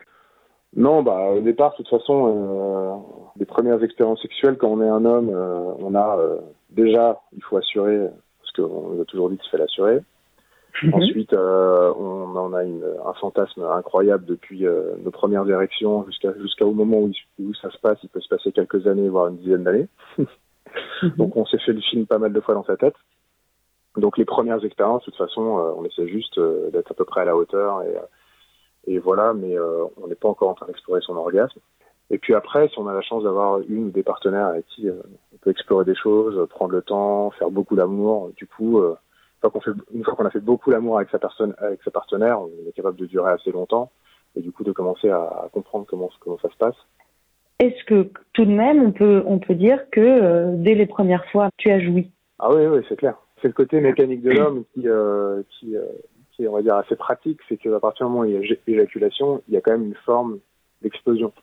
Non, 0.75 1.01
bah 1.03 1.29
au 1.29 1.39
départ, 1.41 1.71
de 1.71 1.77
toute 1.77 1.89
façon, 1.89 2.33
euh, 2.35 3.39
les 3.39 3.45
premières 3.45 3.81
expériences 3.83 4.21
sexuelles, 4.21 4.57
quand 4.57 4.69
on 4.69 4.81
est 4.81 4.89
un 4.89 5.05
homme, 5.05 5.29
on 5.79 5.95
a 5.95 6.17
déjà, 6.71 7.21
il 7.35 7.43
faut 7.43 7.57
assurer, 7.57 8.09
parce 8.39 8.51
qu'on 8.53 8.89
nous 8.89 9.01
a 9.01 9.05
toujours 9.05 9.29
dit 9.29 9.37
qu'il 9.37 9.49
fallait 9.51 9.63
assurer. 9.65 9.99
Ensuite, 10.91 11.33
euh, 11.33 11.93
on 11.97 12.35
en 12.35 12.53
a 12.53 12.63
une, 12.63 12.83
un 13.05 13.13
fantasme 13.13 13.63
incroyable 13.63 14.25
depuis 14.25 14.65
euh, 14.65 14.95
nos 15.03 15.11
premières 15.11 15.47
érections 15.47 16.03
jusqu'à 16.05 16.33
jusqu'au 16.39 16.71
moment 16.71 16.99
où, 17.01 17.09
il- 17.37 17.45
où 17.45 17.53
ça 17.53 17.69
se 17.69 17.77
passe. 17.77 17.99
Il 18.03 18.09
peut 18.09 18.21
se 18.21 18.27
passer 18.27 18.51
quelques 18.51 18.87
années, 18.87 19.07
voire 19.07 19.27
une 19.27 19.37
dizaine 19.37 19.63
d'années. 19.63 19.87
Donc, 21.17 21.35
on 21.37 21.45
s'est 21.45 21.59
fait 21.59 21.73
le 21.73 21.81
film 21.81 22.07
pas 22.07 22.17
mal 22.17 22.33
de 22.33 22.39
fois 22.41 22.55
dans 22.55 22.63
sa 22.63 22.75
tête. 22.75 22.95
Donc, 23.97 24.17
les 24.17 24.25
premières 24.25 24.63
expériences, 24.65 25.01
de 25.01 25.11
toute 25.11 25.17
façon, 25.17 25.59
euh, 25.59 25.71
on 25.77 25.85
essaie 25.85 26.07
juste 26.07 26.39
d'être 26.71 26.91
à 26.91 26.95
peu 26.95 27.05
près 27.05 27.21
à 27.21 27.25
la 27.25 27.37
hauteur 27.37 27.83
et, 27.83 27.95
et 28.93 28.97
voilà, 28.99 29.33
mais 29.33 29.55
on 29.59 30.07
n'est 30.07 30.15
pas 30.15 30.29
encore 30.29 30.49
en 30.49 30.55
train 30.55 30.65
d'explorer 30.65 31.01
son 31.01 31.15
orgasme. 31.15 31.59
Et 32.09 32.17
puis 32.17 32.33
après, 32.33 32.67
si 32.69 32.79
on 32.79 32.87
a 32.87 32.93
la 32.93 33.01
chance 33.01 33.23
d'avoir 33.23 33.59
une 33.69 33.85
ou 33.85 33.91
des 33.91 34.03
partenaires 34.03 34.47
avec 34.47 34.65
qui 34.67 34.89
on 34.89 35.37
peut 35.37 35.51
explorer 35.51 35.85
des 35.85 35.95
choses, 35.95 36.47
prendre 36.49 36.71
le 36.73 36.81
temps, 36.81 37.29
faire 37.31 37.51
beaucoup 37.51 37.75
d'amour, 37.75 38.31
du 38.35 38.47
coup, 38.47 38.81
fois 39.43 39.51
qu'on 39.51 39.61
fait- 39.61 39.79
une 39.93 40.03
fois 40.03 40.15
qu'on 40.15 40.25
a 40.25 40.29
fait 40.29 40.39
beaucoup 40.39 40.71
l'amour 40.71 40.97
avec 40.97 41.09
sa 41.09 41.19
personne, 41.19 41.53
avec 41.57 41.81
sa 41.83 41.91
partenaire, 41.91 42.39
on 42.41 42.49
est 42.67 42.71
capable 42.71 42.97
de 42.97 43.05
durer 43.05 43.31
assez 43.31 43.51
longtemps 43.51 43.91
et 44.35 44.41
du 44.41 44.51
coup 44.51 44.63
de 44.63 44.71
commencer 44.71 45.09
à, 45.09 45.19
à 45.21 45.49
comprendre 45.51 45.85
comment 45.87 46.09
comment 46.19 46.37
ça 46.41 46.49
se 46.49 46.55
passe. 46.57 46.75
Est-ce 47.59 47.83
que 47.83 48.09
tout 48.33 48.45
de 48.45 48.51
même 48.51 48.81
on 48.81 48.91
peut 48.91 49.23
on 49.25 49.39
peut 49.39 49.55
dire 49.55 49.89
que 49.91 50.01
euh, 50.01 50.51
dès 50.55 50.75
les 50.75 50.85
premières 50.85 51.25
fois 51.31 51.49
tu 51.57 51.69
as 51.69 51.79
joui? 51.79 52.09
Ah 52.39 52.53
oui, 52.53 52.65
oui, 52.65 52.79
c'est 52.89 52.95
clair. 52.95 53.15
C'est 53.41 53.47
le 53.49 53.53
côté 53.53 53.81
mécanique 53.81 54.21
de 54.21 54.31
l'homme 54.31 54.63
qui, 54.73 54.87
euh, 54.87 55.43
qui, 55.49 55.75
euh, 55.75 55.83
qui 56.31 56.43
est, 56.43 56.47
on 56.47 56.53
va 56.53 56.61
dire, 56.61 56.75
assez 56.75 56.95
pratique. 56.95 57.39
C'est 57.49 57.57
qu'à 57.57 57.77
partir 57.79 58.05
du 58.05 58.11
moment 58.11 58.23
où 58.23 58.25
il 58.25 58.31
y 58.33 58.37
a 58.37 58.39
éja- 58.39 58.57
éjaculation, 58.67 59.41
il 59.49 59.53
y 59.53 59.57
a 59.57 59.61
quand 59.61 59.71
même 59.71 59.83
une 59.85 59.95
forme 60.05 60.39
d'explosion. 60.81 61.33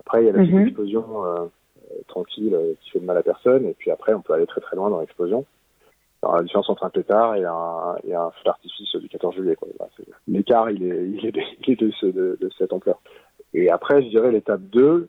Après, 0.00 0.22
il 0.22 0.26
y 0.26 0.28
a 0.28 0.32
la 0.32 0.40
petite 0.40 0.54
Mhm. 0.54 0.66
explosion 0.66 1.04
tranquille 2.08 2.56
qui 2.80 2.90
fait 2.90 2.98
de 3.00 3.04
mal 3.04 3.16
à 3.16 3.22
personne. 3.22 3.64
Et 3.66 3.74
puis 3.74 3.90
après, 3.92 4.12
on 4.14 4.20
peut 4.20 4.32
aller 4.32 4.46
très 4.46 4.60
très 4.60 4.76
loin 4.76 4.90
dans 4.90 5.00
l'explosion. 5.00 5.44
La 6.34 6.42
différence 6.42 6.68
entre 6.68 6.84
un 6.84 6.90
pétard 6.90 7.36
et 7.36 7.44
un, 7.44 7.96
feu 8.30 8.42
d'artifice 8.44 8.96
du 8.96 9.08
14 9.08 9.34
juillet. 9.34 9.56
c'est- 9.96 10.06
L'écart, 10.28 10.70
il 10.70 10.82
est, 10.82 11.32
de, 11.32 12.38
il 12.40 12.50
cette 12.58 12.72
ampleur. 12.72 13.00
Et 13.54 13.70
après, 13.70 14.02
je 14.02 14.08
dirais 14.08 14.32
l'étape 14.32 14.60
2, 14.60 15.08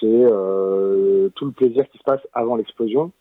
c'est 0.00 0.06
euh, 0.06 1.28
tout 1.34 1.46
le 1.46 1.52
plaisir 1.52 1.88
qui 1.88 1.98
se 1.98 2.04
passe 2.04 2.20
avant 2.32 2.56
l'explosion. 2.56 3.12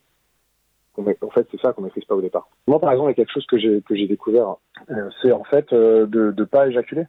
En 0.98 1.30
fait, 1.30 1.48
c'est 1.52 1.60
ça 1.62 1.74
qu'on 1.74 1.84
maîtrise 1.84 2.06
pas 2.06 2.16
au 2.16 2.22
départ. 2.22 2.48
Moi, 2.66 2.80
par 2.80 2.92
exemple, 2.92 3.10
il 3.10 3.12
y 3.12 3.22
a 3.22 3.24
quelque 3.24 3.34
chose 3.34 3.46
que 3.46 3.58
j'ai 3.96 4.08
découvert, 4.08 4.56
euh, 4.90 5.10
c'est 5.22 5.32
en 5.32 5.44
fait 5.44 5.72
euh, 5.72 6.08
de 6.08 6.32
de 6.32 6.44
pas 6.44 6.68
éjaculer, 6.68 7.06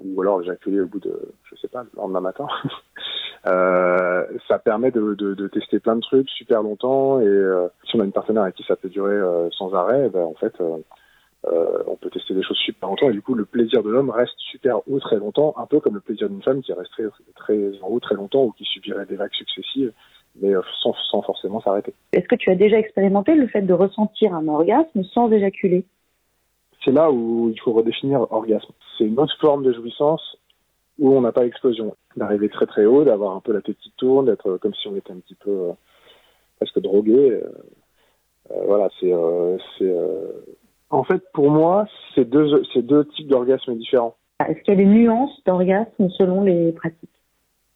ou 0.00 0.22
alors 0.22 0.40
éjaculer 0.42 0.80
au 0.80 0.86
bout 0.86 1.00
de, 1.00 1.32
je 1.50 1.56
sais 1.56 1.66
pas, 1.66 1.82
le 1.82 1.90
lendemain 1.96 2.20
matin. 2.20 2.46
Euh, 3.46 4.24
ça 4.48 4.58
permet 4.58 4.90
de, 4.90 5.14
de, 5.14 5.34
de 5.34 5.48
tester 5.48 5.78
plein 5.78 5.96
de 5.96 6.00
trucs 6.00 6.30
super 6.30 6.62
longtemps 6.62 7.20
et 7.20 7.26
euh, 7.26 7.68
si 7.84 7.94
on 7.96 8.00
a 8.00 8.04
une 8.04 8.12
partenaire 8.12 8.44
avec 8.44 8.54
qui 8.54 8.64
ça 8.64 8.74
peut 8.74 8.88
durer 8.88 9.14
euh, 9.14 9.50
sans 9.50 9.74
arrêt, 9.74 10.08
ben, 10.08 10.22
en 10.22 10.32
fait, 10.32 10.54
euh, 10.62 10.78
euh, 11.46 11.82
on 11.86 11.96
peut 11.96 12.08
tester 12.08 12.32
des 12.32 12.42
choses 12.42 12.56
super 12.56 12.88
longtemps 12.88 13.10
et 13.10 13.12
du 13.12 13.20
coup 13.20 13.34
le 13.34 13.44
plaisir 13.44 13.82
de 13.82 13.90
l'homme 13.90 14.08
reste 14.08 14.32
super 14.38 14.78
haut 14.88 14.98
très 14.98 15.16
longtemps, 15.16 15.52
un 15.58 15.66
peu 15.66 15.78
comme 15.78 15.94
le 15.94 16.00
plaisir 16.00 16.30
d'une 16.30 16.42
femme 16.42 16.62
qui 16.62 16.72
resterait 16.72 17.10
très 17.36 17.72
en 17.82 17.88
haut 17.88 18.00
très 18.00 18.14
longtemps 18.14 18.44
ou 18.44 18.52
qui 18.52 18.64
subirait 18.64 19.04
des 19.04 19.16
vagues 19.16 19.34
successives, 19.34 19.92
mais 20.40 20.54
sans, 20.82 20.94
sans 21.10 21.20
forcément 21.20 21.60
s'arrêter. 21.60 21.92
Est-ce 22.12 22.26
que 22.26 22.36
tu 22.36 22.50
as 22.50 22.54
déjà 22.54 22.78
expérimenté 22.78 23.34
le 23.34 23.46
fait 23.46 23.62
de 23.62 23.74
ressentir 23.74 24.34
un 24.34 24.48
orgasme 24.48 25.04
sans 25.12 25.30
éjaculer? 25.30 25.84
C'est 26.82 26.92
là 26.92 27.10
où 27.12 27.50
il 27.50 27.60
faut 27.60 27.72
redéfinir 27.72 28.26
orgasme. 28.32 28.72
C'est 28.96 29.04
une 29.04 29.18
autre 29.18 29.36
forme 29.38 29.64
de 29.64 29.72
jouissance 29.74 30.38
où 30.98 31.12
on 31.14 31.20
n'a 31.20 31.32
pas 31.32 31.44
l'explosion. 31.44 31.94
D'arriver 32.16 32.48
très 32.48 32.66
très 32.66 32.84
haut, 32.84 33.04
d'avoir 33.04 33.34
un 33.34 33.40
peu 33.40 33.52
la 33.52 33.60
tête 33.60 33.78
qui 33.78 33.92
tourne, 33.96 34.26
d'être 34.26 34.56
comme 34.58 34.74
si 34.74 34.86
on 34.86 34.96
était 34.96 35.12
un 35.12 35.18
petit 35.18 35.34
peu 35.34 35.50
euh, 35.50 35.72
presque 36.58 36.80
drogué. 36.80 37.30
euh, 37.30 37.42
euh, 38.50 38.62
voilà, 38.66 38.88
c'est 39.00 39.12
c'est 39.78 39.92
en 40.90 41.02
fait 41.02 41.22
pour 41.32 41.50
moi 41.50 41.86
c'est 42.14 42.24
deux 42.24 42.62
c'est 42.72 42.82
deux 42.82 43.04
types 43.06 43.28
d'orgasmes 43.28 43.74
différents. 43.74 44.14
Est-ce 44.46 44.60
qu'il 44.60 44.74
y 44.74 44.76
a 44.76 44.84
des 44.84 44.86
nuances 44.86 45.42
d'orgasme 45.44 46.08
selon 46.10 46.42
les 46.42 46.72
pratiques? 46.72 47.10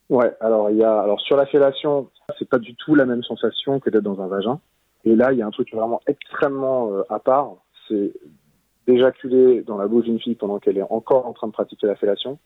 Ouais, 0.09 0.33
alors 0.41 0.71
il 0.71 0.77
y 0.77 0.85
a 0.85 1.01
alors 1.01 1.21
sur 1.21 1.37
la 1.37 1.47
fellation, 1.47 2.09
c'est 2.39 2.49
pas 2.49 2.59
du 2.59 2.75
tout 2.77 2.95
la 2.95 3.07
même 3.07 3.23
sensation 3.25 3.81
que 3.81 3.91
d'être 3.91 4.05
dans 4.05 4.21
un 4.21 4.29
vagin. 4.29 4.61
Et 5.05 5.17
là, 5.17 5.33
il 5.33 5.39
y 5.39 5.43
a 5.43 5.47
un 5.47 5.51
truc 5.51 5.73
vraiment 5.73 6.01
extrêmement 6.07 6.91
à 7.09 7.19
part, 7.19 7.55
c'est 7.89 8.13
d'éjaculer 8.87 9.63
dans 9.63 9.79
la 9.79 9.87
bouche 9.87 10.05
d'une 10.05 10.21
fille 10.21 10.35
pendant 10.35 10.59
qu'elle 10.59 10.79
est 10.79 10.91
encore 10.91 11.27
en 11.27 11.33
train 11.33 11.47
de 11.47 11.53
pratiquer 11.53 11.87
la 11.87 11.97
fellation. 11.97 12.39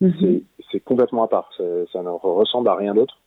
C'est- 0.00 0.42
C'est 0.72 0.80
complètement 0.80 1.24
à 1.24 1.28
part. 1.28 1.50
Ça 1.56 2.02
ne 2.02 2.10
ressemble 2.10 2.68
à 2.68 2.76
rien 2.76 2.94
d'autre. 2.94 3.18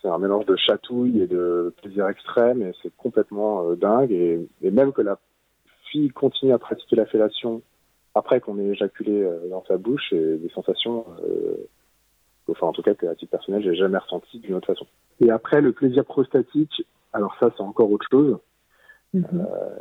C'est 0.00 0.08
un 0.08 0.16
mélange 0.18 0.46
de 0.46 0.56
chatouille 0.56 1.20
et 1.20 1.26
de 1.26 1.74
plaisir 1.82 2.08
extrême 2.08 2.62
et 2.62 2.72
c'est 2.82 2.94
complètement 2.96 3.68
euh, 3.68 3.76
dingue. 3.76 4.12
Et, 4.12 4.48
et 4.62 4.70
même 4.70 4.92
que 4.92 5.02
la 5.02 5.18
fille 5.90 6.08
continue 6.08 6.52
à 6.52 6.58
pratiquer 6.58 6.96
la 6.96 7.04
fellation 7.06 7.60
après 8.14 8.40
qu'on 8.40 8.58
ait 8.58 8.68
éjaculé 8.68 9.22
euh, 9.22 9.48
dans 9.50 9.62
sa 9.68 9.76
bouche, 9.76 10.10
et 10.12 10.36
des 10.38 10.48
sensations, 10.50 11.04
euh, 11.28 11.68
enfin 12.50 12.68
en 12.68 12.72
tout 12.72 12.82
cas 12.82 12.94
que 12.94 13.06
à 13.06 13.14
titre 13.14 13.32
personnel, 13.32 13.62
j'ai 13.62 13.74
jamais 13.74 13.98
ressenti 13.98 14.38
d'une 14.38 14.54
autre 14.54 14.68
façon. 14.68 14.86
Et 15.20 15.30
après 15.30 15.60
le 15.60 15.72
plaisir 15.72 16.04
prostatique, 16.04 16.82
alors 17.12 17.36
ça 17.38 17.50
c'est 17.56 17.62
encore 17.62 17.90
autre 17.90 18.06
chose. 18.10 18.38
Euh, 19.14 19.18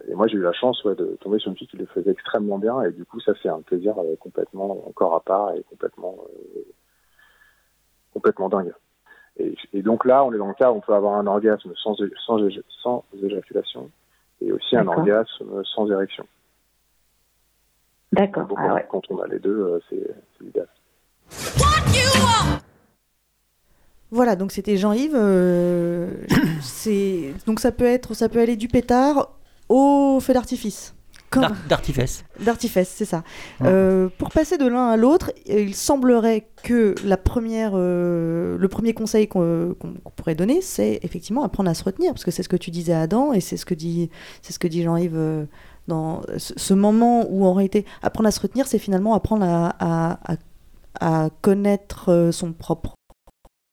et 0.08 0.14
moi 0.14 0.28
j'ai 0.28 0.38
eu 0.38 0.42
la 0.42 0.54
chance 0.54 0.84
ouais, 0.84 0.96
de 0.96 1.18
tomber 1.20 1.40
sur 1.40 1.50
une 1.50 1.58
fille 1.58 1.68
qui 1.68 1.78
le 1.78 1.86
faisait 1.88 2.12
extrêmement 2.12 2.58
bien 2.58 2.82
et 2.84 2.92
du 2.92 3.06
coup 3.06 3.20
ça 3.20 3.34
c'est 3.42 3.50
un 3.50 3.62
plaisir 3.62 3.98
euh, 3.98 4.16
complètement 4.18 4.88
encore 4.88 5.14
à 5.16 5.20
part 5.20 5.54
et 5.56 5.64
complètement 5.64 6.16
euh, 6.56 6.62
complètement 8.14 8.50
dingue. 8.50 8.74
Et, 9.38 9.56
et 9.74 9.82
donc 9.82 10.06
là 10.06 10.24
on 10.24 10.32
est 10.34 10.38
dans 10.38 10.48
le 10.48 10.54
cas 10.54 10.72
où 10.72 10.76
on 10.76 10.80
peut 10.80 10.94
avoir 10.94 11.16
un 11.16 11.28
orgasme 11.28 11.74
sans, 11.76 11.96
éjaculation 13.22 13.90
et 14.42 14.52
aussi 14.52 14.78
un 14.78 14.88
orgasme 14.88 15.64
sans 15.66 15.92
érection. 15.92 16.26
D'accord. 18.12 18.48
Ah 18.58 18.76
ouais. 18.76 18.88
quand 18.90 19.02
on 19.10 19.20
a 19.20 19.28
les 19.28 19.40
deux, 19.40 19.60
euh, 19.60 19.80
c'est 19.90 20.16
c'est 20.38 20.44
l'idéal. 20.46 20.68
Voilà, 24.16 24.36
donc 24.36 24.52
c'était 24.54 24.78
Jean-Yves. 24.78 25.14
euh, 25.14 26.10
c'est 26.62 27.34
donc 27.46 27.60
ça 27.60 27.72
peut 27.72 27.86
être, 27.86 28.14
ça 28.14 28.30
peut 28.30 28.40
aller 28.40 28.56
du 28.56 28.68
pétard 28.68 29.36
au 29.70 30.20
feu 30.22 30.34
d'artifice. 30.34 30.94
Comme- 31.32 31.54
D'artifice. 31.68 32.24
D'artifice, 32.40 32.88
c'est 32.88 33.04
ça. 33.04 33.24
Ouais. 33.60 33.68
Euh, 33.68 34.10
pour 34.20 34.30
passer 34.30 34.58
de 34.58 34.66
l'un 34.68 34.88
à 34.90 34.96
l'autre, 34.96 35.34
il 35.48 35.76
semblerait 35.76 36.48
que 36.64 36.96
la 37.04 37.18
première, 37.18 37.72
euh, 37.74 38.58
le 38.58 38.68
premier 38.70 38.94
conseil 38.94 39.28
qu'on 39.28 39.76
pourrait 40.16 40.36
donner, 40.36 40.62
c'est 40.62 41.00
effectivement 41.04 41.44
apprendre 41.44 41.70
à 41.70 41.74
se 41.74 41.84
retenir, 41.84 42.14
parce 42.14 42.24
que 42.24 42.32
c'est 42.32 42.44
ce 42.44 42.48
que 42.48 42.56
tu 42.56 42.72
disais 42.72 42.94
Adam 42.94 43.34
et 43.34 43.42
c'est 43.42 43.58
ce 43.58 43.66
que 43.66 43.74
dit, 43.74 44.10
c'est 44.44 44.54
ce 44.54 44.60
que 44.60 44.68
dit 44.70 44.84
Jean-Yves 44.84 45.48
dans 45.90 46.22
ce, 46.38 46.74
moment 46.74 47.26
où 47.30 47.46
en 47.46 47.54
réalité 47.54 47.86
apprendre 48.02 48.28
à 48.30 48.32
se 48.32 48.40
retenir, 48.40 48.66
c'est 48.68 48.80
finalement 48.80 49.14
apprendre 49.14 49.46
à, 49.46 49.76
à- 49.80 50.34
à- 50.34 50.38
à 51.26 51.30
connaître 51.42 52.30
son 52.32 52.54
propre 52.54 52.94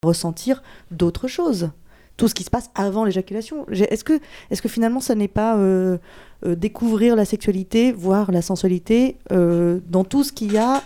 ressentir 0.02 0.62
d'autres 0.90 1.28
choses. 1.28 1.70
Tout 2.16 2.28
ce 2.28 2.34
qui 2.34 2.44
se 2.44 2.50
passe 2.50 2.70
avant 2.74 3.04
l'éjaculation. 3.04 3.66
Est-ce 3.70 4.04
que, 4.04 4.68
finalement, 4.68 5.00
ça 5.00 5.14
n'est 5.14 5.28
pas 5.28 5.56
euh, 5.56 5.98
euh, 6.44 6.54
découvrir 6.54 7.16
la 7.16 7.24
sexualité, 7.24 7.92
voir 7.92 8.30
la 8.30 8.42
sensualité 8.42 9.16
euh, 9.32 9.80
dans 9.88 10.04
tout 10.04 10.22
ce 10.22 10.32
qu'il 10.32 10.52
y 10.52 10.58
a 10.58 10.82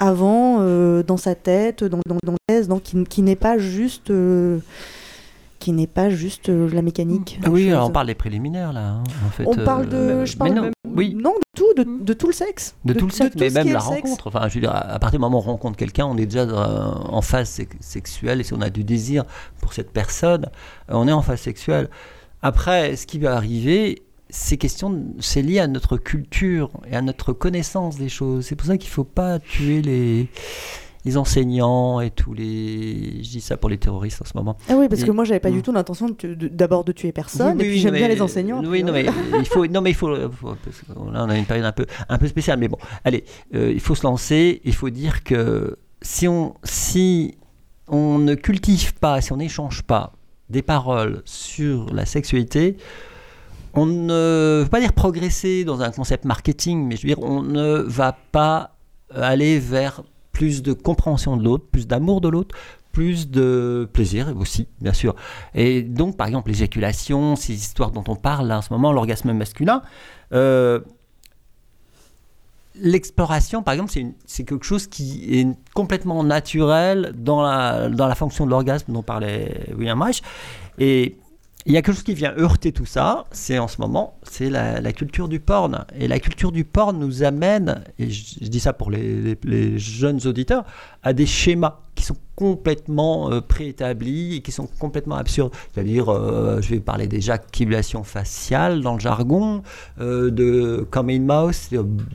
avant, 0.00 0.62
dans 1.02 1.16
sa 1.16 1.34
tête, 1.34 1.82
dans, 1.82 1.98
dans, 2.06 2.18
dans 2.68 2.78
qui, 2.78 3.22
n'est 3.22 3.34
pas 3.34 3.58
juste, 3.58 4.12
qui 5.58 5.72
n'est 5.72 5.86
pas 5.86 6.08
juste 6.10 6.48
euh, 6.48 6.68
la 6.72 6.82
mécanique. 6.82 7.40
des 7.42 7.48
Oui, 7.48 7.74
on 7.74 7.90
parle 7.90 8.06
des 8.06 8.14
préliminaires 8.14 8.72
là. 8.72 8.90
hein, 8.90 9.04
en 9.26 9.30
fait, 9.30 9.44
On 9.46 9.54
parle 9.56 9.88
de, 9.88 9.96
euh, 9.96 10.24
mais 10.42 10.50
non, 10.50 10.62
de- 10.66 10.72
oui, 10.94 11.14
non, 11.14 11.32
de 11.34 11.40
tout, 11.56 11.74
de, 11.76 12.04
de 12.04 12.12
tout 12.12 12.28
le 12.28 12.32
sexe, 12.32 12.74
de, 12.84 12.92
tout 12.92 13.06
le 13.06 13.12
sexe, 13.12 13.34
mais 13.38 13.50
ce 13.50 13.54
même 13.54 13.72
la 13.72 13.78
rencontre. 13.80 14.28
Enfin, 14.28 14.48
je 14.48 14.54
veux 14.54 14.60
dire, 14.60 14.74
à 14.74 14.98
partir 14.98 15.18
du 15.18 15.22
moment 15.22 15.38
où 15.38 15.40
on 15.42 15.44
rencontre 15.52 15.76
quelqu'un, 15.76 16.06
on 16.06 16.16
est 16.16 16.26
déjà 16.26 16.46
dans- 16.46 17.12
en 17.12 17.22
phase 17.22 17.48
sex- 17.48 17.76
sexuelle 17.80 18.40
et 18.40 18.44
si 18.44 18.54
on 18.54 18.60
a 18.60 18.70
du 18.70 18.84
désir 18.84 19.24
pour 19.60 19.72
cette 19.72 19.90
personne, 19.92 20.44
euh, 20.90 20.94
on 20.94 21.08
est 21.08 21.12
en 21.12 21.22
phase 21.22 21.40
sexuelle. 21.40 21.88
Après, 22.42 22.94
ce 22.96 23.06
qui 23.06 23.18
va 23.18 23.34
arriver, 23.36 24.02
c'est 24.30 24.58
question, 24.58 24.90
de- 24.90 25.02
c'est 25.20 25.42
lié 25.42 25.58
à 25.58 25.66
notre 25.66 25.96
culture 25.96 26.70
et 26.90 26.94
à 26.94 27.02
notre 27.02 27.32
connaissance 27.32 27.96
des 27.98 28.08
choses. 28.08 28.44
C'est 28.46 28.54
pour 28.56 28.66
ça 28.68 28.76
qu'il 28.78 28.88
ne 28.90 28.94
faut 28.94 29.04
pas 29.04 29.38
tuer 29.40 29.82
les 29.82 30.28
les 31.08 31.16
enseignants 31.16 32.00
et 32.00 32.10
tous 32.10 32.34
les. 32.34 33.22
Je 33.22 33.30
dis 33.30 33.40
ça 33.40 33.56
pour 33.56 33.70
les 33.70 33.78
terroristes 33.78 34.20
en 34.20 34.26
ce 34.26 34.36
moment. 34.36 34.56
Ah 34.68 34.74
oui, 34.76 34.88
parce 34.88 35.02
Et- 35.02 35.06
que 35.06 35.10
moi, 35.10 35.24
j'avais 35.24 35.40
pas 35.40 35.48
Mm. 35.50 35.54
du 35.54 35.62
tout 35.62 35.72
l'intention 35.72 36.08
de- 36.10 36.48
d'abord 36.48 36.84
de 36.84 36.92
tuer 36.92 37.12
personne, 37.12 37.56
Oui, 37.56 37.62
et 37.62 37.66
puis 37.66 37.68
oui, 37.76 37.78
j'aime 37.78 37.94
bien 37.94 38.08
les 38.08 38.20
enseignants. 38.20 38.62
Oui, 38.64 38.82
non, 38.82 38.90
euh, 38.92 39.02
mais 39.32 39.38
il 39.40 39.46
faut, 39.46 39.66
non, 39.66 39.80
mais 39.80 39.90
il 39.90 39.94
faut, 39.94 40.08
que 40.08 40.12
là, 40.12 41.24
on 41.24 41.30
a 41.30 41.36
une 41.38 41.46
période 41.46 41.64
un 41.64 41.72
peu, 41.72 41.86
un 42.10 42.18
peu 42.18 42.28
spéciale, 42.28 42.58
mais 42.58 42.68
bon, 42.68 42.76
allez, 43.04 43.24
euh, 43.54 43.72
il 43.72 43.80
faut 43.80 43.94
se 43.94 44.02
lancer. 44.04 44.60
Il 44.64 44.74
faut 44.74 44.90
dire 44.90 45.24
que 45.24 45.76
si 46.02 46.28
on, 46.28 46.54
si 46.62 47.36
on 47.88 48.18
ne 48.18 48.34
cultive 48.34 48.94
pas, 48.94 49.20
si 49.22 49.32
on 49.32 49.38
n'échange 49.38 49.82
pas 49.82 50.12
des 50.50 50.60
paroles 50.62 51.22
sur 51.24 51.86
la 51.94 52.04
sexualité, 52.04 52.76
on 53.72 53.86
ne 53.86 54.60
veut 54.62 54.68
pas 54.70 54.80
dire 54.80 54.92
progresser 54.92 55.64
dans 55.64 55.80
un 55.80 55.90
concept 55.90 56.24
marketing, 56.26 56.86
mais 56.86 56.96
je 56.96 57.02
veux 57.02 57.14
dire, 57.14 57.22
on 57.22 57.42
ne 57.42 57.78
va 57.78 58.14
pas 58.32 58.76
aller 59.14 59.58
vers 59.58 60.02
plus 60.38 60.62
de 60.62 60.72
compréhension 60.72 61.36
de 61.36 61.42
l'autre, 61.42 61.64
plus 61.66 61.88
d'amour 61.88 62.20
de 62.20 62.28
l'autre, 62.28 62.54
plus 62.92 63.28
de 63.28 63.88
plaisir 63.92 64.32
aussi, 64.38 64.68
bien 64.80 64.92
sûr. 64.92 65.16
Et 65.52 65.82
donc, 65.82 66.16
par 66.16 66.28
exemple, 66.28 66.50
l'éjaculation, 66.50 67.34
ces 67.34 67.54
histoires 67.54 67.90
dont 67.90 68.04
on 68.06 68.14
parle 68.14 68.52
en 68.52 68.62
ce 68.62 68.72
moment, 68.72 68.92
l'orgasme 68.92 69.32
masculin, 69.32 69.82
euh, 70.32 70.78
l'exploration, 72.76 73.64
par 73.64 73.74
exemple, 73.74 73.90
c'est 74.26 74.44
quelque 74.44 74.64
chose 74.64 74.86
qui 74.86 75.40
est 75.40 75.48
complètement 75.74 76.22
naturel 76.22 77.12
dans 77.18 77.42
la, 77.42 77.88
dans 77.88 78.06
la 78.06 78.14
fonction 78.14 78.46
de 78.46 78.50
l'orgasme 78.50 78.92
dont 78.92 79.02
parlait 79.02 79.66
William 79.76 80.00
Reich. 80.00 80.22
Et 80.78 81.16
il 81.66 81.72
y 81.72 81.76
a 81.76 81.82
quelque 81.82 81.96
chose 81.96 82.04
qui 82.04 82.14
vient 82.14 82.34
heurter 82.38 82.72
tout 82.72 82.86
ça, 82.86 83.24
c'est 83.30 83.58
en 83.58 83.68
ce 83.68 83.80
moment, 83.80 84.18
c'est 84.22 84.48
la, 84.48 84.92
culture 84.92 85.28
du 85.28 85.40
porn. 85.40 85.84
Et 85.98 86.08
la 86.08 86.18
culture 86.18 86.52
du 86.52 86.64
porn 86.64 86.98
nous 86.98 87.24
amène, 87.24 87.84
et 87.98 88.08
je, 88.08 88.44
dis 88.44 88.60
ça 88.60 88.72
pour 88.72 88.90
les, 88.90 89.78
jeunes 89.78 90.26
auditeurs, 90.26 90.64
à 91.02 91.12
des 91.12 91.26
schémas 91.26 91.80
qui 91.94 92.04
sont 92.04 92.16
complètement 92.36 93.32
euh, 93.32 93.40
préétablis 93.40 94.36
et 94.36 94.40
qui 94.40 94.52
sont 94.52 94.68
complètement 94.78 95.16
absurdes. 95.16 95.52
C'est-à-dire, 95.74 96.08
euh, 96.08 96.60
je 96.62 96.70
vais 96.70 96.80
parler 96.80 97.08
d'éjaculation 97.08 98.04
faciale 98.04 98.80
dans 98.80 98.94
le 98.94 99.00
jargon, 99.00 99.62
euh, 100.00 100.30
de 100.30 100.86
come 100.90 101.10
in 101.10 101.20
mouth, 101.20 101.70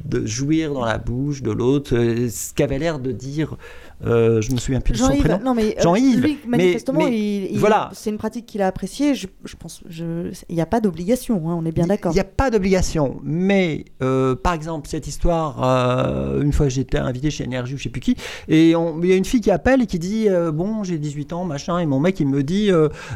de 0.06 0.26
jouir 0.26 0.74
dans 0.74 0.86
la 0.86 0.98
bouche 0.98 1.44
de 1.44 1.52
l'autre, 1.52 1.90
ce 1.92 2.54
qu'avait 2.54 2.80
l'air 2.80 2.98
de 2.98 3.12
dire, 3.12 3.58
euh, 4.06 4.42
je 4.42 4.52
me 4.52 4.58
souviens 4.58 4.82
plus 4.82 4.94
de 4.94 4.98
son 4.98 5.16
prénom. 5.16 5.40
non 5.44 5.54
mais 5.54 5.76
euh, 5.78 5.82
Jean-Yves, 5.82 6.20
lui, 6.22 6.38
manifestement, 6.48 7.00
mais 7.00 7.18
il- 7.18 7.52
il- 7.54 7.60
voilà. 7.60 7.90
c'est 7.94 8.10
une 8.10 8.18
pratique 8.18 8.46
qu'il 8.46 8.62
a 8.62 8.68
appréciée. 8.68 9.16
Je, 9.16 9.28
je 9.46 9.56
pense, 9.56 9.82
il 9.90 10.56
n'y 10.56 10.62
a 10.62 10.66
pas 10.66 10.80
d'obligation, 10.82 11.50
hein, 11.50 11.56
on 11.60 11.66
est 11.66 11.72
bien 11.72 11.88
d'accord. 11.88 12.12
Il 12.12 12.16
n'y 12.16 12.20
a 12.22 12.24
pas 12.26 12.50
d'obligation, 12.50 13.20
mais 13.24 13.86
euh, 14.02 14.36
par 14.36 14.54
exemple, 14.54 14.88
cette 14.90 15.08
histoire, 15.08 15.64
euh, 15.64 16.42
une 16.42 16.54
fois 16.54 16.70
j'étais 16.70 16.98
invité 16.98 17.30
chez 17.32 17.44
Énergie 17.44 17.74
ou 17.76 17.78
je 17.78 17.84
sais 17.84 17.90
plus 17.90 18.02
qui, 18.02 18.16
et 18.48 18.70
il 18.72 19.06
y 19.06 19.12
a 19.14 19.16
une 19.16 19.26
fille 19.26 19.42
qui 19.42 19.52
appelle 19.52 19.82
et 19.82 19.86
qui 19.86 20.00
dit 20.00 20.28
Bon, 20.54 20.84
j'ai 20.84 20.98
18 20.98 21.34
ans, 21.34 21.46
machin, 21.46 21.80
et 21.80 21.86
mon 21.86 22.00
mec 22.00 22.20
il 22.20 22.28
me 22.28 22.44
dit 22.44 22.70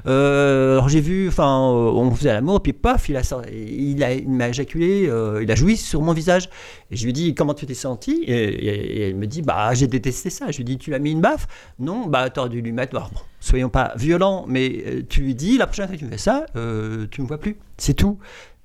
Alors 0.05 0.89
j'ai 0.89 1.01
vu, 1.01 1.27
enfin, 1.27 1.59
on 1.59 2.11
faisait 2.11 2.33
l'amour, 2.33 2.61
puis 2.61 2.73
paf, 2.73 3.09
il 3.09 3.17
a, 3.17 3.21
il 3.51 4.03
a, 4.03 4.13
il 4.13 4.29
m'a 4.29 4.49
éjaculé, 4.49 5.09
il 5.41 5.51
a 5.51 5.55
joui 5.55 5.77
sur 5.77 6.01
mon 6.01 6.13
visage. 6.13 6.49
Et 6.91 6.95
je 6.95 7.05
lui 7.05 7.13
dis 7.13 7.35
Comment 7.35 7.53
tu 7.53 7.65
t'es 7.65 7.73
senti? 7.73 8.23
Et, 8.25 8.31
et- 8.33 8.97
et 8.97 9.01
elle 9.09 9.15
me 9.15 9.27
dit 9.27 9.41
Bah, 9.41 9.73
j'ai 9.73 9.87
détesté 9.87 10.29
ça. 10.29 10.51
Je 10.51 10.57
lui 10.57 10.63
dis 10.63 10.76
Tu 10.77 10.89
lui 10.91 10.95
as 10.95 10.99
mis 10.99 11.11
une 11.11 11.21
baffe 11.21 11.47
Non, 11.79 12.07
bah, 12.07 12.29
t'aurais 12.29 12.49
dû 12.49 12.61
lui 12.61 12.71
mettre. 12.71 12.95
alors, 12.95 13.09
bon, 13.11 13.19
soyons 13.39 13.69
pas 13.69 13.93
violents, 13.95 14.45
mais 14.47 14.83
euh, 14.85 15.01
tu 15.07 15.21
lui 15.21 15.35
dis 15.35 15.57
La 15.57 15.67
prochaine 15.67 15.87
fois 15.87 15.95
que 15.95 16.01
tu 16.01 16.07
fais 16.09 16.17
ça, 16.17 16.45
euh, 16.55 17.07
tu 17.11 17.21
me 17.21 17.27
vois 17.27 17.39
plus. 17.39 17.57
C'est 17.77 17.93
tout. 17.93 18.17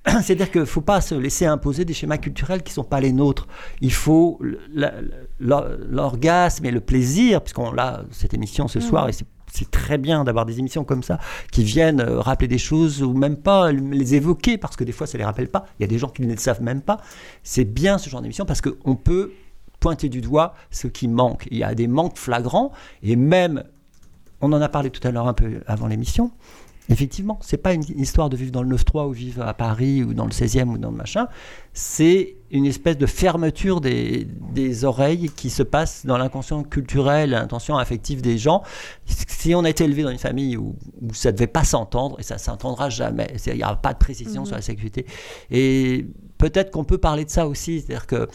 C'est-à-dire 0.21 0.51
qu'il 0.51 0.61
ne 0.61 0.65
faut 0.65 0.81
pas 0.81 0.99
se 0.99 1.15
laisser 1.15 1.45
imposer 1.45 1.85
des 1.85 1.93
schémas 1.93 2.17
culturels 2.17 2.61
qui 2.61 2.71
ne 2.71 2.75
sont 2.75 2.83
pas 2.83 2.99
les 2.99 3.13
nôtres. 3.13 3.47
Il 3.81 3.93
faut 3.93 4.39
l'orgasme 5.39 6.65
et 6.65 6.71
le 6.71 6.79
plaisir, 6.81 7.41
puisqu'on 7.41 7.77
a 7.77 8.01
cette 8.11 8.33
émission 8.33 8.67
ce 8.67 8.79
soir, 8.79 9.09
et 9.09 9.13
c'est- 9.13 9.25
c'est 9.51 9.69
très 9.69 9.97
bien 9.99 10.23
d'avoir 10.23 10.45
des 10.47 10.57
émissions 10.59 10.83
comme 10.83 11.03
ça 11.03 11.19
qui 11.51 11.63
viennent 11.63 12.01
euh, 12.01 12.19
rappeler 12.19 12.47
des 12.47 12.57
choses 12.57 13.03
ou 13.03 13.13
même 13.13 13.35
pas 13.37 13.71
les 13.71 14.15
évoquer, 14.15 14.57
parce 14.57 14.75
que 14.75 14.83
des 14.83 14.91
fois 14.91 15.05
ça 15.05 15.15
ne 15.17 15.19
les 15.19 15.25
rappelle 15.25 15.47
pas. 15.47 15.65
Il 15.79 15.83
y 15.83 15.85
a 15.85 15.87
des 15.87 15.99
gens 15.99 16.07
qui 16.09 16.23
ne 16.23 16.31
le 16.31 16.37
savent 16.39 16.61
même 16.63 16.81
pas. 16.81 16.97
C'est 17.43 17.63
bien 17.65 17.97
ce 17.99 18.09
genre 18.09 18.21
d'émission 18.21 18.45
parce 18.45 18.61
qu'on 18.61 18.95
peut 18.95 19.31
pointer 19.83 20.07
du 20.07 20.21
doigt 20.21 20.55
ce 20.71 20.87
qui 20.87 21.07
manque. 21.09 21.47
Il 21.51 21.57
y 21.57 21.63
a 21.63 21.75
des 21.75 21.87
manques 21.87 22.17
flagrants, 22.17 22.71
et 23.01 23.17
même, 23.17 23.63
on 24.39 24.53
en 24.53 24.61
a 24.61 24.69
parlé 24.69 24.89
tout 24.89 25.05
à 25.05 25.11
l'heure 25.11 25.27
un 25.27 25.33
peu 25.33 25.61
avant 25.67 25.87
l'émission, 25.87 26.31
Effectivement, 26.89 27.39
c'est 27.41 27.55
pas 27.55 27.73
une 27.73 27.83
histoire 27.95 28.29
de 28.29 28.35
vivre 28.35 28.51
dans 28.51 28.61
le 28.61 28.75
9-3 28.75 29.07
ou 29.07 29.11
vivre 29.11 29.41
à 29.47 29.53
Paris 29.53 30.03
ou 30.03 30.13
dans 30.13 30.25
le 30.25 30.31
16e 30.31 30.67
ou 30.67 30.77
dans 30.77 30.91
le 30.91 30.97
machin. 30.97 31.27
C'est 31.71 32.35
une 32.51 32.65
espèce 32.65 32.97
de 32.97 33.05
fermeture 33.05 33.79
des, 33.79 34.27
des 34.51 34.83
oreilles 34.83 35.29
qui 35.33 35.49
se 35.49 35.63
passe 35.63 36.05
dans 36.05 36.17
l'inconscient 36.17 36.61
culturel, 36.63 37.29
l'intention 37.29 37.77
affective 37.77 38.21
des 38.21 38.37
gens. 38.37 38.63
Si 39.05 39.55
on 39.55 39.63
a 39.63 39.69
été 39.69 39.85
élevé 39.85 40.03
dans 40.03 40.09
une 40.09 40.17
famille 40.17 40.57
où, 40.57 40.75
où 41.01 41.13
ça 41.13 41.31
ne 41.31 41.37
devait 41.37 41.47
pas 41.47 41.63
s'entendre, 41.63 42.19
et 42.19 42.23
ça 42.23 42.35
ne 42.35 42.39
s'entendra 42.41 42.89
jamais, 42.89 43.33
il 43.47 43.53
n'y 43.55 43.63
aura 43.63 43.77
pas 43.77 43.93
de 43.93 43.99
précision 43.99 44.41
Mhm. 44.41 44.47
sur 44.47 44.55
la 44.57 44.61
sexualité. 44.61 45.05
Et 45.51 46.05
peut-être 46.43 46.71
qu'on 46.71 46.83
peut 46.83 46.97
parler 46.97 47.23
de 47.23 47.29
ça 47.29 47.47
aussi, 47.47 47.79
c'est-à-dire 47.79 48.05
que 48.05 48.27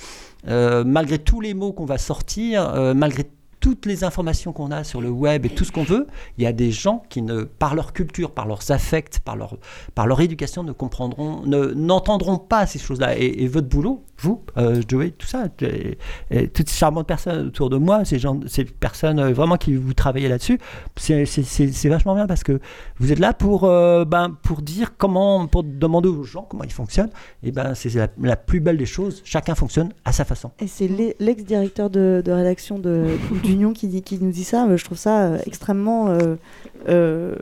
euh, 0.48 0.82
malgré 0.82 1.18
tous 1.18 1.42
les 1.42 1.52
mots 1.52 1.74
qu'on 1.74 1.84
va 1.84 1.98
sortir, 1.98 2.66
euh, 2.74 2.94
malgré 2.94 3.24
tout 3.24 3.32
toutes 3.60 3.86
les 3.86 4.04
informations 4.04 4.52
qu'on 4.52 4.70
a 4.70 4.84
sur 4.84 5.00
le 5.00 5.10
web 5.10 5.44
et 5.44 5.48
tout 5.48 5.64
ce 5.64 5.72
qu'on 5.72 5.82
veut, 5.82 6.06
il 6.38 6.44
y 6.44 6.46
a 6.46 6.52
des 6.52 6.70
gens 6.70 7.02
qui, 7.08 7.20
par 7.58 7.74
leur 7.74 7.92
culture, 7.92 8.30
par 8.30 8.46
leurs 8.46 8.70
affects, 8.70 9.18
par 9.18 9.34
leur, 9.34 9.56
par 9.96 10.06
leur 10.06 10.20
éducation, 10.20 10.62
ne 10.62 10.70
comprendront, 10.70 11.42
ne, 11.44 11.72
n'entendront 11.74 12.38
pas 12.38 12.68
ces 12.68 12.78
choses-là. 12.78 13.18
Et, 13.18 13.42
et 13.42 13.48
votre 13.48 13.66
boulot, 13.66 14.04
vous, 14.20 14.42
euh, 14.56 14.82
Joey, 14.88 15.12
tout 15.12 15.26
ça, 15.26 15.44
et- 15.62 15.96
et 16.30 16.48
toutes 16.48 16.68
ces 16.68 16.76
charmantes 16.76 17.06
personnes 17.06 17.46
autour 17.48 17.70
de 17.70 17.76
moi, 17.76 18.04
ces, 18.04 18.18
gens, 18.18 18.40
ces 18.46 18.64
personnes 18.64 19.18
euh, 19.20 19.32
vraiment 19.32 19.56
qui 19.56 19.74
vous 19.76 19.94
travaillez 19.94 20.28
là-dessus, 20.28 20.58
c'est, 20.96 21.24
c'est, 21.24 21.42
c'est- 21.44 21.72
c'est 21.72 21.88
vachement 21.88 22.14
bien 22.14 22.26
parce 22.26 22.42
que 22.42 22.58
vous 22.98 23.12
êtes 23.12 23.18
là 23.20 23.32
pour, 23.32 23.64
euh, 23.64 24.04
ben, 24.04 24.36
pour 24.42 24.60
dire 24.62 24.96
comment, 24.96 25.46
pour 25.46 25.62
demander 25.62 26.08
aux 26.08 26.24
gens 26.24 26.42
comment 26.48 26.64
ils 26.64 26.72
fonctionnent. 26.72 27.10
Et 27.42 27.52
ben, 27.52 27.74
c'est 27.74 27.94
la, 27.94 28.08
la 28.20 28.36
plus 28.36 28.60
belle 28.60 28.76
des 28.76 28.86
choses. 28.86 29.22
Chacun 29.24 29.54
fonctionne 29.54 29.90
à 30.04 30.12
sa 30.12 30.24
façon. 30.24 30.50
Et 30.58 30.66
c'est 30.66 30.88
l'e- 30.88 31.14
l'ex-directeur 31.20 31.88
de, 31.90 32.20
de 32.24 32.32
rédaction 32.32 32.78
de- 32.78 33.06
d'Union 33.44 33.72
qui, 33.72 33.86
dit- 33.88 34.02
qui 34.02 34.18
nous 34.18 34.32
dit 34.32 34.44
ça. 34.44 34.66
Je 34.76 34.84
trouve 34.84 34.98
ça 34.98 35.22
euh, 35.26 35.38
extrêmement 35.46 36.08
euh, 36.08 36.34
euh, 36.88 37.34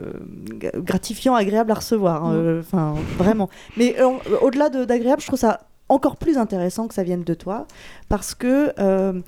gratifiant, 0.75 1.33
agréable 1.35 1.71
à 1.71 1.75
recevoir. 1.75 2.23
hein, 2.25 2.33
euh, 2.35 2.59
Enfin, 2.59 2.95
vraiment. 3.17 3.49
Mais 3.77 3.95
euh, 3.99 4.09
au-delà 4.41 4.69
de- 4.69 4.85
d'agréable, 4.85 5.21
je 5.21 5.27
trouve 5.27 5.39
ça 5.39 5.61
encore 5.89 6.17
plus 6.17 6.37
intéressant 6.37 6.87
que 6.87 6.93
ça 6.93 7.03
vienne 7.03 7.23
de 7.23 7.33
toi. 7.33 7.67
Parce 8.09 8.35
que 8.35 8.73
euh, 8.79 9.21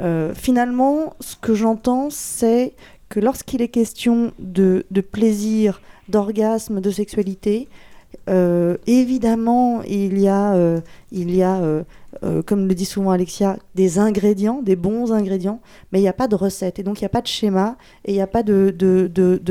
euh, 0.00 0.34
finalement, 0.34 1.14
ce 1.20 1.36
que 1.36 1.54
j'entends, 1.54 2.08
c'est 2.10 2.74
que 3.08 3.20
lorsqu'il 3.20 3.62
est 3.62 3.68
question 3.68 4.32
de, 4.38 4.86
de 4.90 5.00
plaisir, 5.00 5.80
d'orgasme, 6.08 6.80
de 6.80 6.90
sexualité, 6.90 7.68
euh, 8.28 8.76
évidemment, 8.86 9.82
il 9.82 10.18
y 10.18 10.28
a, 10.28 10.54
euh, 10.54 10.80
il 11.12 11.34
y 11.34 11.42
a 11.42 11.56
euh, 11.56 12.42
comme 12.46 12.68
le 12.68 12.74
dit 12.74 12.84
souvent 12.84 13.10
Alexia, 13.10 13.58
des 13.74 13.98
ingrédients, 13.98 14.62
des 14.62 14.76
bons 14.76 15.12
ingrédients, 15.12 15.60
mais 15.92 15.98
il 15.98 16.02
n'y 16.02 16.08
a 16.08 16.14
pas 16.14 16.28
de 16.28 16.34
recette. 16.34 16.78
Et 16.78 16.82
donc, 16.82 17.00
il 17.00 17.04
n'y 17.04 17.06
a 17.06 17.10
pas 17.10 17.20
de 17.20 17.26
schéma 17.26 17.76
et 18.04 18.12
il 18.12 18.14
n'y 18.14 18.22
a 18.22 18.26
pas 18.26 18.42
de, 18.42 18.74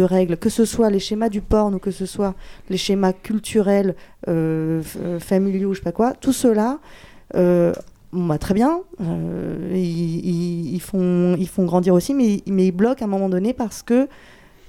règles. 0.04 0.38
Que 0.38 0.49
ce 0.49 0.65
soit 0.65 0.89
les 0.89 0.99
schémas 0.99 1.30
du 1.30 1.41
porn 1.41 1.80
que 1.80 1.91
ce 1.91 2.06
soit 2.06 2.36
les 2.69 2.78
schémas 2.78 3.13
culturels, 3.13 3.95
familiaux, 4.26 5.73
je 5.73 5.80
sais 5.80 5.84
pas 5.84 5.91
quoi, 5.91 6.13
tout 6.13 6.34
cela, 6.34 6.80
bah, 7.34 8.38
très 8.39 8.54
bien, 8.54 8.82
ils, 9.73 10.82
font, 10.82 11.36
ils 11.38 11.49
font 11.49 11.65
grandir 11.65 11.93
aussi, 11.93 12.13
mais, 12.13 12.41
mais 12.47 12.67
ils 12.67 12.71
bloquent 12.71 13.04
à 13.04 13.08
un 13.08 13.12
moment 13.12 13.30
donné 13.30 13.54
parce 13.54 13.82
que, 13.84 14.08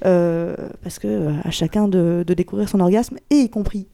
parce 0.04 0.98
que 0.98 1.08
euh, 1.08 1.32
à 1.42 1.50
chacun 1.50 1.88
de, 1.88 2.24
de 2.26 2.34
découvrir 2.34 2.68
son 2.68 2.80
orgasme, 2.80 3.16
et 3.30 3.36
y 3.36 3.50
compris 3.50 3.88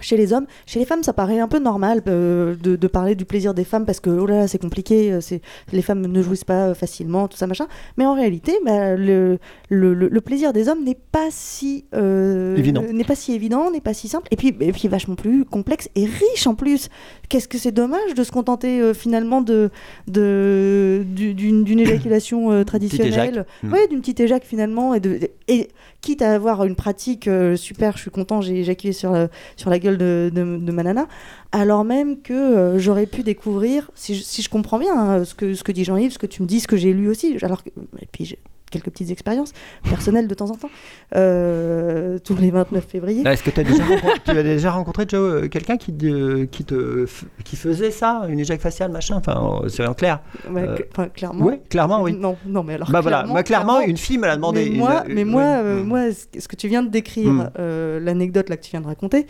chez 0.00 0.16
les 0.16 0.32
hommes. 0.32 0.46
Chez 0.66 0.78
les 0.78 0.84
femmes, 0.84 1.02
ça 1.02 1.12
paraît 1.12 1.38
un 1.40 1.48
peu 1.48 1.58
normal 1.58 2.02
euh, 2.06 2.54
de, 2.62 2.76
de 2.76 2.86
parler 2.86 3.14
du 3.14 3.24
plaisir 3.24 3.54
des 3.54 3.64
femmes 3.64 3.84
parce 3.86 4.00
que 4.00 4.10
oh 4.10 4.26
là 4.26 4.40
là, 4.40 4.48
c'est 4.48 4.58
compliqué, 4.60 5.12
euh, 5.12 5.20
c'est 5.20 5.40
les 5.72 5.82
femmes 5.82 6.06
ne 6.06 6.22
jouissent 6.22 6.44
pas 6.44 6.68
euh, 6.68 6.74
facilement, 6.74 7.28
tout 7.28 7.36
ça 7.36 7.46
machin. 7.46 7.66
Mais 7.96 8.04
en 8.04 8.14
réalité, 8.14 8.52
bah, 8.64 8.94
le, 8.96 9.38
le, 9.70 9.94
le- 9.94 10.08
le 10.08 10.20
plaisir 10.20 10.52
des 10.52 10.68
hommes 10.68 10.84
n'est 10.84 10.98
pas 11.12 11.28
si 11.30 11.84
euh, 11.94 12.56
Évident. 12.56 12.82
n'est 12.92 13.04
pas 13.04 13.14
si 13.14 13.32
évident, 13.32 13.70
n'est 13.70 13.80
pas 13.80 13.94
si 13.94 14.08
simple, 14.08 14.28
et 14.30 14.36
puis 14.36 14.54
et 14.60 14.72
puis 14.72 14.88
vachement 14.88 15.14
plus 15.14 15.44
complexe 15.44 15.88
et 15.94 16.04
riche 16.04 16.46
en 16.46 16.54
plus. 16.54 16.88
Qu'est-ce 17.28 17.48
que 17.48 17.58
c'est 17.58 17.72
dommage 17.72 18.14
de 18.14 18.22
se 18.24 18.30
contenter 18.32 18.80
euh, 18.80 18.92
finalement 18.94 19.40
de 19.40 19.70
de 20.08 21.04
du- 21.06 21.34
d'une 21.34 21.64
d'une 21.64 21.80
éjaculation 21.80 22.64
traditionnelle. 22.64 23.46
Mm. 23.62 23.72
ouais, 23.72 23.88
d'une 23.88 24.00
petite 24.00 24.20
éjac 24.20 24.44
finalement, 24.44 24.94
et 24.94 25.00
de 25.00 25.20
et 25.48 25.68
quitte 26.00 26.22
à 26.22 26.34
avoir 26.34 26.64
une 26.64 26.74
pratique 26.76 27.28
super, 27.56 27.96
je 27.96 28.02
suis 28.02 28.10
content, 28.10 28.40
j'ai 28.40 28.58
éjaculé 28.60 28.92
sur 28.92 29.14
euh, 29.14 29.26
sur 29.56 29.70
la 29.70 29.78
gueule 29.78 29.85
de, 29.92 30.30
de, 30.34 30.56
de 30.58 30.72
ma 30.72 30.82
nana, 30.82 31.06
alors 31.52 31.84
même 31.84 32.20
que 32.20 32.32
euh, 32.32 32.78
j'aurais 32.78 33.06
pu 33.06 33.22
découvrir, 33.22 33.90
si 33.94 34.14
je, 34.16 34.22
si 34.22 34.42
je 34.42 34.48
comprends 34.50 34.78
bien 34.78 34.94
hein, 34.98 35.24
ce, 35.24 35.34
que, 35.34 35.54
ce 35.54 35.62
que 35.62 35.72
dit 35.72 35.84
Jean-Yves, 35.84 36.12
ce 36.12 36.18
que 36.18 36.26
tu 36.26 36.42
me 36.42 36.46
dis, 36.48 36.60
ce 36.60 36.66
que 36.68 36.76
j'ai 36.76 36.92
lu 36.92 37.08
aussi, 37.08 37.36
alors 37.42 37.62
que, 37.62 37.70
et 38.00 38.08
puis 38.10 38.24
j'ai 38.24 38.38
quelques 38.68 38.86
petites 38.90 39.12
expériences 39.12 39.52
personnelles 39.88 40.26
de 40.26 40.34
temps 40.34 40.50
en 40.50 40.56
temps, 40.56 40.70
euh, 41.14 42.18
tous 42.18 42.36
les 42.36 42.50
29 42.50 42.84
février. 42.84 43.22
Est-ce 43.26 43.42
que 43.42 43.50
tu 43.50 43.60
as 43.60 43.64
déjà 43.64 43.84
rencontré, 43.86 44.20
tu 44.24 44.30
as 44.32 44.42
déjà 44.42 44.70
rencontré 44.72 45.04
Joe, 45.08 45.44
euh, 45.44 45.48
quelqu'un 45.48 45.76
qui, 45.76 45.92
te- 45.94 46.44
qui, 46.46 46.64
te, 46.64 47.04
f- 47.04 47.24
qui 47.44 47.54
faisait 47.56 47.90
ça, 47.92 48.22
une 48.28 48.40
éjac 48.40 48.60
faciale, 48.60 48.90
machin 48.90 49.16
Enfin, 49.16 49.60
euh, 49.64 49.68
c'est 49.68 49.86
en 49.86 49.94
clair. 49.94 50.20
Euh, 50.54 50.76
cl- 50.76 51.10
clairement. 51.12 51.44
Oui, 51.46 51.54
clairement, 51.70 52.02
oui. 52.02 52.12
Non, 52.18 52.36
non, 52.44 52.62
mais 52.64 52.74
alors. 52.74 52.90
Bah 52.90 53.00
voilà, 53.00 53.24
moi, 53.24 53.42
clairement, 53.44 53.80
une 53.80 53.96
fille 53.96 54.18
me 54.18 54.26
l'a 54.26 54.36
demandé. 54.36 54.68
Mais 54.70 54.76
moi, 54.78 55.04
une- 55.06 55.14
mais 55.14 55.24
moi, 55.24 55.42
oui. 55.42 55.48
euh, 55.64 55.82
Mm. 55.82 55.86
moi, 55.86 56.00
ce 56.38 56.48
que 56.48 56.56
tu 56.56 56.68
viens 56.68 56.82
de 56.82 56.88
décrire, 56.90 57.32
Mm. 57.32 57.50
euh, 57.58 58.00
l'anecdote 58.00 58.48
là 58.48 58.56
que 58.56 58.64
tu 58.64 58.70
viens 58.72 58.80
de 58.80 58.86
raconter, 58.86 59.26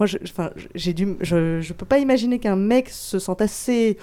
moi, 0.00 0.06
je, 0.06 0.16
enfin, 0.24 0.50
j'ai 0.74 0.92
dû, 0.94 1.16
je, 1.20 1.60
je 1.60 1.72
peux 1.74 1.86
pas 1.86 1.98
imaginer 1.98 2.38
qu'un 2.40 2.56
mec 2.56 2.88
se 2.90 3.18
sente 3.20 3.40
assez. 3.42 3.98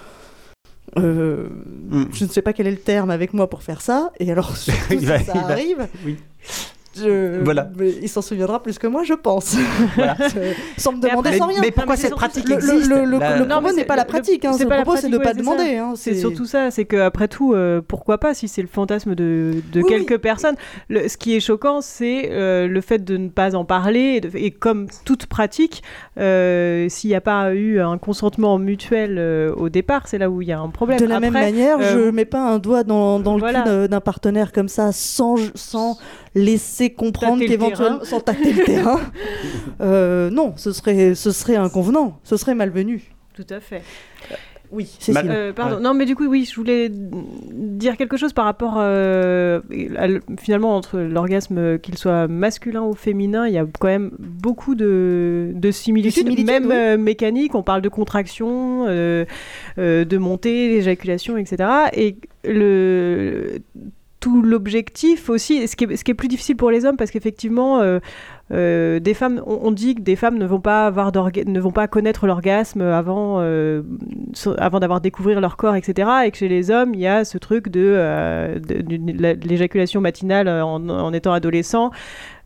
euh, 0.98 1.50
Mm. 1.90 2.06
Je 2.14 2.24
ne 2.26 2.30
sais 2.30 2.42
pas 2.42 2.54
quel 2.54 2.68
est 2.68 2.72
le 2.72 2.78
terme 2.78 3.10
avec 3.10 3.34
moi 3.34 3.50
pour 3.50 3.64
faire 3.64 3.82
ça, 3.82 4.12
et 4.20 4.32
alors 4.32 4.56
surtout 4.58 4.94
Il 4.94 5.06
va- 5.06 5.20
ça 5.20 5.34
il 5.36 5.42
va- 5.42 5.48
arrive, 5.48 5.88
oui. 6.06 6.18
Je- 7.04 7.44
Voilà. 7.44 7.70
il 8.02 8.10
s'en 8.10 8.22
souviendra 8.22 8.62
plus 8.62 8.78
que 8.80 8.88
moi, 8.88 9.04
je 9.04 9.14
pense. 9.14 9.56
sans 10.78 10.92
me 10.94 11.02
Mais 11.02 11.10
demander 11.10 11.30
après- 11.30 11.38
sans 11.38 11.48
rien. 11.48 11.62
mais 11.62 11.72
pourquoi 11.72 11.96
mais 11.96 12.02
cette 12.02 12.16
pratique 12.16 12.50
existe 12.50 12.90
le- 12.90 13.06
le- 13.06 13.18
La- 13.20 13.38
le 13.38 13.46
Non, 13.46 13.56
propos 13.56 13.62
mais 13.68 13.72
n'est 13.74 13.80
c'est- 13.80 13.86
pas 13.86 13.96
la 13.96 14.06
pratique, 14.06 14.46
hein, 14.46 14.54
c'est 14.54 14.64
le 14.64 14.70
pas 14.70 14.78
la 14.78 14.84
propos 14.84 15.00
c'est 15.02 15.10
de 15.10 15.18
pratique, 15.18 15.44
pas 15.46 15.52
demander. 15.56 15.76
hein, 15.78 15.94
C'est 15.96 16.16
surtout 16.16 16.46
ça, 16.46 16.72
c'est 16.72 16.86
que 16.86 16.98
après 16.98 17.28
tout, 17.28 17.54
euh, 17.54 17.82
pourquoi 17.86 18.18
pas 18.18 18.34
si 18.34 18.48
c'est 18.48 18.62
le 18.62 18.68
fantasme 18.68 19.16
de, 19.16 19.56
de 19.72 19.82
Oui, 19.82 19.88
quelques 19.90 20.18
personnes. 20.18 20.56
Le- 20.90 21.08
ce 21.08 21.18
qui 21.18 21.36
est 21.36 21.40
choquant, 21.40 21.82
c'est 21.82 22.30
euh, 22.32 22.68
le 22.68 22.82
fait 22.82 23.04
de 23.04 23.18
ne 23.18 23.30
pas 23.30 23.56
en 23.56 23.66
parler 23.66 24.16
et, 24.18 24.22
de- 24.22 24.30
et 24.36 24.52
comme 24.52 24.88
toute 25.06 25.26
pratique, 25.26 25.84
euh, 26.20 26.88
s'il 26.90 27.10
n'y 27.10 27.16
a 27.16 27.22
pas 27.22 27.54
eu 27.54 27.80
un 27.80 27.98
consentement 27.98 28.58
mutuel 28.58 29.16
euh, 29.18 29.54
au 29.56 29.70
départ, 29.70 30.08
c'est 30.08 30.18
là 30.18 30.30
où 30.30 30.42
il 30.42 30.48
y 30.48 30.52
a 30.52 30.60
un 30.60 30.70
problème. 30.70 31.00
De 31.00 31.06
la 31.06 31.20
même 31.20 31.34
manière, 31.34 31.78
euh, 31.80 32.06
je 32.06 32.12
mets 32.12 32.26
pas 32.26 32.42
un 32.42 32.60
doigt 32.60 32.84
dans, 32.84 33.20
dans 33.20 33.34
le 33.36 33.40
Voilà. 33.40 33.62
cul 33.64 33.70
d'un- 33.70 33.88
d'un 33.88 34.02
partenaire 34.02 34.52
comme 34.52 34.68
ça 34.70 34.92
sans, 34.92 35.36
sans 35.56 35.98
laisser 36.36 36.87
comprendre 36.94 37.44
qu'éventuellement, 37.46 38.04
sans 38.04 38.20
tâter 38.20 38.54
le 38.54 38.64
terrain. 38.64 39.00
Euh, 39.82 40.30
non, 40.32 40.54
ce 40.58 40.72
serait, 40.72 41.14
ce 41.14 41.32
serait 41.32 41.56
inconvenant, 41.56 42.20
ce 42.24 42.36
serait 42.38 42.56
malvenu. 42.56 43.04
Tout 43.36 43.46
à 43.50 43.60
fait. 43.60 43.84
Oui, 44.72 44.98
c'est 45.00 45.14
Mal- 45.14 45.30
Euh, 45.32 45.54
pardon. 45.54 45.76
Ouais. 45.78 45.82
Non, 45.82 45.94
mais 45.94 46.06
du 46.06 46.16
coup, 46.16 46.26
oui, 46.26 46.44
je 46.44 46.54
voulais 46.56 46.90
dire 46.92 47.96
quelque 47.96 48.18
chose 48.18 48.34
par 48.34 48.44
rapport, 48.46 48.76
euh, 48.80 49.62
à 49.98 50.08
finalement, 50.42 50.76
entre 50.76 50.98
l'orgasme, 51.00 51.80
qu'il 51.80 51.98
soit 51.98 52.28
masculin 52.28 52.82
ou 52.82 52.94
féminin, 52.94 53.48
il 53.48 53.54
y 53.54 53.58
a 53.58 53.66
quand 53.80 53.88
même 53.88 54.12
beaucoup 54.20 54.76
de, 54.76 55.52
de 55.54 55.72
similitudes, 55.72 56.24
similitudes, 56.24 56.48
même 56.48 56.66
oui. 56.66 56.76
euh, 56.76 56.98
mécaniques. 56.98 57.56
On 57.56 57.64
parle 57.64 57.82
de 57.82 57.88
contraction, 57.90 58.86
euh, 58.88 59.24
euh, 59.78 60.04
de 60.04 60.18
montée, 60.18 60.70
d'éjaculation, 60.70 61.38
etc. 61.38 61.70
Et 61.94 62.18
le 62.44 63.60
tout 64.28 64.42
l'objectif 64.42 65.30
aussi, 65.30 65.68
ce 65.68 65.76
qui, 65.76 65.86
est, 65.86 65.96
ce 65.96 66.04
qui 66.04 66.12
est 66.12 66.16
plus 66.16 66.28
difficile 66.28 66.58
pour 66.58 66.70
les 66.72 66.84
hommes, 66.86 66.98
parce 66.98 67.12
qu'effectivement, 67.12 67.80
euh, 67.80 68.00
euh, 68.52 69.00
des 69.00 69.14
femmes, 69.14 69.42
on, 69.46 69.60
on 69.64 69.72
dit 69.72 69.96
que 69.96 70.02
des 70.02 70.16
femmes 70.16 70.38
ne 70.38 70.46
vont 70.46 70.60
pas 70.60 70.86
avoir 70.86 71.12
ne 71.14 71.60
vont 71.60 71.72
pas 71.72 71.88
connaître 71.88 72.28
l'orgasme 72.28 72.82
avant, 72.82 73.38
euh, 73.40 73.82
so- 74.34 74.56
avant 74.58 74.80
d'avoir 74.80 75.00
découvert 75.02 75.40
leur 75.42 75.56
corps, 75.58 75.76
etc. 75.76 76.10
Et 76.26 76.32
que 76.32 76.38
chez 76.38 76.48
les 76.50 76.72
hommes, 76.72 76.94
il 76.94 77.00
y 77.00 77.08
a 77.08 77.24
ce 77.26 77.38
truc 77.38 77.70
de, 77.70 77.96
l'éjaculation 79.46 80.02
matinale 80.02 80.48
en, 80.50 80.88
en 80.90 81.14
étant 81.14 81.32
adolescent. 81.34 81.92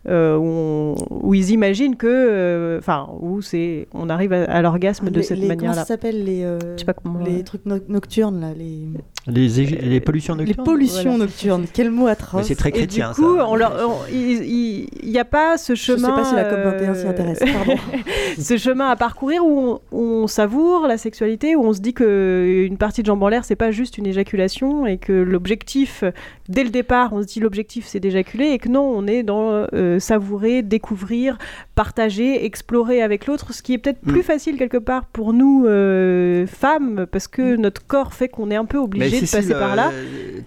euh, 0.09 0.35
où, 0.35 0.43
on- 0.43 0.95
où 1.27 1.33
ils 1.35 1.51
imaginent 1.51 1.95
que, 1.95 2.07
euh, 2.07 2.79
enfin, 2.79 3.07
où 3.19 3.43
c'est, 3.43 3.87
on 3.93 4.09
arrive 4.09 4.33
à, 4.33 4.45
à 4.45 4.61
l'orgasme 4.63 5.11
de 5.11 5.17
Les- 5.17 5.21
cette 5.21 5.37
les- 5.37 5.43
Comment 5.47 5.57
manière-là. 5.57 5.81
ça 5.81 5.85
s'appelle 5.85 6.23
les, 6.23 6.43
euh, 6.43 6.57
Je 6.75 6.79
sais 6.79 6.85
pas 6.85 6.93
comment. 6.93 7.19
les 7.23 7.43
trucs 7.43 7.67
no- 7.67 7.77
nocturnes 7.87 8.41
là, 8.41 8.47
les, 8.57 8.79
Les, 9.27 9.61
ég- 9.61 9.79
les 9.81 9.99
pollutions 9.99 10.33
les 10.33 10.45
nocturnes 10.45 10.65
pollutions 10.65 11.11
Voilà. 11.11 11.25
nocturnes. 11.25 11.65
Quel 11.71 11.91
mot 11.91 12.05
Mais 12.05 12.11
atroce. 12.11 12.47
C'est 12.47 12.55
très 12.55 12.69
Et 12.69 12.71
chrétien, 12.71 13.09
du 13.09 13.15
coup, 13.21 13.37
ça. 13.37 13.47
on 13.47 13.55
leur, 13.55 13.71
on- 13.87 14.11
il 14.11 14.87
n'y 15.03 15.19
a 15.19 15.25
pas 15.25 15.57
ce 15.57 15.75
Je 15.75 15.81
chemin. 15.81 16.07
sais 16.07 16.13
pas 16.13 16.23
si 16.25 16.33
la 16.35 16.43
COP 16.45 16.59
21 16.63 16.93
s'y 16.95 17.05
euh, 17.05 17.09
intéresse. 17.11 17.39
Pardon. 17.39 17.75
ce 18.39 18.57
chemin 18.57 18.87
à 18.89 18.95
parcourir 18.95 19.45
où 19.45 19.77
on, 19.91 20.25
savoure 20.25 20.87
la 20.87 20.97
sexualité, 20.97 21.55
où 21.55 21.63
on 21.63 21.71
se 21.73 21.81
dit 21.81 21.93
que 21.93 22.65
une 22.67 22.77
partie 22.77 23.01
de 23.03 23.07
jambes 23.07 23.21
en 23.21 23.27
l'air, 23.27 23.45
c'est 23.45 23.55
pas 23.55 23.69
juste 23.69 23.99
une 23.99 24.07
éjaculation 24.07 24.87
et 24.87 24.97
que 24.97 25.13
l'objectif, 25.13 26.03
dès 26.49 26.63
le 26.63 26.69
départ, 26.71 27.13
on 27.13 27.21
se 27.21 27.27
dit 27.27 27.39
l'objectif 27.39 27.85
c'est 27.85 27.99
d'éjaculer 27.99 28.47
et 28.47 28.57
que 28.57 28.69
non, 28.69 28.81
on 28.83 29.05
est 29.05 29.21
dans 29.23 29.67
euh, 29.73 29.99
savourer, 29.99 30.63
découvrir, 30.63 31.37
partager, 31.75 32.43
explorer 32.45 33.01
avec 33.03 33.27
l'autre, 33.27 33.53
ce 33.53 33.61
qui 33.61 33.73
est 33.73 33.77
peut-être 33.77 33.99
Mm. 34.03 34.11
plus 34.11 34.23
facile 34.23 34.57
quelque 34.57 34.77
part 34.77 35.05
pour 35.05 35.31
nous 35.33 35.65
euh, 35.67 36.47
femmes 36.47 37.05
parce 37.11 37.27
que 37.27 37.55
notre 37.55 37.85
corps 37.85 38.13
fait 38.15 38.29
qu'on 38.29 38.49
est 38.49 38.55
un 38.55 38.65
peu 38.65 38.79
Mais 38.79 39.10
obligé 39.17 39.25
de 39.25 39.31
passer 39.31 39.53
par 39.53 39.75
là. 39.75 39.91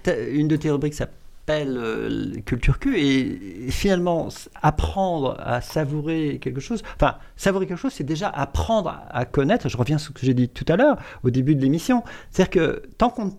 euh, 0.09 0.31
une 0.33 0.48
de 0.48 0.57
tes 0.57 0.70
rubriques 0.70 0.94
s'appelle 0.94 1.77
euh, 1.77 2.33
Culture 2.46 2.79
Q 2.79 2.98
et, 2.98 3.70
finalement 3.70 4.29
apprendre 4.62 5.37
à 5.40 5.61
savourer 5.61 6.38
quelque 6.40 6.61
chose, 6.61 6.83
enfin 6.96 7.16
savourer 7.37 7.66
quelque 7.66 7.79
chose 7.79 7.92
c'est 7.92 8.05
déjà 8.05 8.29
apprendre 8.29 8.90
à, 8.90 9.18
à 9.18 9.24
connaître, 9.24 9.68
je 9.68 9.77
reviens 9.77 9.98
sur 9.98 10.09
ce 10.09 10.18
que 10.18 10.27
j'ai 10.27 10.35
dit 10.35 10.48
tout 10.48 10.64
à 10.68 10.77
l'heure 10.77 10.96
au 11.22 11.31
début 11.31 11.55
de 11.55 11.61
l'émission, 11.61 12.03
c'est-à-dire 12.31 12.50
que 12.50 12.83
tant 12.98 13.11
qu'on 13.11 13.33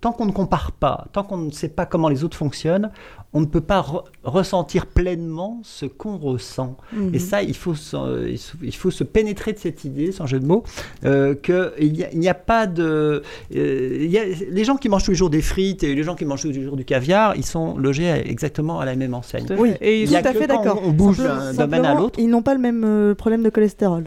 tant 0.00 0.12
qu'on 0.12 0.26
ne 0.26 0.32
compare 0.32 0.72
pas, 0.72 1.06
tant 1.12 1.22
qu'on 1.22 1.36
ne 1.38 1.50
sait 1.50 1.68
pas 1.68 1.86
comment 1.86 2.08
les 2.08 2.24
autres 2.24 2.36
fonctionnent, 2.36 2.90
on 3.34 3.40
ne 3.40 3.46
peut 3.46 3.62
pas 3.62 3.80
re- 3.80 4.04
ressentir 4.24 4.84
pleinement 4.86 5.60
ce 5.64 5.86
qu'on 5.86 6.18
ressent. 6.18 6.76
Mhm. 6.92 7.14
Et 7.14 7.18
ça, 7.18 7.42
il 7.42 7.56
faut, 7.56 7.74
se, 7.74 8.28
il 8.28 8.38
se- 8.38 8.56
il 8.62 8.74
faut 8.74 8.90
se 8.90 9.04
pénétrer 9.04 9.54
de 9.54 9.58
cette 9.58 9.84
idée, 9.84 10.12
sans 10.12 10.26
jeu 10.26 10.38
de 10.38 10.44
mots, 10.46 10.64
euh, 11.06 11.34
qu'il 11.34 12.08
n'y 12.14 12.28
a, 12.28 12.34
pas 12.34 12.66
de... 12.66 13.22
euh, 13.56 13.98
il 14.02 14.10
y 14.10 14.18
a- 14.18 14.24
les 14.50 14.64
gens 14.64 14.76
qui 14.76 14.88
mangent 14.90 15.04
tous 15.04 15.12
les 15.12 15.16
jours 15.16 15.30
des 15.30 15.40
frites 15.40 15.82
et 15.82 15.94
les 15.94 16.02
gens 16.02 16.14
qui 16.14 16.26
mangent 16.26 16.42
tous 16.42 16.48
les 16.50 16.62
jours 16.62 16.76
du 16.76 16.84
caviar, 16.84 17.34
ils 17.36 17.44
sont 17.46 17.78
logés 17.78 18.10
à- 18.10 18.18
exactement 18.18 18.80
à 18.80 18.84
la 18.84 18.96
même 18.96 19.14
enseigne. 19.14 19.46
Fait. 19.46 19.78
Et 19.80 20.02
Il 20.02 20.10
ils 20.10 20.16
a 20.16 20.20
Tout 20.22 20.28
à 20.28 20.32
fait 20.34 20.46
d'accord. 20.46 20.82
On 20.84 20.90
bouge 20.90 21.18
d'un 21.18 21.54
domaine 21.54 21.86
à 21.86 21.94
l'autre. 21.94 22.18
Ils 22.18 22.28
n'ont 22.28 22.42
pas 22.42 22.52
le 22.54 22.60
même 22.60 22.84
euh, 22.84 23.14
problème 23.14 23.42
de 23.42 23.48
cholestérol. 23.48 24.04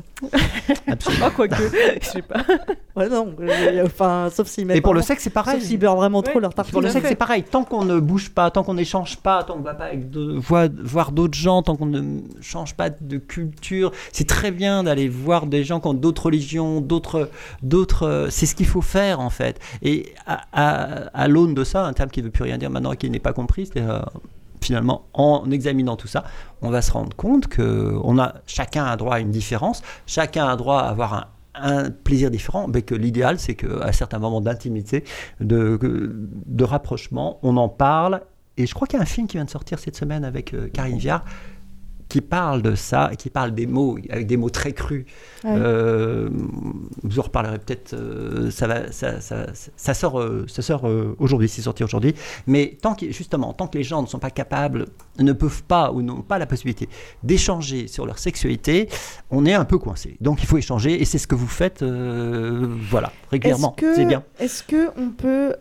Absolument. 0.87 1.25
Ah, 1.27 1.31
quoique, 1.35 1.55
je 2.01 2.05
sais 2.07 2.21
pas. 2.21 2.43
Ouais, 2.95 3.09
non. 3.09 3.35
euh, 3.41 3.83
enfin, 3.85 4.29
sauf 4.31 4.47
s'ils 4.47 4.71
Et 4.71 4.79
pour 4.79 4.93
le 4.93 5.01
sexe, 5.01 5.23
c'est 5.23 5.29
pareil. 5.29 5.54
Sauf 5.59 5.63
s'ils 5.67 5.79
beurrent 5.79 5.95
vraiment 5.95 6.21
trop 6.21 6.35
Ouais. 6.35 6.41
leur 6.41 6.51
Pour 6.53 6.63
tartine. 6.65 6.81
le 6.81 6.89
sexe, 6.89 7.07
c'est 7.09 7.15
pareil. 7.15 7.43
Tant 7.43 7.63
qu'on 7.63 7.85
ne 7.85 7.99
bouge 7.99 8.29
pas, 8.29 8.51
tant 8.51 8.63
qu'on 8.63 8.73
n'échange 8.75 9.17
pas, 9.17 9.43
tant 9.43 9.53
qu'on 9.53 9.59
ne 9.59 9.65
va 9.65 9.73
pas 9.73 9.85
avec 9.85 10.09
de- 10.09 10.33
voir, 10.37 10.67
voir 10.83 11.11
d'autres 11.11 11.37
gens, 11.37 11.61
tant 11.61 11.75
qu'on 11.75 11.85
ne 11.85 12.19
change 12.41 12.75
pas 12.75 12.89
de 12.89 13.17
culture, 13.17 13.91
c'est 14.11 14.27
très 14.27 14.51
bien 14.51 14.83
d'aller 14.83 15.07
voir 15.09 15.45
des 15.47 15.63
gens 15.63 15.79
qui 15.79 15.87
ont 15.87 15.93
d'autres 15.93 16.25
religions, 16.25 16.81
d'autres, 16.81 17.29
d'autres. 17.63 18.03
euh, 18.07 18.29
C'est 18.29 18.45
ce 18.45 18.55
qu'il 18.55 18.67
faut 18.67 18.81
faire 18.81 19.19
en 19.19 19.29
fait. 19.29 19.59
Et 19.81 20.13
à, 20.25 20.41
à- 20.53 20.83
à 21.13 21.27
l'aune 21.27 21.53
de 21.53 21.63
ça, 21.63 21.85
un 21.85 21.93
terme 21.93 22.09
qui 22.09 22.19
ne 22.21 22.25
veut 22.25 22.31
plus 22.31 22.43
rien 22.43 22.57
dire 22.57 22.69
maintenant 22.69 22.91
et 22.91 22.97
qui 22.97 23.09
n'est 23.09 23.19
pas 23.19 23.33
compris, 23.33 23.67
c'est 23.71 23.81
euh, 23.81 23.99
finalement 24.61 25.05
en 25.13 25.49
examinant 25.51 25.95
tout 25.95 26.07
ça, 26.07 26.23
on 26.61 26.69
va 26.71 26.81
se 26.81 26.91
rendre 26.91 27.15
compte 27.15 27.47
que 27.47 27.95
on 28.03 28.17
a 28.17 28.33
chacun 28.47 28.85
a 28.85 28.95
droit 28.97 29.15
à 29.15 29.19
une 29.19 29.29
différence, 29.31 29.83
chacun 30.07 30.47
a 30.47 30.55
droit 30.55 30.79
à 30.79 30.89
avoir 30.89 31.13
un 31.13 31.25
un 31.61 31.89
plaisir 31.89 32.31
différent, 32.31 32.67
mais 32.67 32.81
que 32.81 32.95
l'idéal, 32.95 33.39
c'est 33.39 33.55
qu'à 33.55 33.91
certains 33.91 34.19
moments 34.19 34.41
d'intimité, 34.41 35.03
de, 35.39 35.79
de 35.81 36.63
rapprochement, 36.63 37.39
on 37.43 37.57
en 37.57 37.69
parle. 37.69 38.21
Et 38.57 38.65
je 38.65 38.73
crois 38.73 38.87
qu'il 38.87 38.97
y 38.97 38.99
a 38.99 39.03
un 39.03 39.07
film 39.07 39.27
qui 39.27 39.37
vient 39.37 39.45
de 39.45 39.49
sortir 39.49 39.79
cette 39.79 39.95
semaine 39.97 40.23
avec 40.23 40.53
euh, 40.53 40.69
Karine 40.69 40.97
Viard 40.97 41.25
qui 42.15 42.21
parle 42.21 42.61
de 42.61 42.75
ça 42.75 43.09
et 43.11 43.17
qui 43.17 43.29
parle 43.29 43.53
des 43.53 43.65
mots, 43.65 43.97
avec 44.09 44.25
des 44.25 44.37
mots 44.37 44.49
très 44.49 44.71
crus. 44.71 45.05
Ouais. 45.43 45.51
Euh, 45.53 46.29
vous 47.03 47.19
en 47.19 47.23
reparlerez 47.23 47.59
peut-être, 47.59 47.93
euh, 47.93 48.49
ça, 48.51 48.67
va, 48.67 48.89
ça, 48.93 49.19
ça, 49.19 49.47
ça 49.75 49.93
sort, 49.93 50.21
euh, 50.21 50.45
ça 50.47 50.61
sort 50.61 50.87
euh, 50.87 51.13
aujourd'hui, 51.19 51.49
c'est 51.49 51.63
sorti 51.63 51.83
aujourd'hui. 51.83 52.15
Mais 52.47 52.77
tant 52.81 52.95
que, 52.95 53.11
justement, 53.11 53.51
tant 53.51 53.67
que 53.67 53.77
les 53.77 53.83
gens 53.83 54.01
ne 54.01 54.07
sont 54.07 54.19
pas 54.19 54.29
capables, 54.29 54.85
ne 55.19 55.33
peuvent 55.33 55.63
pas 55.63 55.91
ou 55.91 56.01
n'ont 56.01 56.21
pas 56.21 56.39
la 56.39 56.45
possibilité 56.45 56.87
d'échanger 57.21 57.89
sur 57.89 58.05
leur 58.05 58.17
sexualité, 58.17 58.87
on 59.29 59.45
est 59.45 59.53
un 59.53 59.65
peu 59.65 59.77
coincé. 59.77 60.15
Donc 60.21 60.41
il 60.41 60.45
faut 60.45 60.57
échanger 60.57 61.01
et 61.01 61.03
c'est 61.03 61.17
ce 61.17 61.27
que 61.27 61.35
vous 61.35 61.47
faites, 61.47 61.83
voilà, 61.83 63.11
régulièrement. 63.29 63.75
C'est 63.77 64.05
bien. 64.05 64.23
Est-ce 64.39 64.63
que 64.63 64.87
on 64.95 65.09
peut, 65.09 65.53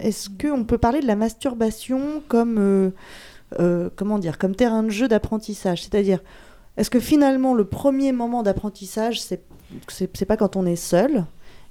est-ce 0.00 0.28
que 0.28 0.48
on 0.48 0.64
peut 0.64 0.78
parler 0.78 1.00
de 1.00 1.06
la 1.06 1.14
masturbation 1.14 2.20
comme, 2.26 2.90
euh, 3.58 3.90
comment 3.96 4.18
dire, 4.18 4.38
comme 4.38 4.54
terrain 4.54 4.82
de 4.82 4.90
jeu 4.90 5.08
d'apprentissage. 5.08 5.82
C'est-à-dire, 5.82 6.20
est-ce 6.76 6.90
que 6.90 7.00
finalement 7.00 7.54
le 7.54 7.64
premier 7.64 8.12
moment 8.12 8.42
d'apprentissage, 8.42 9.20
c'est 9.20 10.26
pas 10.26 10.36
quand 10.36 10.56
on 10.56 10.66
est 10.66 10.76
seul 10.76 11.24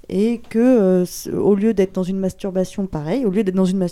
et 0.08 0.40
que 0.48 0.58
euh, 0.58 1.04
au 1.36 1.54
lieu 1.54 1.74
d'être 1.74 1.94
dans 1.94 2.02
une 2.02 2.18
masturbation 2.18 2.86
pareille, 2.86 3.24
au 3.24 3.30
lieu 3.30 3.44
d'être 3.44 3.54
dans 3.54 3.64
une 3.64 3.86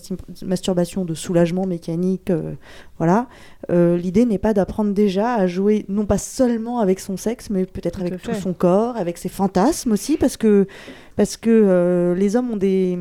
masturbation 0.45 1.05
de 1.05 1.15
soulagement 1.15 1.67
mécanique, 1.67 2.31
euh, 2.31 2.55
voilà, 2.99 3.29
euh, 3.71 3.97
l'idée 3.97 4.25
n'est 4.25 4.39
pas 4.39 4.53
d'apprendre 4.53 4.93
déjà 4.93 5.35
à 5.35 5.47
jouer 5.47 5.85
non 5.89 6.07
pas 6.07 6.19
seulement 6.19 6.81
avec 6.81 7.01
son 7.01 7.17
sexe, 7.17 7.49
mais 7.51 7.65
peut-être 7.65 8.01
avec 8.01 8.21
tout 8.21 8.35
son 8.35 8.53
corps, 8.53 8.97
avec 8.97 9.19
ses 9.19 9.29
fantasmes 9.29 9.93
aussi, 9.93 10.17
parce 10.17 10.37
que 10.37 10.67
parce 11.17 11.37
que 11.37 12.15
les 12.17 12.37
hommes 12.37 12.51
ont 12.51 12.57
des 12.57 12.99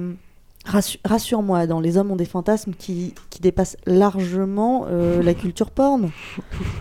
Rassure-moi, 1.06 1.66
dans 1.68 1.80
les 1.80 1.98
hommes 1.98 2.12
ont 2.12 2.16
des 2.16 2.26
fantasmes 2.26 2.74
qui, 2.74 3.14
dépassent 3.42 3.78
largement 3.86 4.86
euh, 4.90 5.24
la 5.24 5.34
culture 5.34 5.72
porn. 5.72 6.12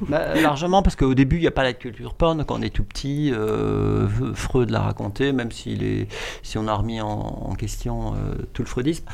Bah, 0.08 0.34
largement, 0.34 0.82
parce 0.82 0.96
qu'au 0.96 1.14
début, 1.14 1.36
il 1.36 1.42
n'y 1.42 1.46
a 1.46 1.52
pas 1.52 1.62
la 1.62 1.72
culture 1.72 2.14
porn. 2.14 2.44
Quand 2.44 2.58
on 2.58 2.62
est 2.62 2.74
tout 2.74 2.82
petit, 2.82 3.30
euh, 3.32 4.08
Freud 4.34 4.70
l'a 4.70 4.80
raconté, 4.80 5.32
même 5.32 5.52
si 5.52 6.08
on 6.56 6.66
a 6.66 6.74
remis 6.74 7.00
en, 7.00 7.08
en 7.08 7.54
question 7.54 8.14
euh, 8.14 8.34
tout 8.52 8.62
le 8.62 8.68
freudisme. 8.68 9.04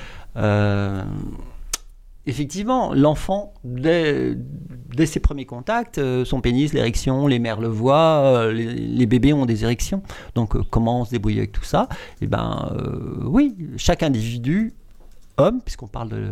Effectivement, 2.26 2.94
l'enfant, 2.94 3.52
dès, 3.64 4.34
dès 4.96 5.04
ses 5.06 5.20
premiers 5.20 5.44
contacts, 5.44 5.98
euh, 5.98 6.24
son 6.24 6.40
pénis, 6.40 6.72
l'érection, 6.72 7.26
les 7.26 7.38
mères 7.38 7.60
le 7.60 7.68
voient, 7.68 8.22
euh, 8.24 8.52
les, 8.52 8.66
les 8.74 9.06
bébés 9.06 9.32
ont 9.34 9.44
des 9.44 9.62
érections. 9.64 10.02
Donc, 10.34 10.56
euh, 10.56 10.62
comment 10.70 11.00
on 11.00 11.04
se 11.04 11.10
débrouille 11.10 11.36
avec 11.38 11.52
tout 11.52 11.64
ça? 11.64 11.88
Eh 12.22 12.26
euh, 12.32 13.24
oui, 13.24 13.54
chaque 13.76 14.02
individu, 14.02 14.72
homme, 15.36 15.60
puisqu'on 15.62 15.86
parle 15.86 16.08
de, 16.08 16.30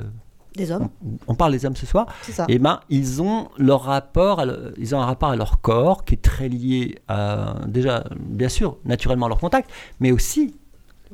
Des 0.56 0.70
hommes, 0.70 0.88
on, 1.04 1.32
on 1.32 1.34
parle 1.34 1.52
des 1.52 1.66
hommes 1.66 1.76
ce 1.76 1.84
soir, 1.86 2.06
c'est 2.22 2.32
ça. 2.32 2.46
eh 2.48 2.58
ben, 2.58 2.80
ils 2.88 3.20
ont 3.20 3.48
leur 3.58 3.82
rapport, 3.82 4.44
le- 4.46 4.72
ils 4.78 4.94
ont 4.94 5.00
un 5.00 5.06
rapport 5.06 5.28
à 5.30 5.36
leur 5.36 5.60
corps 5.60 6.04
qui 6.06 6.14
est 6.14 6.22
très 6.22 6.48
lié 6.48 6.98
à 7.08 7.56
déjà, 7.66 8.04
bien 8.18 8.48
sûr, 8.48 8.78
naturellement 8.86 9.26
à 9.26 9.28
leur 9.28 9.38
contact, 9.38 9.70
mais 10.00 10.10
aussi 10.10 10.54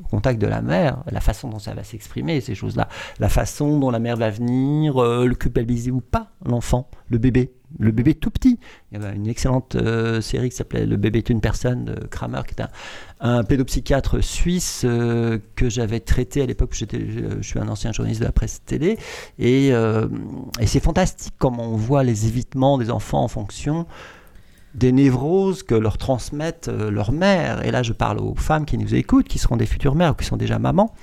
contact 0.09 0.41
de 0.41 0.47
la 0.47 0.61
mère, 0.61 1.03
la 1.11 1.21
façon 1.21 1.49
dont 1.49 1.59
ça 1.59 1.73
va 1.73 1.83
s'exprimer, 1.83 2.41
ces 2.41 2.55
choses-là, 2.55 2.87
la 3.19 3.29
façon 3.29 3.79
dont 3.79 3.91
la 3.91 3.99
mère 3.99 4.17
va 4.17 4.29
venir, 4.29 5.01
euh, 5.01 5.25
le 5.25 5.35
culpabiliser 5.35 5.91
ou 5.91 6.01
pas, 6.01 6.31
l'enfant, 6.45 6.89
le 7.09 7.17
bébé, 7.17 7.53
le 7.77 7.91
bébé 7.91 8.15
tout 8.15 8.31
petit. 8.31 8.59
Il 8.91 8.99
y 8.99 9.03
avait 9.03 9.15
une 9.15 9.27
excellente 9.27 9.75
euh, 9.75 10.21
série 10.21 10.49
qui 10.49 10.55
s'appelait 10.55 10.85
Le 10.85 10.97
bébé 10.97 11.19
est 11.19 11.29
une 11.29 11.41
personne 11.41 11.85
de 11.85 12.07
Kramer, 12.07 12.41
qui 12.47 12.55
est 12.57 12.65
un, 13.19 13.43
pédopsychiatre 13.43 14.23
suisse 14.23 14.83
euh, 14.85 15.37
que 15.55 15.69
j'avais 15.69 15.99
traité 15.99 16.41
à 16.41 16.45
l'époque, 16.45 16.73
je 16.73 17.41
suis 17.41 17.59
un 17.59 17.67
ancien 17.67 17.91
journaliste 17.91 18.21
de 18.21 18.25
la 18.25 18.31
presse 18.31 18.63
télé, 18.65 18.97
et, 19.37 19.69
euh, 19.73 20.07
et 20.59 20.67
c'est 20.67 20.79
fantastique 20.79 21.33
comment 21.37 21.63
on 21.63 21.75
voit 21.75 22.03
les 22.03 22.27
évitements 22.27 22.77
des 22.77 22.89
enfants 22.89 23.23
en 23.23 23.27
fonction 23.27 23.85
des 24.73 24.91
névroses 24.91 25.63
que 25.63 25.75
leur 25.75 25.97
transmettent 25.97 26.67
euh, 26.67 26.91
leurs 26.91 27.11
mères. 27.11 27.65
Et 27.65 27.71
là, 27.71 27.83
je 27.83 27.93
parle 27.93 28.19
aux 28.19 28.35
femmes 28.35 28.65
qui 28.65 28.77
nous 28.77 28.93
écoutent, 28.95 29.27
qui 29.27 29.39
seront 29.39 29.57
des 29.57 29.65
futures 29.65 29.95
mères 29.95 30.11
ou 30.11 30.15
qui 30.15 30.25
sont 30.25 30.37
déjà 30.37 30.59
mamans. 30.59 30.93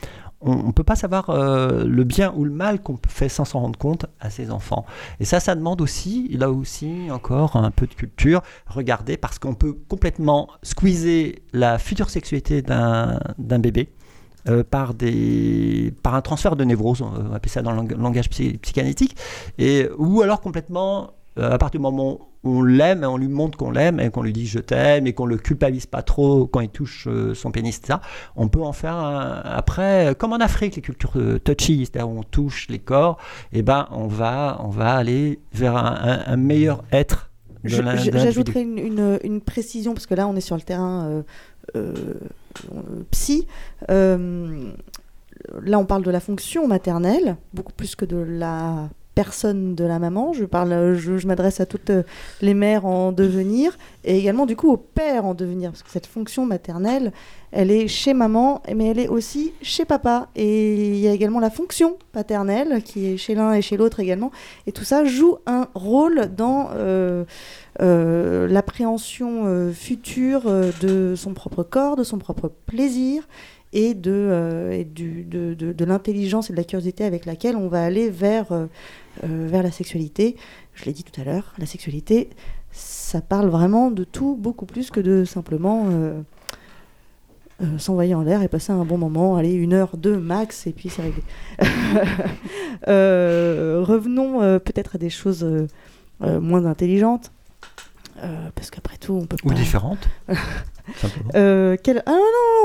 On 0.43 0.65
ne 0.65 0.73
peut 0.73 0.85
pas 0.85 0.97
savoir 0.97 1.31
euh, 1.31 1.85
le 1.85 2.05
bien 2.05 2.33
ou 2.37 2.45
le 2.45 2.51
mal 2.51 2.83
qu'on 2.83 2.99
fait 3.09 3.31
sans 3.31 3.47
s'en 3.47 3.61
rendre 3.61 3.79
compte 3.79 4.05
à 4.21 4.29
ses 4.29 4.51
enfants. 4.51 4.85
Et 5.19 5.25
ça, 5.25 5.41
ça 5.41 5.55
demande 5.55 5.81
aussi, 5.81 6.29
là 6.29 6.51
aussi, 6.51 7.11
encore 7.11 7.57
un 7.57 7.71
peu 7.71 7.87
de 7.87 7.95
culture. 7.95 8.43
Regardez, 8.67 9.17
parce 9.17 9.39
qu'on 9.39 9.55
peut 9.55 9.75
complètement 9.89 10.49
squeezer 10.63 11.43
la 11.55 11.79
future 11.79 12.11
sexualité 12.11 12.61
d'un 12.61 13.19
bébé. 13.39 13.89
euh, 14.49 14.65
par, 14.65 14.95
des, 14.95 15.93
par 16.03 16.15
un 16.15 16.23
transfert 16.23 16.57
de 16.57 16.65
névrose, 16.65 17.03
on 17.03 17.11
va 17.11 17.37
appeler 17.37 17.51
ça 17.51 17.63
dans 17.63 17.73
le 17.73 17.79
lang- 17.79 17.97
langage 17.99 18.31
psy- 18.31 18.59
psychanalytique, 18.59 19.17
et, 19.59 19.89
ou 19.99 20.23
alors 20.23 20.41
complètement, 20.41 21.11
à 21.39 21.59
partir 21.59 21.79
du 21.81 21.83
moment 21.83 22.19
où 22.45 22.59
on 22.59 22.63
l'aime 22.63 23.03
et 23.03 23.07
on 23.07 23.17
lui 23.17 23.29
montre 23.29 23.59
qu'on 23.59 23.71
l'aime 23.71 23.99
et 24.01 24.11
qu'on 24.11 24.23
lui 24.23 24.33
dit 24.33 24.47
je 24.47 24.59
t'aime 24.61 25.07
et 25.07 25.13
qu'on 25.13 25.27
le 25.27 25.37
culpabilise 25.37 25.87
pas 25.87 26.03
trop 26.03 26.47
quand 26.47 26.61
il 26.61 26.69
touche 26.69 27.09
euh, 27.09 27.35
son 27.35 27.51
pénis, 27.51 27.81
ça, 27.85 28.01
on 28.37 28.49
peut 28.49 28.63
en 28.63 28.73
faire 28.73 28.95
un- 28.95 29.43
après, 29.45 30.15
comme 30.19 30.33
en 30.33 30.37
Afrique, 30.37 30.77
les 30.77 30.83
cultures 30.83 31.13
euh, 31.17 31.39
touchy, 31.39 31.85
c'est-à-dire 31.87 32.09
où 32.09 32.19
on 32.19 32.23
touche 32.23 32.69
les 32.69 32.79
corps, 32.79 33.19
et 33.53 33.63
ben 33.63 33.87
on 33.91 34.07
va, 34.07 34.59
on 34.63 34.69
va 34.69 34.95
aller 34.95 35.41
vers 35.53 35.77
un, 35.77 35.99
un- 36.03 36.33
un 36.33 36.37
meilleur 36.37 36.85
être. 36.93 37.31
J'ajouterai 38.23 38.61
une, 38.63 38.79
une- 38.79 39.19
une 39.25 39.41
précision, 39.41 39.93
parce 39.93 40.07
que 40.07 40.15
là, 40.15 40.29
on 40.29 40.37
est 40.37 40.41
sur 40.41 40.55
le 40.57 40.63
terrain 40.63 41.07
euh, 41.07 41.23
euh, 41.75 41.95
euh, 42.73 43.03
psy. 43.11 43.47
Euh, 43.91 44.71
là, 45.63 45.79
on 45.81 45.85
parle 45.85 46.03
de 46.05 46.11
la 46.13 46.21
fonction 46.21 46.69
maternelle, 46.69 47.37
beaucoup 47.53 47.73
plus 47.73 47.97
que 47.97 48.05
de 48.05 48.17
la 48.17 48.89
personne 49.17 49.75
de 49.75 49.85
la 49.85 49.99
maman. 49.99 50.35
Je, 50.35 50.45
parle, 50.45 50.95
je, 50.95 51.27
m'adresse 51.27 51.59
à 51.59 51.67
toutes 51.67 51.91
euh, 51.91 52.03
les 52.43 52.53
mères 52.53 52.85
en 52.85 53.13
devenir, 53.13 53.77
et 54.05 54.19
également, 54.19 54.45
du 54.45 54.55
coup, 54.55 54.71
aux 54.71 54.77
pères 54.77 55.25
en 55.25 55.35
devenir, 55.35 55.71
parce 55.71 55.83
que 55.83 55.91
cette 55.91 56.07
fonction 56.07 56.45
maternelle, 56.45 57.13
elle 57.51 57.71
est 57.71 57.89
chez 57.89 58.13
maman, 58.13 58.63
mais 58.77 58.89
elle 58.89 58.99
est 58.99 59.09
aussi 59.09 59.55
chez 59.63 59.87
papa. 59.87 60.29
Et 60.37 60.91
il 60.91 60.99
y 60.99 61.09
a 61.09 61.13
également 61.13 61.41
la 61.41 61.49
fonction 61.49 61.97
paternelle, 62.13 62.83
qui 62.83 63.07
est 63.07 63.17
chez 63.17 63.35
l'un 63.35 63.55
et 63.55 63.63
chez 63.63 63.79
l'autre 63.79 64.01
également. 64.01 64.31
Et 64.67 64.73
tout 64.73 64.85
ça 64.85 65.05
joue 65.05 65.39
un 65.47 65.67
rôle 65.75 66.29
dans... 66.37 66.69
euh, 66.75 67.25
euh, 67.83 68.49
l'appréhension 68.49 69.71
future 69.75 70.45
de 70.81 71.15
son 71.15 71.35
propre 71.35 71.63
corps, 71.63 71.97
de 71.97 72.05
son 72.05 72.17
propre 72.17 72.51
plaisir 72.65 73.29
et 73.75 73.93
de 73.93 75.85
l'intelligence 75.85 76.49
et 76.49 76.55
de 76.55 76.57
la 76.57 76.65
curiosité 76.65 77.05
avec 77.05 77.27
laquelle 77.27 77.55
on 77.55 77.69
va 77.69 77.85
aller 77.85 78.09
vers, 78.09 78.47
euh, 79.25 79.47
vers 79.51 79.63
la 79.63 79.71
sexualité. 79.71 80.37
Je 80.75 80.85
l'ai 80.85 80.93
dit 80.93 81.05
tout 81.05 81.19
à 81.21 81.25
l'heure, 81.25 81.53
la 81.59 81.67
sexualité, 81.67 82.31
ça 82.71 83.21
parle 83.21 83.49
vraiment 83.49 83.91
de 83.91 84.05
tout, 84.05 84.37
beaucoup 84.39 84.67
plus 84.67 84.91
que 84.91 85.01
de 85.01 85.25
simplement 85.25 85.85
euh, 85.91 86.21
euh, 87.63 87.79
s'envoyer 87.79 88.15
en 88.15 88.23
l'air 88.23 88.43
et 88.43 88.49
passer 88.49 88.73
un 88.73 88.85
bon 88.85 88.99
moment, 88.99 89.37
aller 89.37 89.53
une 89.55 89.73
heure, 89.73 89.97
deux 89.97 90.19
max, 90.19 90.67
et 90.67 90.73
puis 90.73 90.89
c'est 90.91 91.03
réglé. 91.03 91.23
Revenons 92.87 94.41
peut-être 94.61 94.97
à 94.97 94.99
des 94.99 95.11
choses 95.11 95.47
moins 96.21 96.65
intelligentes. 96.67 97.33
Parce 98.55 98.71
qu'après 98.71 98.97
tout, 98.97 99.13
on 99.15 99.27
peut 99.27 99.37
Ou 99.45 99.49
pas. 99.51 99.55
différentes. 99.55 100.09
Euh, 101.35 101.77
quel- 101.83 102.05
Ah 102.07 102.13
non, 102.13 102.17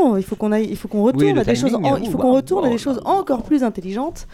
non, 0.04 0.10
non, 0.12 0.18
il 0.18 0.22
faut 0.22 0.36
qu'on 0.36 0.52
aille, 0.52 0.68
il 0.70 0.78
faut 0.78 0.88
qu'on 0.88 1.02
retourne 1.02 1.24
Oui, 1.26 1.34
le 1.34 1.40
à 1.42 1.44
des 1.44 1.56
choses, 1.56 1.72
timing, 1.72 1.92
en- 1.92 1.98
il 1.98 2.08
faut 2.08 2.20
qu'on 2.20 2.34
retourne 2.36 2.66
à 2.66 2.70
des 2.70 2.78
choses 2.78 3.02
encore 3.04 3.42
plus 3.42 3.64
intelligentes, 3.64 4.28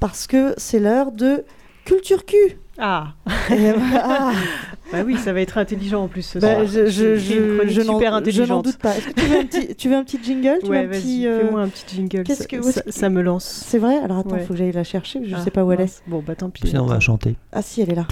parce 0.00 0.26
que 0.26 0.54
c'est 0.56 0.80
l'heure 0.80 1.12
de 1.12 1.44
culture 1.84 2.24
cul. 2.24 2.58
Ah, 2.76 3.14
Et, 3.52 3.68
ah, 3.96 4.32
bah 4.92 5.02
oui, 5.06 5.16
ça 5.16 5.32
va 5.32 5.40
être 5.40 5.58
intelligent 5.58 6.02
en 6.02 6.08
plus 6.08 6.22
ce 6.22 6.38
bah, 6.40 6.54
soir. 6.54 6.66
je, 6.66 6.86
je, 6.86 7.16
je, 7.16 7.68
je 7.68 7.80
n'en- 7.82 7.92
super 7.94 8.14
intelligente. 8.14 8.64
doute 8.64 8.78
pas. 8.78 8.96
Est-ce 8.96 9.06
que 9.08 9.12
tu 9.20 9.26
veux 9.28 9.36
un 9.38 9.44
petit, 9.44 9.76
tu 9.76 9.88
veux 9.88 9.94
un 9.94 10.02
petit 10.02 10.18
jingle? 10.22 10.58
Tu 10.60 10.66
veux 10.66 10.72
Ouais, 10.72 10.78
un 10.78 10.86
vas-y, 10.88 11.00
petit, 11.00 11.26
euh, 11.28 11.44
fais-moi 11.44 11.60
un 11.60 11.68
petit 11.68 11.84
jingle. 11.94 12.24
qu'est-ce 12.24 12.42
ça, 12.42 12.48
que- 12.48 12.62
ça, 12.62 12.80
que- 12.82 12.90
ça 12.90 13.08
me 13.10 13.22
lance. 13.22 13.44
C'est 13.68 13.78
vrai? 13.78 13.96
Alors 13.98 14.18
attends, 14.18 14.30
il 14.30 14.40
Ouais. 14.40 14.44
faut 14.44 14.54
que 14.54 14.58
j'aille 14.58 14.72
la 14.72 14.82
chercher, 14.82 15.20
je 15.24 15.36
Ah, 15.36 15.44
sais 15.44 15.52
pas 15.52 15.64
où 15.64 15.70
elle 15.70 15.82
est. 15.82 16.02
Bon, 16.08 16.20
bah 16.26 16.34
tant 16.34 16.50
pis. 16.50 16.66
Sinon, 16.66 16.82
on 16.82 16.86
va 16.86 16.98
chanter. 16.98 17.36
Ah 17.52 17.62
si, 17.62 17.80
elle 17.80 17.92
est 17.92 17.94
là. 17.94 18.08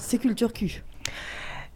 C'est 0.00 0.18
culture 0.18 0.52
cul. 0.52 0.82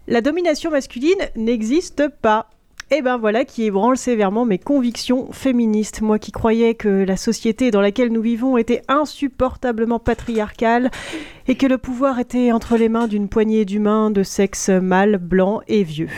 La 0.09 0.21
domination 0.21 0.71
masculine 0.73 1.19
n'existe 1.37 2.09
pas. 2.21 2.51
Et 2.93 3.03
ben 3.03 3.19
voilà 3.19 3.45
qui 3.45 3.63
ébranle 3.63 3.97
sévèrement 3.97 4.45
mes 4.45 4.59
convictions 4.59 5.31
féministes. 5.31 6.01
Moi 6.01 6.19
qui 6.19 6.33
croyais 6.33 6.75
que 6.75 6.89
la 6.89 7.17
société 7.17 7.71
dans 7.71 7.81
laquelle 7.81 8.11
nous 8.11 8.21
vivons 8.21 8.59
était 8.59 8.83
insupportablement 8.89 10.01
patriarcale 10.01 10.91
et 11.47 11.55
que 11.55 11.69
le 11.69 11.79
pouvoir 11.79 12.19
était 12.19 12.51
entre 12.51 12.77
les 12.77 12.89
mains 12.89 13.07
d'une 13.07 13.29
poignée 13.29 13.65
d'humains 13.65 14.11
de 14.11 14.25
sexe 14.25 14.71
mâle, 14.71 15.19
blanc 15.19 15.61
et 15.69 15.85
vieux. 15.85 16.09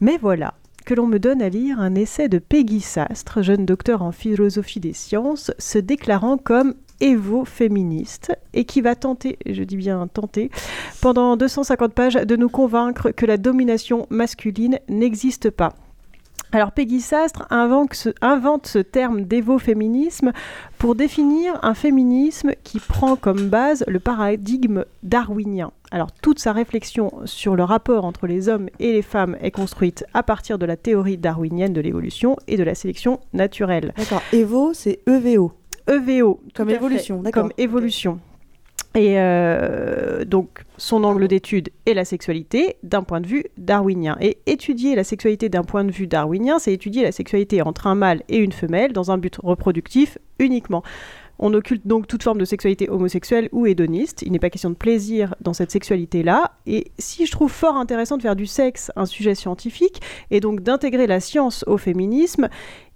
Mais 0.00 0.18
voilà 0.20 0.54
que 0.84 0.94
l'on 0.94 1.06
me 1.06 1.20
donne 1.20 1.40
à 1.40 1.48
lire 1.48 1.78
un 1.78 1.94
essai 1.94 2.28
de 2.28 2.38
Peggy 2.38 2.80
Sastre, 2.80 3.40
jeune 3.42 3.64
docteur 3.64 4.02
en 4.02 4.10
philosophie 4.10 4.80
des 4.80 4.94
sciences, 4.94 5.52
se 5.58 5.78
déclarant 5.78 6.36
comme 6.36 6.74
évo-féministe 6.98 8.36
et 8.54 8.64
qui 8.64 8.80
va 8.80 8.96
tenter, 8.96 9.38
je 9.46 9.62
dis 9.62 9.76
bien 9.76 10.08
tenter, 10.08 10.50
pendant 11.00 11.36
250 11.36 11.94
pages 11.94 12.14
de 12.14 12.34
nous 12.34 12.48
convaincre 12.48 13.12
que 13.12 13.24
la 13.24 13.36
domination 13.36 14.06
masculine 14.10 14.80
n'existe 14.88 15.50
pas. 15.50 15.74
Alors 16.54 16.72
Peggy 16.72 17.00
Sastre 17.00 17.46
invente 17.48 17.94
ce, 17.94 18.10
invente 18.20 18.66
ce 18.66 18.78
terme 18.78 19.22
d'évo-féminisme 19.22 20.32
pour 20.76 20.94
définir 20.94 21.58
un 21.62 21.72
féminisme 21.72 22.52
qui 22.62 22.78
prend 22.78 23.16
comme 23.16 23.48
base 23.48 23.84
le 23.88 23.98
paradigme 23.98 24.84
darwinien. 25.02 25.72
Alors 25.90 26.12
toute 26.12 26.38
sa 26.38 26.52
réflexion 26.52 27.10
sur 27.24 27.56
le 27.56 27.64
rapport 27.64 28.04
entre 28.04 28.26
les 28.26 28.50
hommes 28.50 28.68
et 28.80 28.92
les 28.92 29.00
femmes 29.00 29.34
est 29.40 29.50
construite 29.50 30.04
à 30.12 30.22
partir 30.22 30.58
de 30.58 30.66
la 30.66 30.76
théorie 30.76 31.16
darwinienne 31.16 31.72
de 31.72 31.80
l'évolution 31.80 32.36
et 32.48 32.58
de 32.58 32.64
la 32.64 32.74
sélection 32.74 33.20
naturelle. 33.32 33.94
D'accord. 33.96 34.22
Evo, 34.34 34.74
c'est 34.74 35.00
EVO. 35.06 35.52
EVO. 35.88 36.40
Comme 36.54 36.68
évolution, 36.68 37.22
d'accord. 37.22 37.44
Comme 37.44 37.52
évolution. 37.56 38.20
Et 38.94 39.14
euh, 39.16 40.24
donc, 40.24 40.64
son 40.76 41.04
angle 41.04 41.26
d'étude 41.26 41.70
est 41.86 41.94
la 41.94 42.04
sexualité 42.04 42.76
d'un 42.82 43.02
point 43.02 43.20
de 43.20 43.26
vue 43.26 43.44
darwinien. 43.56 44.16
Et 44.20 44.38
étudier 44.46 44.94
la 44.94 45.04
sexualité 45.04 45.48
d'un 45.48 45.64
point 45.64 45.84
de 45.84 45.90
vue 45.90 46.06
darwinien, 46.06 46.58
c'est 46.58 46.72
étudier 46.72 47.02
la 47.02 47.12
sexualité 47.12 47.62
entre 47.62 47.86
un 47.86 47.94
mâle 47.94 48.22
et 48.28 48.36
une 48.36 48.52
femelle 48.52 48.92
dans 48.92 49.10
un 49.10 49.18
but 49.18 49.36
reproductif 49.42 50.18
uniquement. 50.38 50.82
On 51.38 51.54
occulte 51.54 51.86
donc 51.86 52.06
toute 52.06 52.22
forme 52.22 52.38
de 52.38 52.44
sexualité 52.44 52.88
homosexuelle 52.88 53.48
ou 53.50 53.66
hédoniste. 53.66 54.22
Il 54.22 54.30
n'est 54.30 54.38
pas 54.38 54.50
question 54.50 54.70
de 54.70 54.76
plaisir 54.76 55.34
dans 55.40 55.52
cette 55.52 55.72
sexualité-là. 55.72 56.52
Et 56.66 56.92
si 56.98 57.26
je 57.26 57.32
trouve 57.32 57.50
fort 57.50 57.76
intéressant 57.76 58.16
de 58.16 58.22
faire 58.22 58.36
du 58.36 58.46
sexe 58.46 58.92
un 58.94 59.06
sujet 59.06 59.34
scientifique, 59.34 60.00
et 60.30 60.38
donc 60.38 60.60
d'intégrer 60.60 61.08
la 61.08 61.18
science 61.18 61.64
au 61.66 61.78
féminisme, 61.78 62.48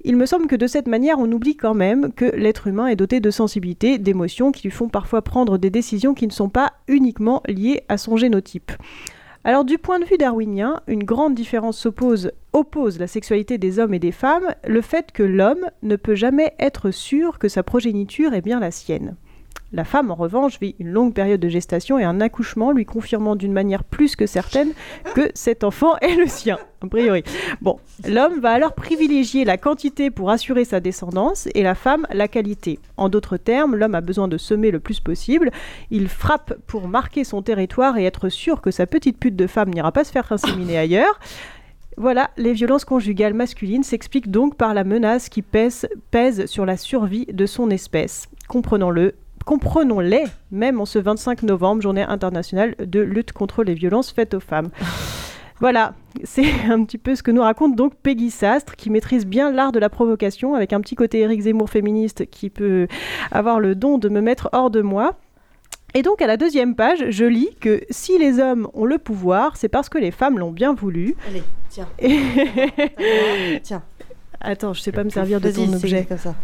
il 0.04 0.16
me 0.16 0.26
semble 0.26 0.46
que 0.46 0.56
de 0.56 0.66
cette 0.66 0.88
manière, 0.88 1.18
on 1.18 1.30
oublie 1.32 1.56
quand 1.56 1.74
même 1.74 2.12
que 2.12 2.24
l'être 2.24 2.66
humain 2.66 2.86
est 2.86 2.96
doté 2.96 3.20
de 3.20 3.30
sensibilités, 3.30 3.98
d'émotions 3.98 4.52
qui 4.52 4.68
lui 4.68 4.70
font 4.70 4.88
parfois 4.88 5.22
prendre 5.22 5.58
des 5.58 5.70
décisions 5.70 6.14
qui 6.14 6.26
ne 6.26 6.32
sont 6.32 6.48
pas 6.48 6.74
uniquement 6.86 7.42
liées 7.48 7.82
à 7.88 7.98
son 7.98 8.16
génotype. 8.16 8.72
Alors 9.44 9.64
du 9.64 9.78
point 9.78 10.00
de 10.00 10.04
vue 10.04 10.18
darwinien, 10.18 10.80
une 10.88 11.04
grande 11.04 11.36
différence 11.36 11.78
s'oppose, 11.78 12.32
oppose 12.52 12.98
la 12.98 13.06
sexualité 13.06 13.58
des 13.58 13.78
hommes 13.78 13.94
et 13.94 14.00
des 14.00 14.10
femmes, 14.10 14.54
le 14.66 14.80
fait 14.80 15.12
que 15.12 15.22
l'homme 15.22 15.70
ne 15.82 15.94
peut 15.94 16.16
jamais 16.16 16.54
être 16.58 16.90
sûr 16.90 17.38
que 17.38 17.48
sa 17.48 17.62
progéniture 17.62 18.34
est 18.34 18.42
bien 18.42 18.58
la 18.58 18.72
sienne. 18.72 19.14
La 19.72 19.84
femme, 19.84 20.10
en 20.10 20.14
revanche, 20.14 20.60
vit 20.60 20.76
une 20.78 20.90
longue 20.90 21.12
période 21.12 21.40
de 21.40 21.48
gestation 21.48 21.98
et 21.98 22.04
un 22.04 22.20
accouchement 22.20 22.70
lui 22.70 22.84
confirmant 22.84 23.34
d'une 23.34 23.52
manière 23.52 23.82
plus 23.82 24.14
que 24.14 24.26
certaine 24.26 24.70
que 25.14 25.30
cet 25.34 25.64
enfant 25.64 25.96
est 25.98 26.14
le 26.14 26.28
sien, 26.28 26.58
a 26.82 26.86
priori. 26.86 27.24
Bon, 27.60 27.78
l'homme 28.08 28.38
va 28.38 28.52
alors 28.52 28.74
privilégier 28.74 29.44
la 29.44 29.58
quantité 29.58 30.10
pour 30.10 30.30
assurer 30.30 30.64
sa 30.64 30.78
descendance 30.78 31.48
et 31.54 31.64
la 31.64 31.74
femme 31.74 32.06
la 32.12 32.28
qualité. 32.28 32.78
En 32.96 33.08
d'autres 33.08 33.38
termes, 33.38 33.74
l'homme 33.74 33.96
a 33.96 34.00
besoin 34.00 34.28
de 34.28 34.38
semer 34.38 34.70
le 34.70 34.78
plus 34.78 35.00
possible. 35.00 35.50
Il 35.90 36.08
frappe 36.08 36.54
pour 36.68 36.86
marquer 36.86 37.24
son 37.24 37.42
territoire 37.42 37.98
et 37.98 38.04
être 38.04 38.28
sûr 38.28 38.60
que 38.60 38.70
sa 38.70 38.86
petite 38.86 39.18
pute 39.18 39.36
de 39.36 39.48
femme 39.48 39.70
n'ira 39.70 39.90
pas 39.90 40.04
se 40.04 40.12
faire 40.12 40.30
inséminer 40.30 40.78
ailleurs. 40.78 41.18
Voilà, 41.98 42.30
les 42.36 42.52
violences 42.52 42.84
conjugales 42.84 43.34
masculines 43.34 43.82
s'expliquent 43.82 44.30
donc 44.30 44.56
par 44.56 44.74
la 44.74 44.84
menace 44.84 45.28
qui 45.28 45.42
pèse, 45.42 45.88
pèse 46.10 46.46
sur 46.46 46.66
la 46.66 46.76
survie 46.76 47.26
de 47.26 47.46
son 47.46 47.70
espèce. 47.70 48.28
Comprenons-le, 48.48 49.14
comprenons-les, 49.46 50.24
même 50.50 50.78
en 50.80 50.84
ce 50.84 50.98
25 50.98 51.42
novembre, 51.44 51.80
journée 51.80 52.02
internationale 52.02 52.74
de 52.78 53.00
lutte 53.00 53.32
contre 53.32 53.62
les 53.64 53.72
violences 53.72 54.10
faites 54.12 54.34
aux 54.34 54.40
femmes. 54.40 54.68
Voilà, 55.58 55.94
c'est 56.22 56.44
un 56.70 56.84
petit 56.84 56.98
peu 56.98 57.14
ce 57.14 57.22
que 57.22 57.30
nous 57.30 57.40
raconte 57.40 57.76
donc 57.76 57.94
Peggy 57.94 58.30
Sastre, 58.30 58.76
qui 58.76 58.90
maîtrise 58.90 59.24
bien 59.24 59.50
l'art 59.50 59.72
de 59.72 59.78
la 59.78 59.88
provocation, 59.88 60.54
avec 60.54 60.74
un 60.74 60.82
petit 60.82 60.96
côté 60.96 61.20
Éric 61.20 61.40
Zemmour 61.40 61.70
féministe 61.70 62.26
qui 62.26 62.50
peut 62.50 62.86
avoir 63.30 63.58
le 63.58 63.74
don 63.74 63.96
de 63.96 64.10
me 64.10 64.20
mettre 64.20 64.50
hors 64.52 64.68
de 64.70 64.82
moi. 64.82 65.14
Et 65.94 66.02
donc 66.02 66.20
à 66.20 66.26
la 66.26 66.36
deuxième 66.36 66.74
page, 66.74 67.06
je 67.08 67.24
lis 67.24 67.48
que 67.58 67.80
si 67.88 68.18
les 68.18 68.38
hommes 68.38 68.68
ont 68.74 68.84
le 68.84 68.98
pouvoir, 68.98 69.56
c'est 69.56 69.70
parce 69.70 69.88
que 69.88 69.96
les 69.96 70.10
femmes 70.10 70.38
l'ont 70.38 70.52
bien 70.52 70.74
voulu. 70.74 71.14
Allez, 71.26 71.42
tiens. 71.70 71.88
Et- 72.00 73.60
Tiens. 73.62 73.82
Attends, 74.42 74.74
je 74.74 74.82
sais 74.82 74.92
pas 74.92 75.04
me 75.04 75.08
servir 75.08 75.40
de 75.40 75.50
ton 75.50 75.72
objet. 75.72 76.04
comme 76.06 76.18
ça. 76.18 76.34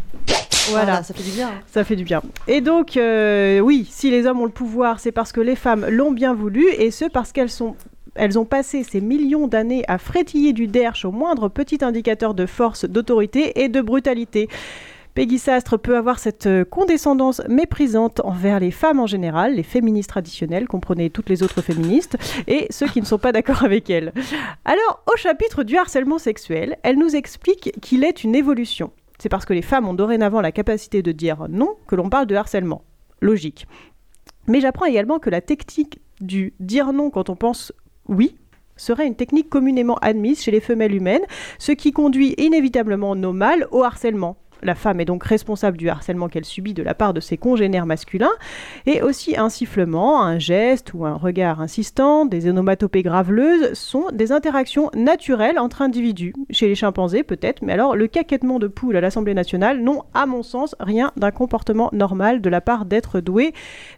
Voilà. 0.71 1.03
ça 1.03 1.15
fait 1.15 1.23
du 1.23 1.31
bien. 1.31 1.49
hein. 1.49 1.61
Ça 1.67 1.85
fait 1.85 1.97
du 1.97 2.05
bien. 2.05 2.23
Et 2.49 2.61
donc, 2.61 2.97
euh, 2.97 3.61
oui, 3.61 3.87
si 3.91 4.11
les 4.11 4.27
hommes 4.27 4.41
ont 4.41 4.45
le 4.47 4.51
pouvoir, 4.51 5.01
c'est 5.01 5.13
parce 5.13 5.33
que 5.33 5.41
les 5.41 5.57
femmes 5.57 5.87
l'ont 5.89 6.13
bien 6.13 6.35
voulu, 6.35 6.67
et 6.69 6.91
ce 6.91 7.05
parce 7.07 7.33
qu'elles 7.33 7.51
sont 7.51 7.77
elles 8.15 8.39
ont 8.39 8.45
passé 8.45 8.85
ces 8.85 9.01
millions 9.01 9.49
d'années 9.49 9.85
à 9.89 9.97
frétiller 9.97 10.53
du 10.53 10.67
derche 10.67 11.07
au 11.07 11.13
moindre 11.13 11.49
petit 11.49 11.83
indicateur 11.83 12.35
de 12.35 12.45
force, 12.45 12.85
d'autorité 12.85 13.63
et 13.63 13.71
de 13.71 13.81
brutalité. 13.81 14.49
Peggy 15.15 15.39
Sastre 15.39 15.79
peut 15.79 15.97
avoir 15.97 16.19
cette 16.19 16.47
euh, 16.47 16.65
condescendance 16.65 17.41
méprisante 17.49 18.21
envers 18.25 18.61
les 18.61 18.71
femmes 18.71 19.01
en 19.01 19.07
général, 19.07 19.55
les 19.55 19.63
féministes 19.63 20.11
traditionnelles, 20.11 20.67
comprenez 20.69 21.09
toutes 21.11 21.29
les 21.31 21.43
autres 21.43 21.63
féministes, 21.63 22.17
et 22.47 22.67
ceux 22.71 22.87
qui 22.87 23.01
ne 23.01 23.07
sont 23.07 23.19
pas 23.19 23.33
d'accord 23.33 23.65
avec 23.65 23.89
elle. 23.91 24.13
Alors, 24.67 25.03
au 25.13 25.17
chapitre 25.17 25.63
du 25.65 25.77
harcèlement 25.79 26.19
sexuel, 26.19 26.77
elle 26.83 26.99
nous 26.99 27.15
explique 27.17 27.73
qu'il 27.81 28.05
est 28.05 28.25
une 28.25 28.35
évolution. 28.35 28.91
C'est 29.23 29.29
parce 29.29 29.45
que 29.45 29.53
les 29.53 29.63
femmes 29.63 29.87
ont 29.87 29.95
dorénavant 29.95 30.41
la 30.41 30.51
capacité 30.51 31.01
de 31.01 31.13
dire 31.13 31.47
non 31.49 31.77
que 31.87 31.95
l'on 31.95 32.09
parle 32.09 32.27
de 32.27 32.35
harcèlement. 32.35 32.83
Logique. 33.21 33.69
Mais 34.49 34.61
j'apprends 34.61 34.87
également 34.87 35.21
que 35.21 35.31
la 35.31 35.41
technique 35.41 36.01
du 36.21 36.55
dire 36.59 36.93
non 36.93 37.09
quand 37.09 37.31
on 37.31 37.37
pense 37.37 37.73
oui 38.09 38.35
serait 38.75 39.07
une 39.07 39.15
technique 39.15 39.49
communément 39.49 39.95
admise 39.99 40.43
chez 40.43 40.51
les 40.51 40.59
femelles 40.59 40.97
humaines, 40.97 41.23
ce 41.61 41.71
qui 41.71 41.93
conduit 41.93 42.35
inévitablement 42.37 43.15
nos 43.15 43.33
mâles 43.33 43.69
au 43.71 43.85
harcèlement. 43.85 44.39
La 44.63 44.75
femme 44.75 45.01
est 45.01 45.05
donc 45.05 45.25
responsable 45.25 45.77
du 45.77 45.89
harcèlement 45.89 46.29
qu'elle 46.29 46.45
subit 46.45 46.75
de 46.75 46.83
la 46.83 46.95
part 46.95 47.15
de 47.15 47.21
ses 47.21 47.37
congénères 47.37 47.87
masculins, 47.87 48.33
et 48.87 49.03
aussi 49.03 49.37
un 49.37 49.49
sifflement, 49.49 50.23
un 50.23 50.39
geste 50.39 50.95
ou 50.95 51.05
un 51.05 51.15
regard 51.15 51.61
insistant, 51.61 52.27
des 52.27 52.49
onomatopées 52.49 53.03
graveleuses 53.03 53.75
sont 53.75 54.07
des 54.13 54.31
interactions 54.31 54.91
naturelles 54.95 55.59
entre 55.59 55.83
individus. 55.83 56.35
Chez 56.51 56.69
les 56.69 56.75
chimpanzés 56.75 57.25
peut-être, 57.25 57.63
mais 57.63 57.73
alors 57.73 57.97
le 57.97 58.07
caquettement 58.07 58.59
de 58.59 58.69
poule 58.69 58.97
à 58.97 59.01
l'Assemblée 59.01 59.35
nationale 59.35 59.81
n'ont 59.81 60.03
à 60.15 60.27
mon 60.27 60.43
sens 60.43 60.77
rien 60.79 61.13
d'un 61.17 61.31
comportement 61.31 61.91
normal 61.93 62.41
de 62.41 62.49
la 62.49 62.61
part 62.61 62.85
d'êtres 62.85 63.21
doués 63.21 63.53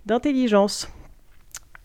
d'intelligence. 0.06 0.88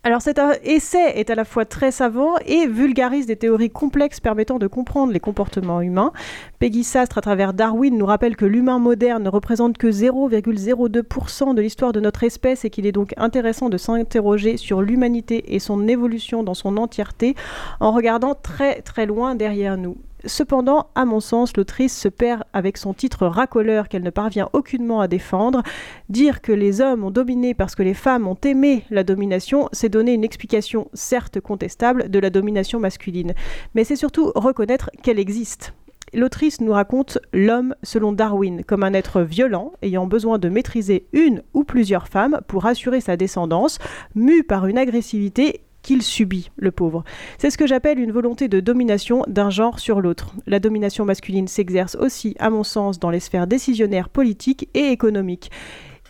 Alors 0.09 0.23
cet 0.23 0.41
essai 0.63 1.19
est 1.19 1.29
à 1.29 1.35
la 1.35 1.45
fois 1.45 1.65
très 1.65 1.91
savant 1.91 2.33
et 2.47 2.65
vulgarise 2.65 3.27
des 3.27 3.35
théories 3.35 3.69
complexes 3.69 4.19
permettant 4.19 4.57
de 4.57 4.65
comprendre 4.65 5.13
les 5.13 5.19
comportements 5.19 5.81
humains. 5.81 6.13
Peggy 6.57 6.83
Sastre, 6.83 7.19
à 7.19 7.21
travers 7.21 7.53
Darwin, 7.53 7.95
nous 7.95 8.07
rappelle 8.07 8.35
que 8.35 8.45
l'humain 8.45 8.79
moderne 8.79 9.21
ne 9.21 9.29
représente 9.29 9.77
que 9.77 9.85
0,02% 9.85 11.53
de 11.53 11.61
l'histoire 11.61 11.91
de 11.91 11.99
notre 11.99 12.23
espèce 12.23 12.65
et 12.65 12.71
qu'il 12.71 12.87
est 12.87 12.91
donc 12.91 13.13
intéressant 13.17 13.69
de 13.69 13.77
s'interroger 13.77 14.57
sur 14.57 14.81
l'humanité 14.81 15.53
et 15.53 15.59
son 15.59 15.87
évolution 15.87 16.41
dans 16.41 16.55
son 16.55 16.77
entièreté 16.77 17.35
en 17.79 17.91
regardant 17.91 18.33
très 18.33 18.81
très 18.81 19.05
loin 19.05 19.35
derrière 19.35 19.77
nous. 19.77 19.95
Cependant, 20.25 20.87
à 20.95 21.05
mon 21.05 21.19
sens, 21.19 21.55
l'autrice 21.55 21.97
se 21.97 22.09
perd 22.09 22.43
avec 22.51 22.77
son 22.77 22.93
titre 22.93 23.25
racoleur 23.25 23.87
qu'elle 23.87 24.03
ne 24.03 24.09
parvient 24.09 24.49
aucunement 24.53 24.99
à 24.99 25.07
défendre. 25.07 25.63
Dire 26.09 26.41
que 26.41 26.51
les 26.51 26.81
hommes 26.81 27.03
ont 27.03 27.11
dominé 27.11 27.53
parce 27.53 27.75
que 27.75 27.83
les 27.83 27.93
femmes 27.93 28.27
ont 28.27 28.37
aimé 28.43 28.83
la 28.89 29.03
domination, 29.03 29.69
c'est 29.71 29.89
donner 29.89 30.13
une 30.13 30.23
explication 30.23 30.89
certes 30.93 31.39
contestable 31.39 32.09
de 32.09 32.19
la 32.19 32.29
domination 32.29 32.79
masculine. 32.79 33.33
Mais 33.75 33.83
c'est 33.83 33.95
surtout 33.95 34.31
reconnaître 34.35 34.89
qu'elle 35.03 35.19
existe. 35.19 35.73
L'autrice 36.13 36.59
nous 36.59 36.71
raconte 36.71 37.19
l'homme 37.33 37.75
selon 37.83 38.11
Darwin 38.11 38.63
comme 38.63 38.83
un 38.83 38.93
être 38.93 39.21
violent 39.21 39.73
ayant 39.83 40.07
besoin 40.07 40.39
de 40.39 40.49
maîtriser 40.49 41.05
une 41.13 41.43
ou 41.53 41.63
plusieurs 41.63 42.07
femmes 42.07 42.39
pour 42.47 42.65
assurer 42.65 42.99
sa 42.99 43.15
descendance, 43.15 43.77
mu 44.15 44.43
par 44.43 44.65
une 44.65 44.79
agressivité 44.79 45.61
qu'il 45.81 46.01
subit, 46.01 46.51
le 46.57 46.71
pauvre. 46.71 47.03
C'est 47.37 47.49
ce 47.49 47.57
que 47.57 47.67
j'appelle 47.67 47.99
une 47.99 48.11
volonté 48.11 48.47
de 48.47 48.59
domination 48.59 49.23
d'un 49.27 49.49
genre 49.49 49.79
sur 49.79 50.01
l'autre. 50.01 50.33
La 50.47 50.59
domination 50.59 51.05
masculine 51.05 51.47
s'exerce 51.47 51.95
aussi, 51.95 52.35
à 52.39 52.49
mon 52.49 52.63
sens, 52.63 52.99
dans 52.99 53.09
les 53.09 53.19
sphères 53.19 53.47
décisionnaires 53.47 54.09
politiques 54.09 54.69
et 54.73 54.87
économiques. 54.87 55.51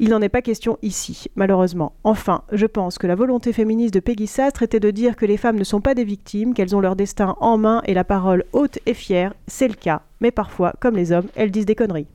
Il 0.01 0.09
n'en 0.09 0.21
est 0.21 0.29
pas 0.29 0.41
question 0.41 0.77
ici, 0.81 1.25
malheureusement. 1.35 1.91
Enfin, 2.05 2.43
je 2.53 2.65
pense 2.65 2.97
que 2.97 3.05
la 3.05 3.15
volonté 3.15 3.51
féministe 3.51 3.93
de 3.93 3.99
Peggy 3.99 4.27
Sastre 4.27 4.63
était 4.63 4.79
de 4.79 4.91
dire 4.91 5.17
que 5.17 5.25
les 5.25 5.35
femmes 5.35 5.59
ne 5.59 5.63
sont 5.65 5.81
pas 5.81 5.93
des 5.93 6.05
victimes, 6.05 6.53
qu'elles 6.53 6.73
ont 6.73 6.79
leur 6.79 6.95
destin 6.95 7.35
en 7.41 7.57
main 7.57 7.81
et 7.85 7.93
la 7.93 8.05
parole 8.05 8.45
haute 8.53 8.79
et 8.85 8.93
fière. 8.93 9.33
C'est 9.47 9.67
le 9.67 9.73
cas, 9.73 10.03
mais 10.21 10.31
parfois, 10.31 10.73
comme 10.79 10.95
les 10.95 11.11
hommes, 11.11 11.27
elles 11.35 11.51
disent 11.51 11.65
des 11.65 11.75
conneries. 11.75 12.07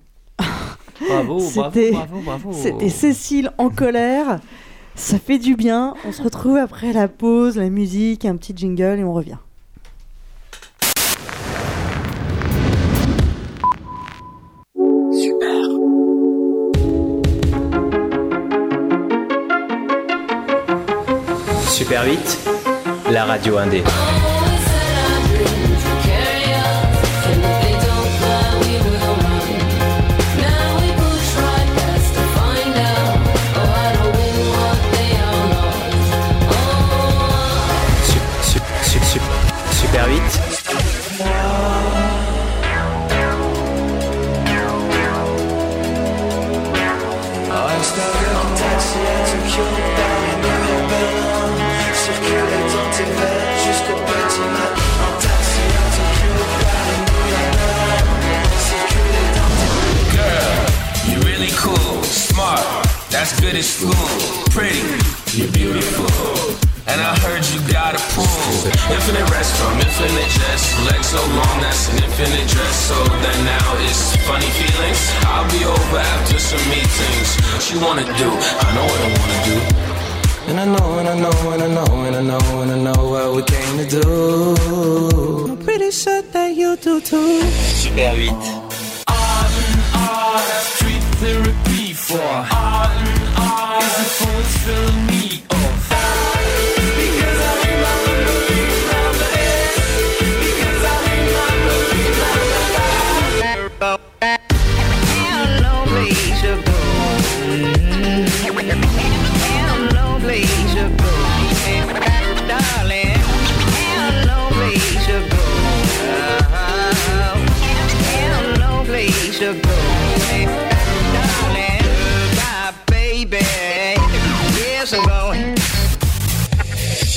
Bravo, 1.08 1.38
bravo, 1.54 1.80
bravo, 1.92 2.20
bravo. 2.24 2.52
C'était 2.52 2.88
Cécile 2.88 3.50
en 3.58 3.68
colère. 3.68 4.40
Ça 4.94 5.18
fait 5.18 5.38
du 5.38 5.56
bien. 5.56 5.94
On 6.06 6.12
se 6.12 6.22
retrouve 6.22 6.56
après 6.56 6.92
la 6.92 7.08
pause, 7.08 7.56
la 7.56 7.68
musique, 7.68 8.24
un 8.24 8.36
petit 8.36 8.52
jingle 8.56 8.98
et 8.98 9.04
on 9.04 9.12
revient. 9.12 9.38
Super 21.68 22.06
8, 22.06 22.48
la 23.10 23.24
radio 23.24 23.58
indé. 23.58 23.82
That's 63.54 63.80
good 63.80 63.90
as 63.90 63.94
school. 63.94 64.50
Pretty, 64.50 64.82
you're 65.38 65.52
beautiful. 65.52 66.10
And 66.86 67.00
I 67.00 67.16
heard 67.24 67.42
you 67.48 67.60
got 67.72 67.94
a 67.94 68.02
pool. 68.12 68.26
Infinite 68.92 69.26
restroom, 69.32 69.80
infinite 69.80 70.30
chest. 70.36 70.64
Legs 70.90 71.08
so 71.08 71.20
long, 71.38 71.60
that's 71.60 71.88
an 71.90 72.02
infinite 72.04 72.46
dress. 72.48 72.76
So 72.88 72.94
then 73.24 73.44
now 73.44 73.68
it's 73.86 74.16
funny 74.28 74.50
feelings. 74.58 75.00
I'll 75.26 75.48
be 75.50 75.64
over 75.64 75.98
after 75.98 76.38
some 76.38 76.64
meetings. 76.68 77.28
What 77.52 77.64
you 77.72 77.80
wanna 77.80 78.04
do? 78.18 78.28
I 78.28 78.68
know 78.74 78.84
what 78.90 79.00
I 79.00 79.10
wanna 79.18 79.40
do. 79.48 79.56
And 80.46 80.60
I 80.60 80.66
know, 80.66 80.98
and 80.98 81.08
I 81.08 81.18
know, 81.18 81.50
and 81.52 81.62
I 81.62 81.68
know, 81.68 82.04
and 82.04 82.16
I 82.16 82.22
know, 82.22 82.60
and 82.62 82.70
I 82.70 82.78
know 82.78 83.08
what 83.08 83.34
we 83.34 83.42
came 83.44 83.78
to 83.78 83.86
do. 83.88 85.46
I'm 85.52 85.56
pretty 85.64 85.90
sure 85.90 86.20
that 86.20 86.54
you 86.54 86.76
do 86.76 87.00
too. 87.00 87.40
Super 87.80 87.98
8. 87.98 88.30
Ah, 89.08 90.44
that's 90.48 90.66
street 90.76 91.02
therapy 91.22 91.94
for 91.94 92.20
Ah, 92.20 92.93
ah, 94.06 95.13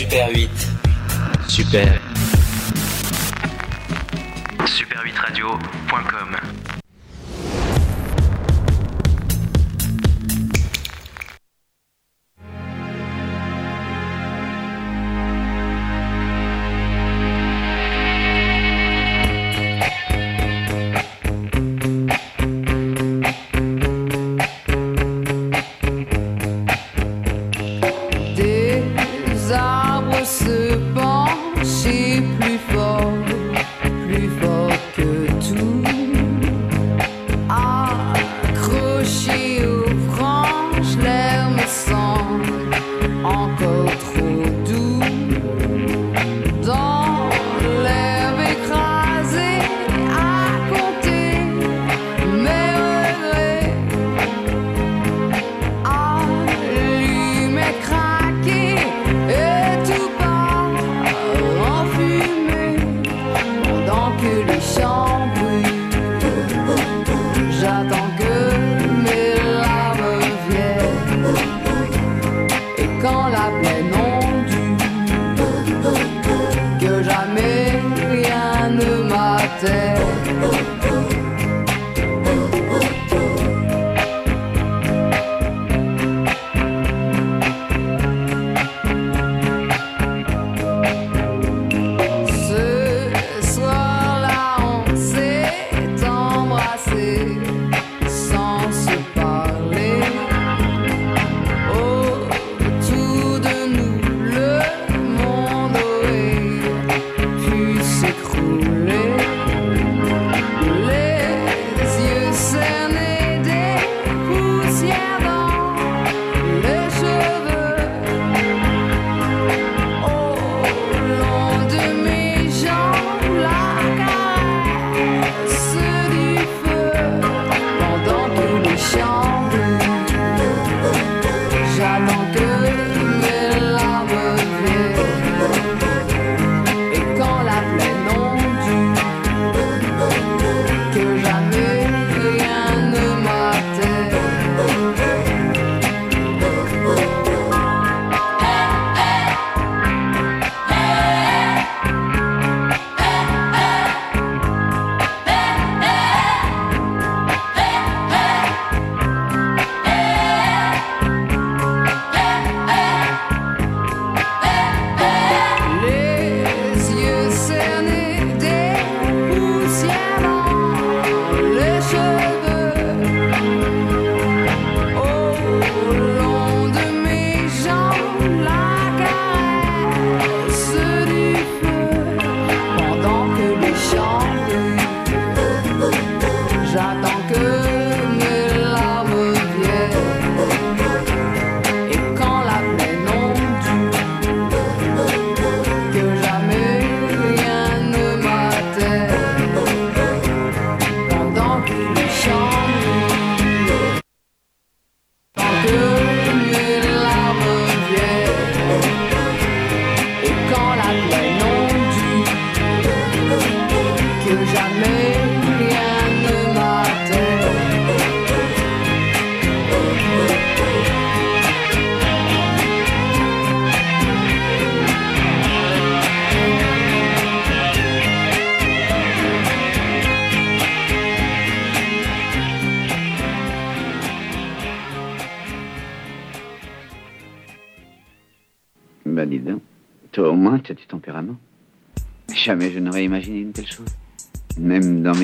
Super 0.09 0.29
8. 0.29 0.49
Super. 1.49 2.01
Super8radio.com 4.65 6.66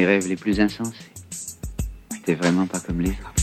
mes 0.03 0.07
rêves 0.07 0.27
les 0.27 0.35
plus 0.35 0.59
insensés. 0.59 0.91
T'es 2.25 2.33
vraiment 2.35 2.65
pas 2.65 2.79
comme 2.79 2.99
les 2.99 3.11
autres. 3.11 3.33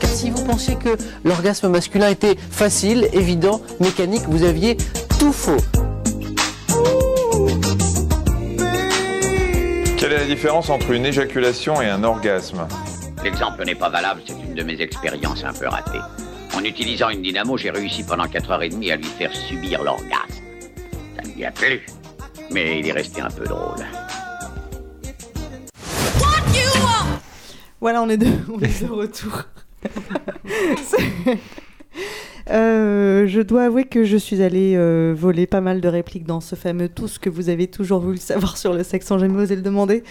Car 0.00 0.10
si 0.10 0.30
vous 0.30 0.44
pensiez 0.44 0.76
que 0.76 0.96
l'orgasme 1.24 1.68
masculin 1.68 2.08
était 2.08 2.36
facile, 2.36 3.08
évident, 3.12 3.60
mécanique, 3.80 4.22
vous 4.28 4.42
aviez 4.44 4.76
tout 5.18 5.32
faux. 5.32 5.62
Quelle 9.98 10.12
est 10.12 10.18
la 10.18 10.26
différence 10.26 10.70
entre 10.70 10.90
une 10.92 11.04
éjaculation 11.04 11.80
et 11.82 11.88
un 11.88 12.04
orgasme? 12.04 12.66
L'exemple 13.22 13.64
n'est 13.64 13.74
pas 13.74 13.88
valable, 13.88 14.22
c'est 14.26 14.32
une 14.32 14.54
de 14.54 14.62
mes 14.62 14.80
expériences 14.80 15.44
un 15.44 15.52
peu 15.52 15.68
ratées. 15.68 16.00
En 16.56 16.62
utilisant 16.64 17.08
une 17.10 17.22
dynamo, 17.22 17.56
j'ai 17.58 17.70
réussi 17.70 18.02
pendant 18.04 18.26
4h30 18.26 18.92
à 18.92 18.96
lui 18.96 19.04
faire 19.04 19.34
subir 19.34 19.82
l'orgasme. 19.82 20.42
Ça 21.16 21.22
ne 21.28 21.34
lui 21.34 21.44
a 21.44 21.50
plu, 21.50 21.84
mais 22.54 22.78
il 22.78 22.86
est 22.86 22.92
resté 22.92 23.20
un 23.20 23.30
peu 23.30 23.44
drôle. 23.44 23.84
Voilà, 27.80 28.00
on 28.00 28.08
est 28.08 28.16
de, 28.16 28.28
on 28.50 28.60
est 28.60 28.82
de 28.82 28.90
retour. 28.90 29.42
Euh, 32.50 33.26
je 33.26 33.40
dois 33.40 33.64
avouer 33.64 33.84
que 33.84 34.04
je 34.04 34.18
suis 34.18 34.42
allée 34.42 34.74
euh, 34.76 35.14
voler 35.16 35.46
pas 35.46 35.62
mal 35.62 35.80
de 35.80 35.88
répliques 35.88 36.26
dans 36.26 36.42
ce 36.42 36.56
fameux 36.56 36.90
tout 36.90 37.08
ce 37.08 37.18
que 37.18 37.30
vous 37.30 37.48
avez 37.48 37.68
toujours 37.68 38.00
voulu 38.00 38.18
savoir 38.18 38.58
sur 38.58 38.74
le 38.74 38.82
sexe 38.82 39.06
sans 39.06 39.18
jamais 39.18 39.40
osé 39.40 39.56
le 39.56 39.62
demander. 39.62 40.04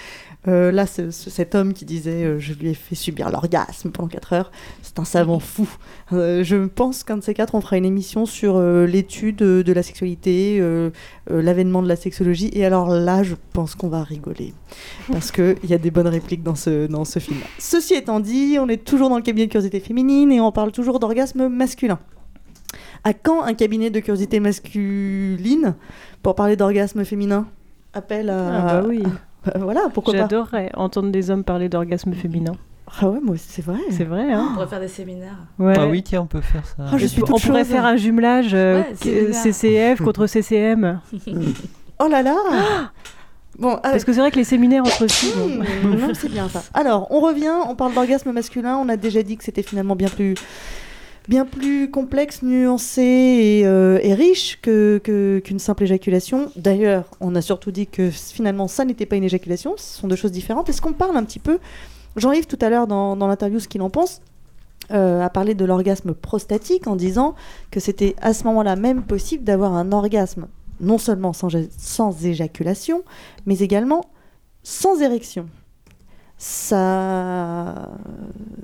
Euh, 0.47 0.71
là, 0.73 0.85
ce- 0.85 1.09
ce- 1.11 1.29
cet 1.29 1.55
homme 1.55 1.71
qui 1.73 1.85
disait 1.85 2.25
euh, 2.25 2.37
je 2.39 2.53
lui 2.53 2.69
ai 2.69 2.73
fait 2.73 2.95
subir 2.95 3.29
l'orgasme 3.31 3.91
pendant 3.91 4.09
4 4.09 4.33
heures, 4.33 4.51
c'est 4.81 4.99
un 4.99 5.05
savant 5.05 5.39
fou. 5.39 5.69
Euh, 6.11 6.43
je 6.43 6.65
pense 6.65 7.03
qu'un 7.05 7.15
de 7.17 7.23
ces 7.23 7.33
quatre, 7.33 7.55
on 7.55 7.61
fera 7.61 7.77
une 7.77 7.85
émission 7.85 8.25
sur 8.25 8.59
l'étude 8.59 9.37
de 9.37 9.73
la 9.73 9.83
sexualité, 9.83 10.61
l'avènement 11.29 11.81
de 11.81 11.87
la 11.87 11.95
sexologie. 11.95 12.49
Et 12.53 12.65
alors 12.65 12.89
là, 12.89 13.23
je 13.23 13.35
pense 13.53 13.75
qu'on 13.75 13.87
va 13.87 14.03
rigoler. 14.03 14.53
Parce 15.11 15.31
qu'il 15.31 15.55
y 15.63 15.73
a 15.73 15.77
des 15.77 15.91
bonnes 15.91 16.07
répliques 16.07 16.43
dans 16.43 16.55
ce, 16.55 16.87
dans 16.87 17.05
ce 17.05 17.19
film. 17.19 17.39
Ceci 17.59 17.93
étant 17.95 18.19
dit, 18.19 18.57
on 18.59 18.67
est 18.67 18.83
toujours 18.83 19.09
dans 19.09 19.17
le 19.17 19.23
cabinet 19.23 19.47
de 19.47 19.51
curiosité 19.51 19.79
féminine 19.79 20.31
et 20.31 20.41
on 20.41 20.51
parle 20.51 20.71
toujours 20.71 20.99
d'orgasme 20.99 21.47
masculin. 21.47 21.99
À 23.05 23.13
quand 23.13 23.43
un 23.43 23.53
cabinet 23.53 23.89
de 23.89 23.99
curiosité 23.99 24.39
masculine 24.39 25.75
pour 26.21 26.35
parler 26.35 26.55
d'orgasme 26.55 27.03
féminin 27.05 27.47
Appel 27.93 28.29
à. 28.29 28.57
Ah 28.57 28.81
bah 28.81 28.87
oui. 28.87 29.03
Bah 29.45 29.53
voilà, 29.59 29.81
pourquoi 29.93 30.13
pas 30.13 30.19
J'adorerais 30.21 30.69
entendre 30.75 31.11
des 31.11 31.29
hommes 31.29 31.43
parler 31.43 31.69
d'orgasme 31.69 32.13
féminin. 32.13 32.53
Ah 33.01 33.09
ouais, 33.09 33.19
moi 33.21 33.35
c'est 33.37 33.63
vrai. 33.63 33.79
C'est 33.89 34.03
vrai, 34.03 34.25
On 34.29 34.37
hein 34.37 34.51
pourrait 34.53 34.67
faire 34.67 34.79
des 34.79 34.87
séminaires. 34.87 35.37
Ouais. 35.57 35.73
Ah 35.77 35.87
oui, 35.87 36.03
tiens, 36.03 36.21
on 36.21 36.27
peut 36.27 36.41
faire 36.41 36.65
ça. 36.65 36.75
Ah, 36.79 36.97
je 36.97 37.05
suis 37.07 37.23
on 37.23 37.39
pourrait 37.39 37.65
faire 37.65 37.85
un 37.85 37.95
jumelage 37.97 38.53
euh, 38.53 38.83
Ouais. 39.03 39.33
CCF 39.33 40.01
contre 40.03 40.27
CCM. 40.27 40.99
Oh 41.99 42.07
là 42.07 42.23
là 42.23 42.35
Bon, 43.59 43.75
ah, 43.83 43.91
Parce 43.91 44.03
que 44.03 44.11
c'est 44.13 44.19
vrai 44.19 44.31
que 44.31 44.35
les 44.35 44.43
séminaires 44.43 44.83
entre 44.83 45.07
filles. 45.07 45.59
Mmh, 45.59 46.13
c'est 46.15 46.29
bien 46.29 46.49
ça. 46.49 46.63
Alors, 46.73 47.07
on 47.11 47.19
revient, 47.19 47.53
on 47.69 47.75
parle 47.75 47.93
d'orgasme 47.93 48.31
masculin. 48.31 48.77
On 48.77 48.89
a 48.89 48.97
déjà 48.97 49.21
dit 49.21 49.37
que 49.37 49.43
c'était 49.43 49.61
finalement 49.61 49.95
bien 49.95 50.09
plus, 50.09 50.33
bien 51.27 51.45
plus 51.45 51.89
complexe, 51.89 52.41
nuancé 52.41 53.01
et, 53.01 53.65
euh, 53.65 53.97
riche 54.03 54.59
que, 54.61 54.99
que- 55.03 55.41
qu'une 55.43 55.59
simple 55.59 55.83
éjaculation. 55.83 56.51
D'ailleurs, 56.55 57.05
on 57.21 57.33
a 57.35 57.41
surtout 57.41 57.71
dit 57.71 57.87
que 57.87 58.09
finalement, 58.11 58.67
ça 58.67 58.83
n'était 58.85 59.05
pas 59.05 59.15
une 59.15 59.23
éjaculation. 59.23 59.73
Ce 59.77 59.99
sont 59.99 60.07
deux 60.07 60.15
choses 60.15 60.31
différentes. 60.31 60.69
Est-ce 60.69 60.81
qu'on 60.81 60.93
parle 60.93 61.15
un 61.17 61.23
petit 61.23 61.39
peu 61.39 61.59
Jean-Yves, 62.15 62.47
tout 62.47 62.59
à 62.61 62.69
l'heure, 62.69 62.87
dans, 62.87 63.15
dans 63.15 63.27
l'interview, 63.27 63.59
ce 63.59 63.67
qu'il 63.67 63.81
en 63.81 63.89
pense, 63.89 64.21
euh, 64.91 65.21
a 65.21 65.29
parlé 65.29 65.55
de 65.55 65.65
l'orgasme 65.65 66.13
prostatique 66.13 66.87
en 66.87 66.95
disant 66.95 67.35
que 67.71 67.79
c'était 67.79 68.15
à 68.21 68.33
ce 68.33 68.43
moment-là 68.43 68.75
même 68.75 69.01
possible 69.03 69.43
d'avoir 69.45 69.73
un 69.73 69.91
orgasme 69.93 70.47
non 70.81 70.97
seulement 70.97 71.31
sans 71.33 72.25
éjaculation, 72.25 73.03
mais 73.45 73.59
également 73.59 74.03
sans 74.63 75.01
érection. 75.01 75.47
Ça, 76.37 77.89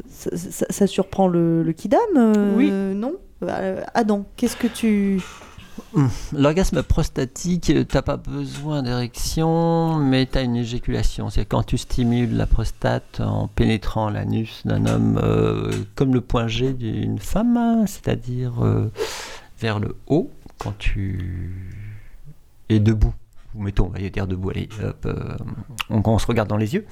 ça, 0.10 0.30
ça- 0.36 0.66
ça 0.70 0.88
surprend 0.88 1.28
le, 1.28 1.64
le 1.64 1.72
kidam 1.74 2.00
euh, 2.18 2.56
Oui. 2.56 2.72
Non? 2.72 3.14
Euh, 3.44 3.82
Adam, 3.94 4.26
qu'est-ce 4.36 4.58
que 4.58 4.68
tu... 4.68 5.22
Hum, 5.94 6.10
L'orgasme 6.34 6.84
prostatique, 6.84 7.70
euh, 7.70 7.86
t'as 7.86 8.02
pas 8.02 8.18
besoin 8.18 8.84
d'érection, 8.84 9.96
mais 9.96 10.26
t'as 10.26 10.44
une 10.44 10.58
éjaculation. 10.58 11.30
C'est 11.30 11.46
quand 11.46 11.64
tu 11.64 11.78
stimules 11.78 12.36
la 12.36 12.46
prostate 12.46 13.22
en 13.22 13.48
pénétrant 13.48 14.10
l'anus 14.10 14.62
d'un 14.66 14.86
homme 14.86 15.20
euh, 15.24 15.72
comme 15.96 16.14
le 16.14 16.20
point 16.22 16.48
G 16.48 16.74
d'une 16.74 17.18
femme, 17.20 17.56
hein, 17.56 17.86
c'est-à-dire 17.88 18.62
euh, 18.66 18.92
vers 19.62 19.80
le 19.80 19.96
haut, 20.08 20.30
quand 20.58 20.78
tu 20.78 21.56
es 22.68 22.80
debout. 22.80 23.14
Ou 23.56 23.64
mettons, 23.64 23.88
on 23.88 23.90
va 23.90 23.98
dire 23.98 24.28
debout, 24.28 24.52
allez, 24.52 24.70
hop, 24.84 25.08
euh, 25.08 25.36
on, 25.90 26.20
se 26.20 26.28
regarde 26.28 26.48
dans 26.48 26.58
les 26.58 26.76
yeux, 26.76 26.86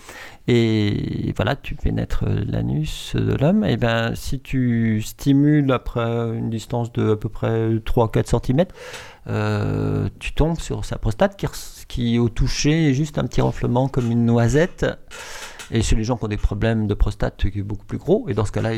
et 0.48 1.32
voilà, 1.36 1.56
tu 1.56 1.76
pénètres 1.76 2.26
euh, 2.28 2.44
l'anus 2.48 3.16
de 3.16 3.36
l'homme, 3.36 3.64
et 3.64 3.78
ben 3.78 4.16
si 4.16 4.40
tu 4.40 5.04
stimules 5.04 5.72
après 5.72 6.02
une 6.02 6.50
distance 6.50 6.92
de 6.94 7.12
à 7.12 7.16
peu 7.16 7.30
près 7.30 7.76
3-4 7.76 8.44
cm, 8.44 8.66
euh, 9.28 10.10
tu 10.18 10.34
tombes 10.34 10.60
sur 10.60 10.84
sa 10.84 10.98
prostate 10.98 11.40
qui, 11.88 12.18
au 12.18 12.30
toucher 12.30 12.90
est 12.90 12.94
juste 12.96 13.20
un 13.20 13.26
petit 13.26 13.42
renflement 13.42 13.88
comme 13.88 14.12
une 14.12 14.26
noisette. 14.26 14.86
Et 15.70 15.82
chez 15.82 15.98
les 15.98 16.06
gens 16.06 16.16
qui 16.16 16.24
ont 16.24 16.30
des 16.30 16.38
problèmes 16.38 16.88
de 16.88 16.94
prostate 16.94 17.36
qui 17.52 17.60
est 17.60 17.62
beaucoup 17.62 17.86
plus 17.86 17.98
gros, 18.00 18.26
et 18.30 18.34
dans 18.34 18.46
ce 18.46 18.52
cas-là, 18.54 18.72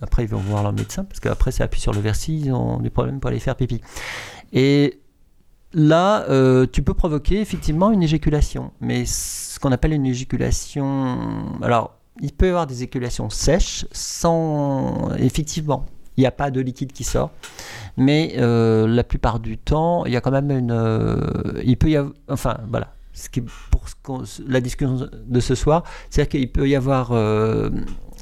après 0.00 0.22
ils 0.22 0.28
vont 0.28 0.38
voir 0.38 0.62
leur 0.62 0.72
médecin, 0.72 1.04
parce 1.04 1.20
qu'après 1.20 1.50
c'est 1.50 1.64
appuyé 1.64 1.82
sur 1.82 1.92
le 1.92 2.00
versis, 2.00 2.40
ils 2.46 2.52
ont 2.52 2.78
des 2.78 2.88
problèmes 2.88 3.20
pour 3.20 3.28
aller 3.28 3.40
faire 3.40 3.56
pipi. 3.56 3.82
Là, 5.72 6.24
euh, 6.28 6.66
tu 6.70 6.82
peux 6.82 6.94
provoquer 6.94 7.40
effectivement 7.40 7.90
une 7.90 8.02
éjaculation, 8.02 8.72
mais 8.80 9.04
ce 9.06 9.58
qu'on 9.58 9.72
appelle 9.72 9.92
une 9.92 10.06
éjaculation, 10.06 11.18
alors 11.62 11.96
il 12.20 12.32
peut 12.32 12.46
y 12.46 12.48
avoir 12.48 12.66
des 12.66 12.76
éjaculations 12.82 13.30
sèches, 13.30 13.86
sans 13.92 15.10
effectivement, 15.18 15.86
il 16.16 16.22
n'y 16.22 16.26
a 16.26 16.32
pas 16.32 16.50
de 16.50 16.60
liquide 16.60 16.92
qui 16.92 17.04
sort, 17.04 17.30
mais 17.96 18.34
euh, 18.36 18.86
la 18.86 19.04
plupart 19.04 19.40
du 19.40 19.58
temps, 19.58 20.04
il 20.06 20.12
y 20.12 20.16
a 20.16 20.20
quand 20.20 20.32
même 20.32 20.50
une, 20.50 20.72
euh, 20.72 21.60
il 21.64 21.76
peut 21.76 21.90
y 21.90 21.96
avoir, 21.96 22.12
enfin 22.28 22.58
voilà, 22.68 22.92
ce 23.12 23.28
qui 23.28 23.40
est 23.40 23.44
pour 23.70 23.88
ce 23.88 24.42
la 24.46 24.60
discussion 24.60 25.08
de 25.26 25.40
ce 25.40 25.54
soir, 25.54 25.84
c'est-à-dire 26.08 26.30
qu'il 26.30 26.50
peut 26.50 26.68
y 26.68 26.74
avoir 26.74 27.12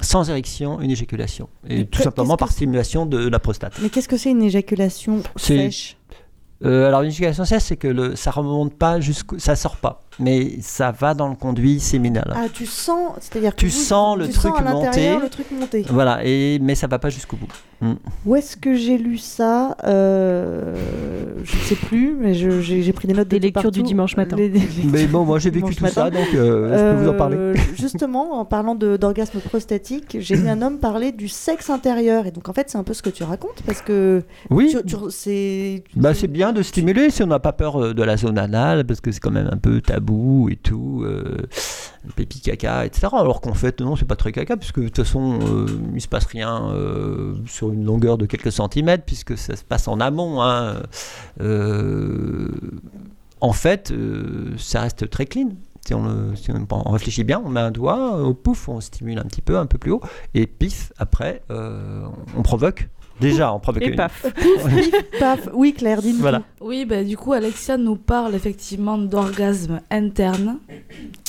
sans 0.00 0.30
érection 0.30 0.80
une 0.80 0.90
éjaculation, 0.90 1.48
et 1.68 1.86
tout 1.86 2.02
simplement 2.02 2.36
par 2.36 2.52
stimulation 2.52 3.06
de 3.06 3.28
la 3.28 3.38
prostate. 3.38 3.74
Mais 3.82 3.88
qu'est-ce 3.90 4.08
que 4.08 4.16
c'est 4.16 4.30
une 4.30 4.42
éjaculation 4.42 5.22
sèche? 5.36 5.97
Euh, 6.64 6.88
alors 6.88 7.02
l'éjaculation 7.02 7.44
sèche, 7.44 7.62
c'est 7.62 7.76
que 7.76 7.86
le, 7.86 8.16
ça 8.16 8.32
remonte 8.32 8.74
pas 8.74 8.98
jusqu'au, 9.00 9.38
ça 9.38 9.54
sort 9.54 9.76
pas, 9.76 10.02
mais 10.18 10.60
ça 10.60 10.90
va 10.90 11.14
dans 11.14 11.28
le 11.28 11.36
conduit 11.36 11.78
séminal. 11.78 12.32
Ah, 12.34 12.46
tu 12.52 12.66
sens, 12.66 13.12
c'est-à-dire 13.20 13.52
que 13.54 13.60
Tu 13.60 13.66
vous- 13.68 13.72
sens 13.78 14.18
le 14.18 14.26
tu 14.26 14.32
truc 14.32 14.54
sens 14.56 14.62
monter. 14.64 15.16
le 15.18 15.28
truc 15.28 15.50
monter. 15.52 15.86
Voilà, 15.88 16.18
et 16.24 16.58
mais 16.60 16.74
ça 16.74 16.88
va 16.88 16.98
pas 16.98 17.10
jusqu'au 17.10 17.36
bout. 17.36 17.46
Mm. 17.80 17.92
Où 18.26 18.34
est-ce 18.34 18.56
que 18.56 18.74
j'ai 18.74 18.98
lu 18.98 19.18
ça 19.18 19.76
Euh, 19.84 20.74
Je 21.44 21.56
ne 21.56 21.60
sais 21.62 21.76
plus, 21.76 22.16
mais 22.18 22.34
j'ai 22.34 22.92
pris 22.92 23.06
des 23.06 23.14
notes 23.14 23.28
de 23.28 23.38
Des 23.38 23.46
lectures 23.46 23.70
du 23.70 23.82
dimanche 23.84 24.16
matin. 24.16 24.34
Les- 24.36 24.52
Mais 24.84 25.06
bon, 25.06 25.24
moi 25.24 25.38
j'ai 25.38 25.50
vécu 25.50 25.74
tout 25.76 25.86
ça, 25.86 26.10
donc 26.10 26.26
euh, 26.34 26.76
je 26.76 26.96
peux 26.96 27.02
vous 27.04 27.08
en 27.10 27.14
parler. 27.14 27.36
Euh, 27.36 27.54
justement, 27.76 28.40
en 28.40 28.44
parlant 28.44 28.74
d'orgasme 28.74 29.38
prostatique, 29.40 30.16
j'ai 30.20 30.34
vu 30.34 30.48
un 30.48 30.60
homme 30.62 30.78
parler 30.78 31.12
du 31.12 31.28
sexe 31.28 31.70
intérieur. 31.70 32.26
Et 32.26 32.30
donc, 32.32 32.48
en 32.48 32.52
fait, 32.52 32.68
c'est 32.68 32.78
un 32.78 32.82
peu 32.84 32.94
ce 32.94 33.02
que 33.02 33.10
tu 33.10 33.22
racontes, 33.22 33.62
parce 33.64 33.80
que 33.82 34.22
Oui. 34.50 34.74
c'est 35.10 35.84
Bah, 35.94 36.14
c'est 36.14 36.26
bien 36.28 36.52
de 36.52 36.62
stimuler 36.62 37.10
si 37.10 37.22
on 37.22 37.26
n'a 37.28 37.38
pas 37.38 37.52
peur 37.52 37.76
euh, 37.80 37.94
de 37.94 38.02
la 38.02 38.16
zone 38.16 38.38
anale, 38.38 38.84
parce 38.86 39.00
que 39.00 39.12
c'est 39.12 39.20
quand 39.20 39.30
même 39.30 39.48
un 39.52 39.56
peu 39.56 39.80
tabou 39.80 40.48
et 40.50 40.56
tout, 40.56 41.02
euh, 41.04 41.36
pipi 42.16 42.40
caca, 42.40 42.84
etc. 42.86 43.08
Alors 43.12 43.40
qu'en 43.40 43.54
fait, 43.54 43.80
non, 43.80 43.94
c'est 43.96 44.04
pas 44.04 44.16
très 44.16 44.32
caca, 44.32 44.56
puisque 44.56 44.80
de 44.80 44.86
toute 44.86 44.96
façon, 44.96 45.38
euh, 45.42 45.66
il 45.94 46.00
se 46.00 46.08
passe 46.08 46.24
rien 46.26 46.70
euh, 46.72 47.34
une 47.72 47.84
longueur 47.84 48.18
de 48.18 48.26
quelques 48.26 48.52
centimètres, 48.52 49.04
puisque 49.04 49.36
ça 49.36 49.56
se 49.56 49.64
passe 49.64 49.88
en 49.88 50.00
amont. 50.00 50.42
hein. 50.42 50.82
Euh, 51.40 52.48
en 53.40 53.52
fait, 53.52 53.90
euh, 53.90 54.54
ça 54.56 54.80
reste 54.80 55.08
très 55.10 55.26
clean. 55.26 55.50
Si 55.84 55.94
on, 55.94 56.32
réfléchit 56.90 57.24
bien, 57.24 57.40
on 57.42 57.48
met 57.48 57.60
un 57.60 57.70
doigt, 57.70 58.20
au 58.20 58.34
pouf, 58.34 58.68
on 58.68 58.80
stimule 58.80 59.18
un 59.18 59.22
petit 59.22 59.40
peu, 59.40 59.56
un 59.56 59.64
peu 59.64 59.78
plus 59.78 59.92
haut, 59.92 60.02
et 60.34 60.46
pif, 60.46 60.92
après, 60.98 61.42
euh, 61.50 62.06
on 62.36 62.42
provoque. 62.42 62.88
Déjà, 63.20 63.52
on 63.52 63.58
provoque 63.58 63.82
Et 63.82 63.94
paf. 63.94 64.26
Paf. 65.18 65.48
Oui, 65.52 65.72
Claire, 65.72 66.02
dis-nous. 66.02 66.20
Voilà. 66.20 66.42
Oui, 66.60 66.84
bah, 66.84 67.02
du 67.04 67.16
coup, 67.16 67.32
Alexia 67.32 67.76
nous 67.76 67.96
parle 67.96 68.34
effectivement 68.34 68.98
d'orgasme 68.98 69.80
interne, 69.90 70.58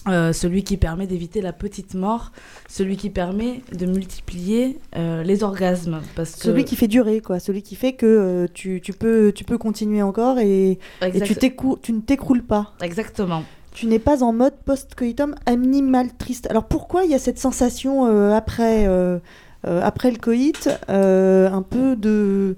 euh, 0.08 0.34
celui 0.34 0.64
qui 0.64 0.78
permet 0.78 1.08
d'éviter 1.08 1.42
la 1.42 1.54
petite 1.54 1.94
mort, 1.94 2.32
celui 2.68 2.98
qui 2.98 3.10
permet 3.10 3.62
de 3.74 3.86
multiplier 3.86 4.80
euh, 4.96 5.24
les 5.24 5.44
orgasmes. 5.44 6.02
Parce 6.16 6.36
que... 6.36 6.44
Celui 6.44 6.66
qui 6.66 6.76
fait 6.76 6.88
durer, 6.88 7.22
quoi. 7.22 7.40
Celui 7.40 7.62
qui 7.62 7.76
fait 7.76 7.94
que 7.94 8.06
euh, 8.06 8.48
tu, 8.54 8.82
tu 8.82 8.94
peux, 8.94 9.32
tu 9.34 9.44
peux 9.44 9.58
continuer 9.58 10.02
encore 10.02 10.40
et, 10.40 10.80
tu, 11.02 11.94
ne 11.94 12.00
t'écroules 12.02 12.44
pas. 12.44 12.74
Exactement. 12.82 13.44
Tu 13.72 13.86
n'es 13.86 14.00
pas 14.00 14.24
en 14.24 14.34
mode 14.34 14.56
post-coitum 14.66 15.36
animal 15.46 16.08
triste. 16.18 16.48
Alors 16.50 16.66
pourquoi 16.66 17.06
il 17.06 17.12
y 17.12 17.14
a 17.14 17.20
cette 17.20 17.40
sensation 17.40 18.08
euh, 18.08 18.34
après, 18.34 18.88
euh, 18.88 19.20
après 19.64 20.12
le 20.12 20.18
coït, 20.18 20.70
euh, 20.90 21.52
un 21.52 21.62
peu 21.62 21.96
de 21.96 22.56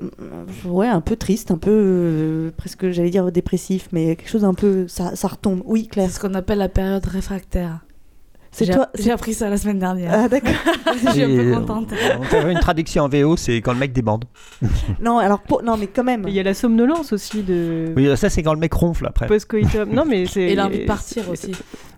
euh, 0.00 0.46
ouais, 0.64 0.88
un 0.88 1.00
peu 1.00 1.16
triste, 1.16 1.50
un 1.50 1.58
peu 1.58 1.70
euh, 1.70 2.50
presque, 2.56 2.90
j'allais 2.90 3.10
dire 3.10 3.30
dépressif, 3.30 3.88
mais 3.92 4.16
quelque 4.16 4.28
chose 4.28 4.44
un 4.44 4.54
peu, 4.54 4.88
ça, 4.88 5.16
ça 5.16 5.28
retombe. 5.28 5.62
Oui, 5.64 5.86
Claire. 5.86 6.08
C'est 6.08 6.16
ce 6.16 6.20
qu'on 6.20 6.34
appelle 6.34 6.58
la 6.58 6.68
période 6.68 7.04
réfractaire. 7.04 7.80
C'est 8.58 8.64
J'ai- 8.64 8.72
toi- 8.72 8.88
J'ai 8.98 9.10
appris 9.10 9.34
ça 9.34 9.50
la 9.50 9.58
semaine 9.58 9.78
dernière. 9.78 10.10
Ah 10.14 10.28
d'accord. 10.30 10.50
Je 11.04 11.10
suis 11.10 11.22
un 11.24 11.26
peu 11.26 11.52
contente. 11.52 11.90
On 12.42 12.48
une 12.48 12.58
traduction 12.58 13.02
en 13.04 13.08
VO, 13.10 13.36
c'est 13.36 13.56
quand 13.56 13.74
le 13.74 13.78
mec 13.78 13.92
débande. 13.92 14.24
non, 15.02 15.18
alors 15.18 15.40
pour- 15.40 15.62
non, 15.62 15.76
mais 15.76 15.88
quand 15.88 16.04
même. 16.04 16.24
Il 16.26 16.32
y 16.32 16.40
a 16.40 16.42
la 16.42 16.54
somnolence 16.54 17.12
aussi 17.12 17.42
de. 17.42 17.92
Oui, 17.94 18.16
ça 18.16 18.30
c'est 18.30 18.42
quand 18.42 18.54
le 18.54 18.58
mec 18.58 18.72
ronfle 18.72 19.04
après. 19.08 19.26
Post-coitum. 19.26 19.90
Non, 19.92 20.06
mais 20.06 20.24
c'est. 20.24 20.40
Et 20.40 20.52
il 20.52 20.58
a 20.60 20.64
envie 20.64 20.78
de 20.78 20.86
partir 20.86 21.28
aussi. 21.28 21.52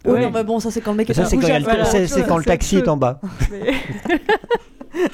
Oui, 0.05 0.13
Ouais. 0.15 0.23
non, 0.23 0.31
mais 0.33 0.43
bon, 0.43 0.59
ça 0.59 0.73
c'est 0.73 0.81
quand 0.81 0.91
le 0.91 0.97
mec 0.97 1.11
est 1.11 1.15
Ça 1.15 1.23
en 1.23 1.25
c'est 1.27 1.37
quand, 1.37 1.47
le- 1.47 1.63
voilà. 1.63 1.85
c'est 1.85 2.27
quand 2.27 2.39
le 2.39 2.45
taxi 2.45 2.79
est 2.79 2.89
en 2.89 2.97
bas. 2.97 3.21
Mais- 3.53 3.75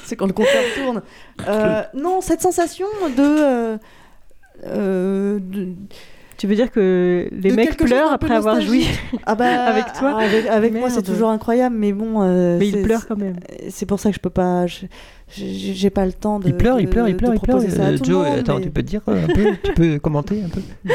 c'est 0.03 0.15
quand 0.15 0.25
le 0.25 0.33
compteur 0.33 0.63
tourne. 0.75 1.03
Euh, 1.47 1.83
non, 1.93 2.21
cette 2.21 2.41
sensation 2.41 2.87
de, 3.15 3.21
euh, 3.21 3.77
euh, 4.65 5.39
de- 5.39 5.73
Tu 6.45 6.49
veux 6.49 6.55
dire 6.55 6.69
que 6.69 7.27
les 7.31 7.49
de 7.49 7.55
mecs 7.55 7.75
pleurent 7.75 8.11
après 8.13 8.35
avoir 8.35 8.61
joui. 8.61 8.85
Ah 9.25 9.33
bah, 9.33 9.45
avec 9.65 9.85
toi 9.97 10.19
Avec, 10.21 10.45
avec 10.45 10.73
moi, 10.75 10.91
c'est 10.91 11.01
toujours 11.01 11.29
incroyable, 11.31 11.75
mais 11.75 11.91
bon. 11.91 12.21
euh, 12.21 12.57
Mais 12.59 12.67
il 12.67 12.73
c'est- 12.75 12.81
pleure 12.83 13.07
quand 13.07 13.17
même. 13.17 13.37
C'est 13.69 13.87
pour 13.87 13.99
ça 13.99 14.09
que 14.11 14.15
je 14.15 14.19
peux 14.19 14.29
pas. 14.29 14.65
J'ai 15.35 15.89
pas 15.89 16.05
le 16.05 16.13
temps 16.13 16.39
de. 16.39 16.47
Il 16.49 16.53
pleure, 16.55 16.79
il 16.79 16.85
de- 16.85 16.91
pleure, 16.91 17.07
il 17.07 17.13
de 17.13 17.17
pleure, 17.17 17.33
il 17.33 17.39
pleure. 17.39 17.57
proposer 17.57 17.75
ça 17.75 17.87
à 17.87 17.89
Euh, 17.93 17.97
Joe, 17.97 18.27
monde, 18.29 18.39
attends, 18.39 18.57
mais- 18.57 18.61
tu 18.61 18.69
peux 18.69 18.83
te 18.83 18.87
dire 18.87 19.01
euh, 19.07 19.23
un 19.23 19.33
peu 19.33 19.43
Tu 19.63 19.73
peux 19.73 19.97
commenter 19.97 20.43
un 20.43 20.49
peu 20.49 20.61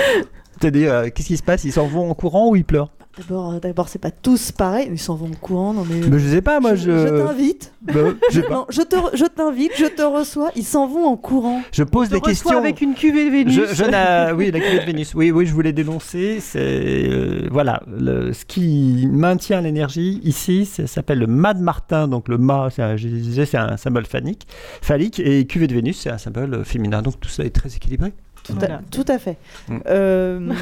C'est-à-dire, 0.60 0.92
euh, 0.92 1.08
qu'est-ce 1.12 1.26
qui 1.26 1.36
se 1.36 1.42
passe? 1.42 1.64
Ils 1.64 1.72
s'en 1.72 1.86
vont 1.88 2.08
en 2.08 2.14
courant 2.14 2.48
ou 2.50 2.54
ils 2.54 2.64
pleurent? 2.64 2.92
D'abord, 3.18 3.54
euh, 3.54 3.58
d'abord, 3.58 3.88
c'est 3.88 3.98
pas 3.98 4.12
tous 4.12 4.52
pareil. 4.52 4.88
Ils 4.92 4.98
s'en 4.98 5.16
vont 5.16 5.26
au 5.26 5.36
courant. 5.36 5.74
Non 5.74 5.84
mais. 5.84 6.06
Mais 6.08 6.18
je 6.20 6.28
sais 6.28 6.40
pas, 6.42 6.60
moi 6.60 6.76
je. 6.76 6.90
Je 6.90 7.08
t'invite. 7.26 7.72
Bah, 7.82 7.92
je. 8.30 8.40
Non, 8.50 8.66
je 8.70 8.82
te, 8.82 8.94
re- 8.96 9.14
je 9.16 9.24
t'invite, 9.24 9.72
je 9.76 9.86
te 9.86 10.02
reçois. 10.02 10.50
Ils 10.54 10.64
s'en 10.64 10.86
vont 10.86 11.04
en 11.06 11.16
courant. 11.16 11.60
Je 11.72 11.82
pose 11.82 12.08
te 12.08 12.14
des 12.14 12.20
questions. 12.20 12.56
avec 12.56 12.80
une 12.80 12.94
cuvée 12.94 13.24
de 13.26 13.30
Vénus. 13.30 13.54
Je, 13.54 13.74
je 13.74 13.84
n'a- 13.84 14.32
oui, 14.34 14.50
la 14.52 14.60
cuvée 14.60 14.78
de 14.80 14.84
Vénus. 14.86 15.14
Oui, 15.14 15.32
oui, 15.32 15.44
je 15.44 15.52
voulais 15.52 15.72
dénoncer. 15.72 16.38
C'est 16.40 16.60
euh, 17.08 17.48
voilà, 17.50 17.82
le, 17.88 18.32
ce 18.32 18.44
qui 18.44 19.08
maintient 19.10 19.60
l'énergie 19.60 20.20
ici, 20.22 20.64
ça 20.64 20.86
s'appelle 20.86 21.18
le 21.18 21.26
mât 21.26 21.54
de 21.54 21.62
Martin. 21.62 22.06
Donc 22.08 22.28
le 22.28 22.38
mât, 22.38 22.68
c'est 22.70 22.82
un, 22.82 22.96
je 22.96 23.08
disais, 23.08 23.44
c'est 23.44 23.58
un 23.58 23.76
symbole 23.76 24.06
phallique, 24.06 24.46
phallique, 24.82 25.18
et 25.20 25.46
cuvée 25.46 25.66
de 25.66 25.74
Vénus, 25.74 25.98
c'est 26.00 26.10
un 26.10 26.18
symbole 26.18 26.64
féminin. 26.64 27.02
Donc 27.02 27.18
tout 27.20 27.28
ça 27.28 27.44
est 27.44 27.50
très 27.50 27.74
équilibré. 27.74 28.12
Tout, 28.44 28.54
Voilà. 28.58 28.76
à, 28.76 28.80
tout 28.90 29.04
à 29.08 29.18
fait. 29.18 29.36
Mm. 29.68 29.76
Euh, 29.88 30.52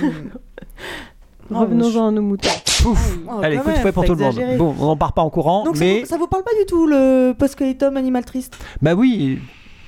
Revenons-en 1.50 2.08
à 2.08 2.10
nos 2.10 2.22
moutons. 2.22 2.48
Pouf. 2.82 3.18
Oh, 3.26 3.40
Allez, 3.42 3.56
quand 3.56 3.62
coup 3.64 3.70
de 3.70 3.74
fouet 3.76 3.92
pour 3.92 4.04
tout 4.04 4.12
le 4.14 4.18
monde. 4.18 4.28
exagéré. 4.34 4.56
Bon, 4.56 4.74
on 4.78 4.86
n'en 4.86 4.96
part 4.96 5.12
pas 5.12 5.22
en 5.22 5.30
courant, 5.30 5.64
Donc 5.64 5.78
mais 5.78 5.94
ça, 5.96 6.00
vous, 6.00 6.06
ça 6.06 6.16
vous 6.18 6.26
parle 6.28 6.44
pas 6.44 6.54
du 6.58 6.64
tout 6.66 6.86
le 6.86 7.32
post-coitum 7.36 7.96
animal 7.96 8.24
triste 8.24 8.56
bah 8.82 8.94
oui, 8.94 9.38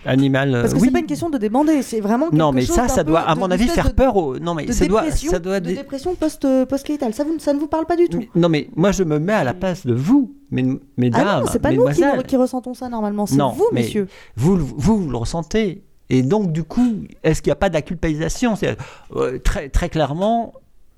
animal. 0.05 0.55
euh, 0.55 0.61
Parce 0.63 0.75
que 0.75 0.79
oui. 0.81 0.87
c'est 0.87 0.93
pas 0.93 0.99
une 0.99 1.07
question 1.07 1.31
de 1.31 1.39
débander, 1.39 1.83
c'est 1.83 2.01
vraiment 2.01 2.27
quelque 2.27 2.39
Non, 2.39 2.51
mais 2.53 2.63
chose 2.63 2.75
ça, 2.75 2.89
ça 2.89 3.05
doit, 3.05 3.21
à 3.21 3.35
mon 3.37 3.51
avis, 3.51 3.69
faire 3.69 3.95
peur. 3.95 4.17
Au... 4.17 4.39
Non, 4.39 4.55
mais 4.55 4.71
ça 4.73 4.87
doit, 4.87 5.09
ça 5.11 5.39
doit. 5.39 5.61
de 5.61 5.67
dé- 5.67 5.75
dépression 5.77 6.15
post 6.17 6.47
post-coitale. 6.69 7.15
Ça, 7.15 7.23
vous, 7.25 7.39
ça 7.39 7.53
ne 7.53 7.59
vous 7.61 7.69
parle 7.69 7.87
pas 7.87 7.97
du 7.97 8.09
tout. 8.09 8.25
Non, 8.35 8.49
mais 8.49 8.69
moi, 8.75 8.91
je 8.93 9.05
me 9.05 9.19
mets 9.19 9.35
à 9.35 9.45
la 9.45 9.55
place 9.55 9.87
de 9.87 9.95
vous, 9.95 10.35
mes- 10.51 10.81
mesdames, 10.97 11.27
Ah 11.29 11.41
non, 11.41 11.47
c'est 11.53 11.59
pas 11.61 11.71
nous 11.73 11.87
qui, 11.91 12.03
qui 12.27 12.37
ressentons 12.37 12.75
ça 12.75 12.89
normalement, 12.89 13.27
c'est 13.27 13.37
vous, 13.37 13.67
mais 13.73 13.83
messieurs. 13.83 14.09
Vous, 14.37 14.57
vous, 14.57 14.75
vous 15.05 15.11
le 15.11 15.17
ressentez. 15.17 15.85
Et 16.13 16.23
donc, 16.23 16.51
du 16.51 16.65
coup, 16.65 16.95
est-ce 17.23 17.41
qu'il 17.41 17.51
n'y 17.51 17.53
a 17.53 17.57
pas 17.57 17.69
de 17.69 17.75
la 17.75 17.83
culpabilisation? 17.83 18.57
C'est 18.57 18.77
euh, 19.15 19.39
très, 19.39 19.69
très 19.69 19.89
clairement. 19.89 20.55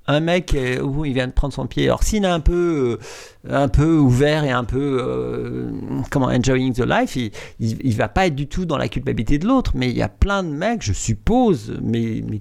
Un 0.09 0.21
mec, 0.21 0.55
euh, 0.55 0.81
où 0.81 1.05
il 1.05 1.15
vient 1.15 1.29
de 1.29 1.33
prendre 1.33 1.55
son 1.55 1.67
pied. 1.67 1.85
Alors, 1.85 2.03
s'il 2.03 2.25
est 2.25 2.29
un 2.29 2.41
peu, 2.41 2.99
euh, 3.49 3.55
un 3.55 3.69
peu 3.69 3.97
ouvert 3.97 4.43
et 4.43 4.51
un 4.51 4.65
peu, 4.65 4.99
euh, 5.01 5.71
comment, 6.11 6.27
enjoying 6.27 6.73
the 6.73 6.85
life, 6.85 7.15
il, 7.15 7.31
il, 7.61 7.79
il 7.85 7.97
va 7.97 8.09
pas 8.09 8.27
être 8.27 8.35
du 8.35 8.49
tout 8.49 8.65
dans 8.65 8.77
la 8.77 8.89
culpabilité 8.89 9.39
de 9.39 9.47
l'autre. 9.47 9.73
Mais 9.77 9.91
il 9.91 9.97
y 9.97 10.03
a 10.03 10.09
plein 10.09 10.43
de 10.43 10.49
mecs, 10.49 10.83
je 10.83 10.93
suppose, 10.93 11.79
mes, 11.81 12.23
mes 12.23 12.41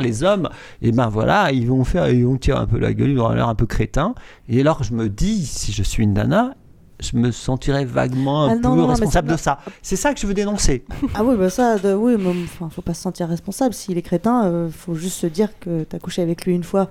les 0.00 0.22
hommes, 0.22 0.48
et 0.80 0.92
ben 0.92 1.08
voilà, 1.08 1.50
ils 1.50 1.66
vont 1.66 1.84
faire, 1.84 2.08
ils 2.08 2.24
vont 2.24 2.36
tirer 2.36 2.58
un 2.58 2.66
peu 2.66 2.78
la 2.78 2.94
gueule, 2.94 3.10
ils 3.10 3.16
vont 3.16 3.24
avoir 3.24 3.36
l'air 3.36 3.48
un 3.48 3.54
peu 3.56 3.66
crétin. 3.66 4.14
Et 4.48 4.60
alors, 4.60 4.84
je 4.84 4.94
me 4.94 5.08
dis, 5.08 5.44
si 5.44 5.72
je 5.72 5.82
suis 5.82 6.04
une 6.04 6.14
nana, 6.14 6.54
je 7.00 7.16
me 7.16 7.30
sentirais 7.30 7.84
vaguement 7.84 8.44
un 8.44 8.50
Ah 8.50 8.54
peu 8.56 8.60
non, 8.62 8.76
non, 8.76 8.86
responsable 8.86 9.28
de 9.28 9.36
ça. 9.36 9.58
C'est 9.82 9.96
ça 9.96 10.14
que 10.14 10.20
je 10.20 10.26
veux 10.26 10.34
dénoncer. 10.34 10.84
Ah 11.14 11.24
oui, 11.24 11.36
bah 11.36 11.50
ça, 11.50 11.78
de- 11.78 11.94
oui, 11.94 12.16
mais 12.18 12.30
enfin, 12.44 12.68
faut 12.70 12.82
pas 12.82 12.94
se 12.94 13.02
sentir 13.02 13.28
responsable. 13.28 13.74
S'il 13.74 13.96
est 13.98 14.02
crétin, 14.02 14.46
euh, 14.46 14.70
faut 14.70 14.94
juste 14.94 15.16
se 15.18 15.26
dire 15.26 15.50
que 15.60 15.84
t'as 15.84 15.98
couché 15.98 16.22
avec 16.22 16.44
lui 16.46 16.54
une 16.54 16.64
fois. 16.64 16.88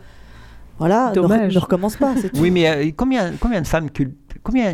Voilà, 0.78 1.12
ne 1.16 1.20
re-. 1.22 1.54
Ne, 1.54 1.60
recommence 1.60 1.96
pas, 1.96 2.14
tout. 2.22 2.30
Oui, 2.40 2.52
mais 2.52 2.68
euh, 2.70 2.92
combien, 2.96 3.34
combien 3.40 3.62
de 3.62 3.68
femmes 3.68 3.90
combien 4.44 4.74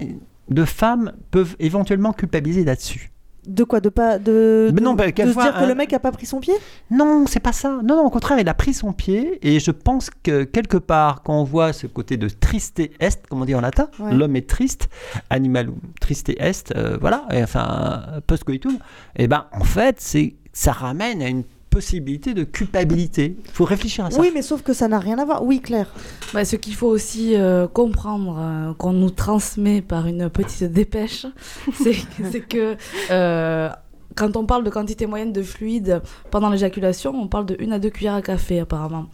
de 0.50 0.66
femmes 0.66 1.14
peuvent 1.30 1.56
éventuellement 1.60 2.12
culpabiliser 2.14 2.64
là-dessus? 2.66 3.12
De 3.48 3.64
quoi 3.64 3.80
De 3.80 3.90
pas 3.90 4.20
de, 4.20 4.70
Mais 4.72 4.80
de- 4.80 4.86
non, 4.86 4.94
bah, 4.94 5.06
de 5.06 5.10
se 5.12 5.14
dire 5.24 5.54
que 5.54 5.64
un- 5.64 5.68
le 5.68 5.74
mec 5.74 5.92
a 5.94 6.00
pas 6.00 6.12
pris 6.12 6.26
son 6.28 6.40
pied? 6.40 6.54
Non, 6.92 7.26
c'est 7.28 7.40
pas 7.40 7.52
ça. 7.54 7.80
Non, 7.84 7.96
non, 7.96 8.06
au 8.06 8.10
contraire, 8.12 8.38
il 8.40 8.48
a 8.48 8.54
pris 8.54 8.74
son 8.74 8.94
pied 8.94 9.40
et 9.42 9.60
je 9.60 9.72
pense 9.72 10.10
que 10.24 10.44
quelque 10.44 10.78
part, 10.78 11.24
quand 11.24 11.40
on 11.40 11.44
voit 11.44 11.74
ce 11.74 11.88
côté 11.88 12.18
de 12.18 12.30
triste 12.30 12.80
est, 12.80 13.28
comme 13.30 13.42
on 13.42 13.46
dit 13.46 13.56
en 13.56 13.62
latin, 13.62 13.88
Ouais. 14.00 14.14
l'homme 14.14 14.36
est 14.36 14.48
triste, 14.48 14.90
animalum 15.32 15.76
triste 16.00 16.30
est, 16.30 16.72
euh, 16.76 16.98
voilà, 17.02 17.26
et 17.32 17.42
enfin 17.44 18.04
post 18.28 18.44
coitum, 18.44 18.78
et 19.16 19.28
ben 19.28 19.46
en 19.54 19.64
fait, 19.64 19.96
c'est 20.00 20.36
ça 20.54 20.72
ramène 20.74 21.22
à 21.22 21.28
une 21.28 21.44
possibilité 21.72 22.36
de 22.36 22.44
culpabilité. 22.44 23.38
Il 23.44 23.52
faut 23.52 23.66
réfléchir 23.66 24.06
à 24.06 24.12
ça. 24.12 24.20
Oui, 24.20 24.30
mais 24.34 24.44
sauf 24.44 24.62
que 24.62 24.74
ça 24.74 24.88
n'a 24.88 25.00
rien 25.00 25.18
à 25.18 25.26
voir. 25.26 25.44
Oui, 25.44 25.62
Claire. 25.62 25.88
Bah, 26.34 26.46
ce 26.46 26.56
qu'il 26.58 26.76
faut 26.76 26.88
aussi 26.88 27.36
euh, 27.36 27.68
comprendre, 27.68 28.38
euh, 28.38 28.74
qu'on 28.76 28.94
nous 28.94 29.10
transmet 29.10 29.82
par 29.82 30.06
une 30.06 30.30
petite 30.30 30.72
dépêche, 30.72 31.26
c'est 31.74 32.42
que 32.42 32.76
euh, 33.10 33.70
quand 34.16 34.36
on 34.36 34.46
parle 34.46 34.64
de 34.64 34.70
quantité 34.70 35.08
moyenne 35.08 35.32
de 35.34 35.42
fluide 35.42 36.02
pendant 36.30 36.50
l'éjaculation, 36.50 37.14
on 37.16 37.28
parle 37.28 37.46
de 37.46 37.58
1 37.60 37.72
à 37.72 37.80
2 37.80 37.90
cuillères 37.90 38.16
à 38.16 38.22
café 38.22 38.60
apparemment, 38.60 39.08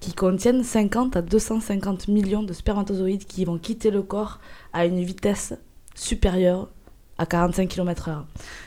qui 0.00 0.12
contiennent 0.12 0.64
50 0.64 1.16
à 1.16 1.22
250 1.22 2.08
millions 2.08 2.42
de 2.42 2.52
spermatozoïdes 2.52 3.24
qui 3.24 3.44
vont 3.44 3.58
quitter 3.58 3.92
le 3.92 4.02
corps 4.02 4.40
à 4.72 4.86
une 4.86 5.02
vitesse 5.02 5.54
supérieure 5.94 6.68
à 7.18 7.26
45 7.26 7.68
km/h. 7.68 8.22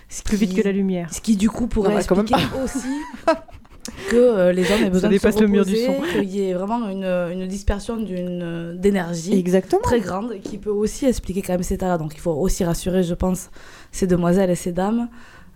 Ce 0.09 0.23
Plus 0.23 0.37
vite 0.37 0.55
que 0.55 0.61
la 0.61 0.71
lumière. 0.71 1.13
Ce 1.13 1.19
qui 1.21 1.35
du 1.35 1.49
coup 1.49 1.67
pourrait 1.67 1.89
Non, 1.89 1.95
bah, 1.95 2.03
quand 2.07 2.15
même 2.15 2.25
expliquer 2.27 2.63
aussi 2.63 2.87
que 4.09 4.15
euh, 4.15 4.51
les 4.51 4.63
hommes 4.71 4.83
aient 4.83 4.89
besoin 4.89 5.09
de 5.09 5.15
se 5.15 5.19
dépasse 5.19 5.39
le 5.39 5.47
mur 5.47 5.65
du 5.65 5.73
reposer, 5.75 5.85
son. 5.87 6.19
qu'il 6.19 6.29
y 6.29 6.49
ait 6.49 6.53
vraiment 6.53 6.89
une, 6.89 7.03
une 7.05 7.47
dispersion 7.47 7.97
d'une 7.97 8.41
euh, 8.43 8.75
d'énergie 8.75 9.37
Exactement. 9.37 9.81
très 9.81 9.99
grande 9.99 10.39
qui 10.43 10.57
peut 10.57 10.69
aussi 10.71 11.05
expliquer 11.05 11.41
quand 11.41 11.53
même 11.53 11.63
cet 11.63 11.77
état-là. 11.79 11.97
Donc 11.97 12.13
il 12.15 12.19
faut 12.19 12.31
aussi 12.31 12.63
rassurer, 12.63 13.03
je 13.03 13.13
pense, 13.13 13.49
ces 13.91 14.07
demoiselles 14.07 14.49
et 14.49 14.55
ces 14.55 14.71
dames. 14.71 15.09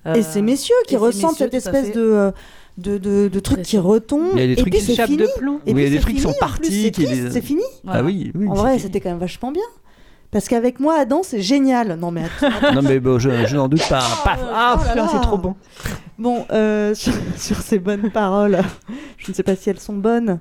et 0.06 0.10
Euh, 0.10 0.22
ces 0.22 0.42
messieurs 0.42 0.76
qui 0.88 0.96
et 0.96 0.98
ces 0.98 1.04
ressentent 1.04 1.40
messieurs, 1.40 1.50
cette 1.52 1.64
tout 1.64 1.70
à 1.70 1.80
espèce 1.80 1.88
fait. 1.88 2.00
de, 2.00 2.02
euh, 2.02 2.32
de, 2.78 2.98
de, 2.98 3.28
de 3.28 3.40
truc 3.40 3.62
qui 3.64 3.78
retombe. 3.78 4.30
Il 4.36 4.40
y 4.40 4.44
a 4.44 4.48
des 4.48 4.54
et 4.54 4.56
trucs 4.56 4.72
puis 4.72 4.80
qui 4.80 4.86
c'est 4.86 4.92
s'échappent 4.94 5.08
fini. 5.08 5.18
de 5.24 5.30
plomb. 5.38 5.60
Et 5.66 5.74
Oui, 5.74 5.82
il 5.82 5.84
y 5.84 5.86
a 5.86 5.90
puis 5.90 5.90
des 5.90 5.96
c'est 5.98 6.02
trucs 6.02 6.16
qui 6.16 6.22
sont 6.22 6.30
fini, 6.30 6.44
en 6.44 6.48
plus, 6.48 6.60
partis, 6.60 6.84
C'est 6.84 6.92
qui 6.92 7.04
triste, 7.06 7.24
les- 7.24 7.32
c'est 7.32 7.42
fini. 7.42 7.64
Voilà. 7.84 8.00
Ah 8.00 8.04
oui, 8.04 8.32
oui. 8.36 8.48
en 8.48 8.56
c'est 8.56 8.62
vrai, 8.62 8.70
fini. 8.72 8.82
c'était 8.84 9.00
quand 9.02 9.10
même 9.10 9.20
vachement 9.20 9.52
bien. 9.52 9.64
Parce 10.32 10.48
qu'avec 10.48 10.80
moi, 10.80 10.96
Adam, 11.00 11.22
c'est 11.24 11.42
génial. 11.42 11.96
Non, 12.00 12.12
mais 12.12 12.24
attends. 12.26 12.74
Non 12.76 12.82
mais 12.84 13.00
bon, 13.00 13.18
je, 13.18 13.30
je 13.48 13.56
n'en 13.56 13.68
doute 13.68 13.88
pas. 13.90 14.02
Paf 14.24 14.40
Ah, 14.54 14.76
Oh 14.78 14.84
putain, 14.88 15.08
c'est 15.08 15.22
trop 15.22 15.38
bon. 15.38 15.56
Bon, 16.20 16.46
euh, 16.52 16.94
sur, 16.94 17.14
sur 17.38 17.58
ces 17.58 17.80
bonnes 17.80 18.12
paroles, 18.12 18.60
je 19.18 19.32
ne 19.32 19.34
sais 19.36 19.42
pas 19.44 19.56
si 19.56 19.70
elles 19.70 19.80
sont 19.80 19.94
bonnes, 19.96 20.40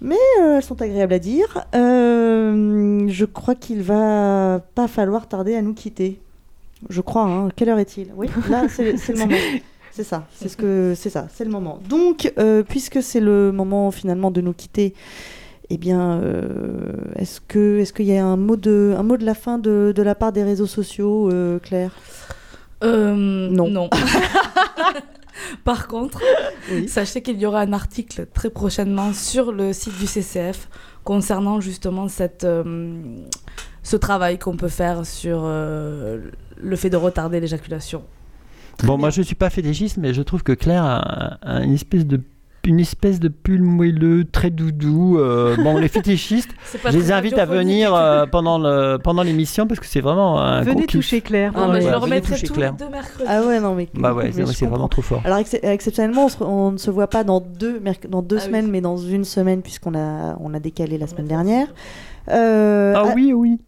mais 0.00 0.16
euh, 0.40 0.56
elles 0.58 0.62
sont 0.62 0.80
agréables 0.82 1.14
à 1.14 1.18
dire. 1.18 1.64
Euh, 1.74 3.06
je 3.08 3.24
crois 3.24 3.54
qu'il 3.54 3.82
va 3.82 4.60
pas 4.74 4.86
falloir 4.86 5.26
tarder 5.28 5.56
à 5.56 5.62
nous 5.62 5.74
quitter. 5.74 6.20
Je 6.88 7.00
crois. 7.00 7.24
Hein. 7.24 7.48
Quelle 7.56 7.70
heure 7.70 7.78
est-il? 7.78 8.08
Oui, 8.14 8.28
là, 8.48 8.64
c'est 8.68 8.96
c'est 8.98 9.14
le 9.14 9.18
moment. 9.20 9.36
C'est 9.92 10.04
ça, 10.04 10.26
c'est 10.32 10.48
ce 10.48 10.56
que 10.56 10.92
c'est 10.96 11.10
ça, 11.10 11.26
c'est 11.34 11.44
le 11.44 11.50
moment. 11.50 11.80
Donc, 11.88 12.32
euh, 12.38 12.62
puisque 12.62 13.02
c'est 13.02 13.18
le 13.20 13.50
moment 13.50 13.90
finalement 13.90 14.30
de 14.30 14.40
nous 14.40 14.52
quitter, 14.52 14.94
eh 15.70 15.78
bien, 15.78 16.18
euh, 16.20 16.92
est-ce 17.16 17.40
que 17.40 17.78
est-ce 17.78 17.92
qu'il 17.92 18.06
y 18.06 18.16
a 18.16 18.24
un 18.26 18.36
mot 18.36 18.56
de 18.56 18.94
un 18.98 19.02
mot 19.04 19.16
de 19.16 19.24
la 19.24 19.34
fin 19.34 19.58
de, 19.58 19.92
de 19.94 20.02
la 20.02 20.14
part 20.16 20.32
des 20.32 20.42
réseaux 20.42 20.66
sociaux, 20.66 21.30
euh, 21.30 21.58
Claire? 21.60 21.92
Euh, 22.82 23.48
Non. 23.50 23.68
non. 23.68 23.88
Par 25.64 25.88
contre, 25.88 26.20
sachez 26.86 27.22
qu'il 27.22 27.38
y 27.40 27.46
aura 27.46 27.60
un 27.60 27.72
article 27.72 28.26
très 28.32 28.50
prochainement 28.50 29.12
sur 29.12 29.52
le 29.52 29.72
site 29.72 29.96
du 29.98 30.06
CCF 30.06 30.68
concernant 31.04 31.60
justement 31.60 32.08
cette, 32.08 32.44
euh, 32.44 32.92
ce 33.82 33.96
travail 33.96 34.38
qu'on 34.38 34.56
peut 34.56 34.68
faire 34.68 35.06
sur 35.06 35.40
euh, 35.44 36.20
le 36.60 36.76
fait 36.76 36.90
de 36.90 36.96
retarder 36.96 37.40
l'éjaculation. 37.40 38.02
Bon, 38.84 38.98
moi 38.98 39.10
je 39.10 39.22
suis 39.22 39.34
pas 39.34 39.50
fétichiste, 39.50 39.96
mais 39.98 40.14
je 40.14 40.22
trouve 40.22 40.42
que 40.42 40.52
Claire 40.52 40.84
a, 40.84 41.38
a 41.42 41.62
une 41.62 41.74
espèce 41.74 42.06
de 42.06 42.20
une 42.66 42.80
espèce 42.80 43.20
de 43.20 43.28
pull 43.28 43.62
moelleux, 43.62 44.24
très 44.30 44.50
doudou. 44.50 45.18
euh, 45.18 45.56
bon, 45.56 45.76
les 45.78 45.88
fétichistes, 45.96 46.50
je 46.86 46.96
les 46.96 47.10
invite 47.12 47.38
à 47.38 47.46
venir 47.46 47.94
euh, 47.94 48.26
pendant 48.30 48.58
le 48.58 48.98
pendant 48.98 49.22
l'émission 49.22 49.66
parce 49.66 49.80
que 49.80 49.86
c'est 49.86 50.00
vraiment 50.02 50.40
un 50.40 50.60
Venez 50.62 50.72
gros 50.74 50.80
kiff. 50.82 50.90
toucher 51.00 51.20
Claire. 51.20 51.52
Ah, 51.54 51.66
bah, 51.66 51.66
je 51.66 51.70
Ouais, 51.70 51.78
le 51.78 51.84
venez 51.86 51.96
remettrai 51.96 52.34
toucher 52.34 52.46
tous 52.46 52.52
Claire. 52.54 52.72
les 52.78 52.84
deux 52.84 52.90
mercredis. 52.90 53.24
Ah 53.28 53.42
ouais, 53.42 53.60
non 53.60 53.74
mais. 53.74 53.88
Bah 53.94 54.12
ouais, 54.12 54.30
c'est 54.32 54.66
vraiment 54.66 54.88
trop 54.88 55.02
fort. 55.02 55.22
Alors 55.24 55.38
excep- 55.38 55.64
exceptionnellement, 55.64 56.26
on, 56.26 56.28
se- 56.28 56.44
on 56.44 56.72
ne 56.72 56.78
se 56.78 56.90
voit 56.90 57.08
pas 57.08 57.24
dans 57.24 57.40
deux, 57.40 57.80
dans 58.08 58.22
deux 58.22 58.36
Ah 58.36 58.40
oui. 58.40 58.46
semaines, 58.46 58.70
mais 58.70 58.80
dans 58.80 58.96
une 58.98 59.24
semaine 59.24 59.62
puisqu'on 59.62 59.94
a, 59.94 60.36
on 60.40 60.52
a 60.54 60.60
décalé 60.60 60.98
la 60.98 61.06
semaine 61.06 61.26
dernière. 61.28 61.68
Euh, 62.28 62.92
Ah 62.96 63.10
a- 63.10 63.14
oui, 63.14 63.32
oui. 63.32 63.58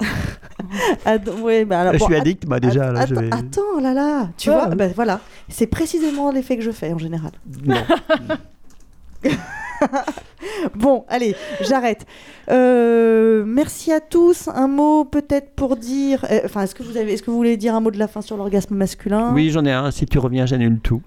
Ouais, 1.42 1.64
bah 1.64 1.80
alors, 1.82 1.92
je 1.94 1.98
bon, 1.98 2.06
suis 2.06 2.14
ad- 2.14 2.20
addict, 2.22 2.48
moi 2.48 2.58
déjà. 2.60 2.90
Là, 2.92 3.00
Attends, 3.00 3.14
je 3.14 3.20
vais- 3.20 3.32
attends, 3.34 3.80
là 3.80 3.92
là, 3.94 4.28
tu 4.36 4.50
Ah, 4.50 4.54
vois, 4.54 4.68
oui. 4.70 4.76
bah, 4.76 4.88
voilà. 4.94 5.20
C'est 5.48 5.66
précisément 5.66 6.30
l'effet 6.32 6.56
que 6.56 6.62
je 6.62 6.70
fais 6.70 6.92
en 6.92 6.98
général. 6.98 7.32
Non. 7.64 7.76
Bon, 10.74 11.04
allez, 11.08 11.34
j'arrête. 11.62 12.06
Euh, 12.50 13.44
merci 13.46 13.92
à 13.92 14.00
tous. 14.00 14.48
Un 14.48 14.68
mot 14.68 15.04
peut-être 15.04 15.54
pour 15.54 15.76
dire. 15.76 16.24
euh, 16.30 16.40
Enfin, 16.44 16.62
est-ce 16.62 16.74
que 16.74 16.82
vous 16.82 16.96
avez, 16.96 17.12
est-ce 17.14 17.22
que 17.22 17.30
vous 17.30 17.36
voulez 17.36 17.56
dire 17.56 17.74
un 17.74 17.80
mot 17.80 17.90
de 17.90 17.98
la 17.98 18.08
fin 18.08 18.20
sur 18.22 18.36
l'orgasme 18.36 18.74
masculin? 18.74 19.32
Oui, 19.34 19.50
j'en 19.50 19.64
ai 19.64 19.72
un. 19.72 19.90
Si 19.90 20.06
tu 20.06 20.18
reviens, 20.18 20.46
j'annule 20.46 20.78
tout. 20.80 21.02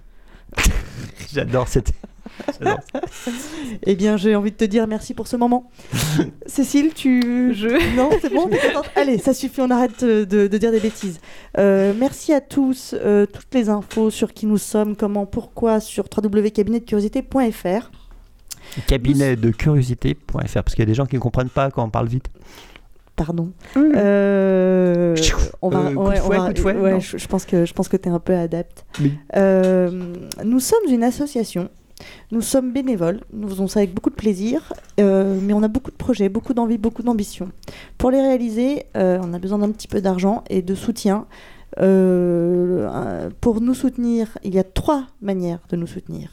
J'adore 1.34 1.68
cette. 1.68 1.92
Eh 3.86 3.96
bien, 3.96 4.18
j'ai 4.18 4.36
envie 4.36 4.52
de 4.52 4.56
te 4.58 4.66
dire 4.66 4.88
merci 4.88 5.14
pour 5.14 5.28
ce 5.28 5.36
moment. 5.36 5.70
Cécile, 6.46 6.94
tu. 6.94 7.54
Non, 7.96 8.10
c'est 8.22 8.34
bon 8.34 8.48
t'es 8.48 8.58
contente 8.74 8.90
Allez, 8.96 9.18
ça 9.18 9.34
suffit, 9.34 9.62
on 9.62 9.70
arrête 9.72 10.04
de, 10.04 10.24
de- 10.48 10.58
dire 10.58 10.72
des 10.72 10.80
bêtises. 10.80 11.20
Euh, 11.58 11.94
merci 11.98 12.34
à 12.34 12.42
tous. 12.42 12.94
euh, 12.98 13.26
toutes 13.26 13.54
les 13.54 13.70
infos 13.70 14.10
sur 14.10 14.34
qui 14.34 14.46
nous 14.46 14.58
sommes, 14.58 14.96
comment, 14.96 15.26
pourquoi, 15.26 15.80
sur 15.80 16.06
www.cabinetdecuriosité.fr. 16.16 17.92
Cabinet 18.88 19.36
de 19.36 19.50
curiosité.fr 19.52 20.44
parce 20.44 20.74
qu'il 20.76 20.80
y 20.80 20.84
a 20.84 20.86
des 20.86 20.94
gens 20.94 21.06
qui 21.06 21.16
ne 21.16 21.22
comprennent 21.22 21.50
pas 21.50 21.72
quand 21.72 21.84
on 21.84 21.90
parle 21.90 22.08
vite. 22.08 22.26
Pardon. 23.16 23.52
Euh, 23.78 25.16
on 25.62 25.70
va, 25.70 25.80
Euh, 25.80 25.84
coup 25.86 25.90
de 25.94 25.98
ouais, 25.98 26.20
on 26.20 26.24
fouet, 26.26 26.38
va- 26.38 26.48
coup 26.48 26.54
de 26.54 26.60
fouet, 26.60 26.76
ouais, 26.76 26.92
non 26.92 27.00
je, 27.00 27.18
je 27.18 27.28
pense 27.28 27.46
que 27.46 27.66
je 27.66 27.74
pense 27.74 27.88
que 27.88 27.98
tu 27.98 28.10
es 28.10 28.12
un 28.12 28.20
peu 28.20 28.36
adepte. 28.36 28.86
Oui. 29.02 29.14
Euh, 29.36 29.90
nous 30.44 30.60
sommes 30.60 30.84
une 30.90 31.04
association. 31.04 31.70
Nous 32.32 32.42
sommes 32.42 32.72
bénévoles. 32.74 33.22
Nous 33.34 33.48
faisons 33.50 33.68
ça 33.68 33.80
avec 33.80 33.94
beaucoup 33.94 34.10
de 34.10 34.16
plaisir, 34.16 34.74
euh, 35.00 35.40
mais 35.42 35.54
on 35.54 35.64
a 35.64 35.68
beaucoup 35.68 35.92
de 35.92 35.96
projets, 35.96 36.30
beaucoup 36.30 36.54
d'envie, 36.54 36.78
beaucoup 36.78 37.04
d'ambition. 37.04 37.50
Pour 37.98 38.12
les 38.12 38.22
réaliser, 38.22 38.84
euh, 38.96 39.20
on 39.24 39.34
a 39.34 39.40
besoin 39.40 39.58
d'un 39.60 39.72
petit 39.72 39.88
peu 39.88 40.02
d'argent 40.02 40.44
et 40.50 40.62
de 40.62 40.76
soutien. 40.76 41.26
Euh, 41.80 43.30
pour 43.42 43.62
nous 43.62 43.74
soutenir, 43.74 44.38
il 44.44 44.54
y 44.54 44.60
a 44.60 44.64
trois 44.64 45.04
manières 45.22 45.60
de 45.70 45.76
nous 45.76 45.88
soutenir. 45.88 46.30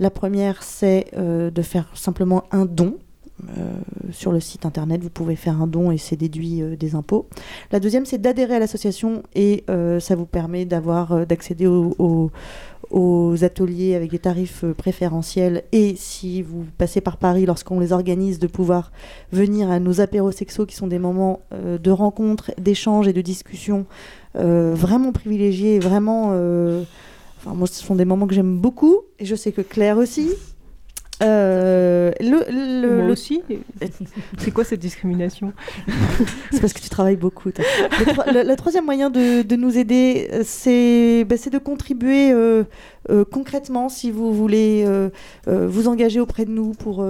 La 0.00 0.10
première, 0.10 0.62
c'est 0.62 1.06
de 1.16 1.62
faire 1.62 1.86
simplement 1.94 2.44
un 2.50 2.64
don. 2.66 2.96
Sur 4.12 4.30
le 4.32 4.38
site 4.40 4.64
internet, 4.64 5.02
vous 5.02 5.10
pouvez 5.10 5.34
faire 5.36 5.60
un 5.60 5.66
don 5.66 5.90
et 5.90 5.98
c'est 5.98 6.16
déduit 6.16 6.62
des 6.78 6.94
impôts. 6.94 7.26
La 7.72 7.80
deuxième, 7.80 8.06
c'est 8.06 8.18
d'adhérer 8.18 8.56
à 8.56 8.58
l'association 8.60 9.22
et 9.34 9.64
ça 10.00 10.14
vous 10.16 10.26
permet 10.26 10.64
d'avoir 10.64 11.26
d'accéder 11.26 11.66
au- 11.66 11.94
au- 11.98 12.30
aux 12.90 13.44
ateliers 13.44 13.94
avec 13.94 14.10
des 14.10 14.18
tarifs 14.18 14.64
euh, 14.64 14.74
préférentiels 14.74 15.64
et 15.72 15.94
si 15.96 16.42
vous 16.42 16.64
passez 16.78 17.00
par 17.00 17.16
Paris 17.16 17.46
lorsqu'on 17.46 17.80
les 17.80 17.92
organise, 17.92 18.38
de 18.38 18.46
pouvoir 18.46 18.92
venir 19.32 19.70
à 19.70 19.80
nos 19.80 20.00
apéros 20.00 20.32
sexos 20.32 20.66
qui 20.66 20.76
sont 20.76 20.86
des 20.86 20.98
moments 20.98 21.40
euh, 21.52 21.78
de 21.78 21.90
rencontres, 21.90 22.52
d'échanges 22.58 23.08
et 23.08 23.12
de 23.12 23.20
discussions 23.20 23.86
euh, 24.36 24.74
vraiment 24.74 25.12
privilégiés, 25.12 25.78
vraiment. 25.78 26.30
moi, 27.46 27.66
ce 27.66 27.84
sont 27.84 27.94
des 27.94 28.04
moments 28.04 28.26
que 28.26 28.34
j'aime 28.34 28.58
beaucoup 28.58 29.00
et 29.18 29.24
je 29.24 29.34
sais 29.34 29.52
que 29.52 29.60
Claire 29.60 29.98
aussi. 29.98 30.30
Euh, 31.22 32.10
le, 32.20 32.44
le- 32.50 32.96
Moi 32.96 33.06
le- 33.06 33.12
aussi. 33.12 33.42
C'est 34.38 34.50
quoi 34.50 34.64
cette 34.64 34.80
discrimination 34.80 35.52
c'est 36.50 36.60
parce 36.60 36.72
que 36.72 36.80
tu 36.80 36.88
travailles 36.88 37.16
beaucoup. 37.16 37.50
Le, 37.56 38.32
le- 38.42 38.48
le 38.48 38.56
troisième 38.56 38.84
moyen 38.84 39.10
de, 39.10 39.42
de 39.42 39.56
nous 39.56 39.78
aider, 39.78 40.28
euh, 40.32 40.42
c'est 40.44 41.24
bah, 41.24 41.36
de 41.36 41.58
contribuer 41.58 42.32
euh, 42.32 42.64
euh, 43.10 43.24
concrètement 43.24 43.88
si 43.88 44.10
vous 44.10 44.32
voulez 44.32 44.84
euh, 44.86 45.10
euh, 45.48 45.68
vous 45.68 45.88
engager 45.88 46.20
auprès 46.20 46.44
de 46.44 46.50
nous 46.50 46.72
pour, 46.72 47.04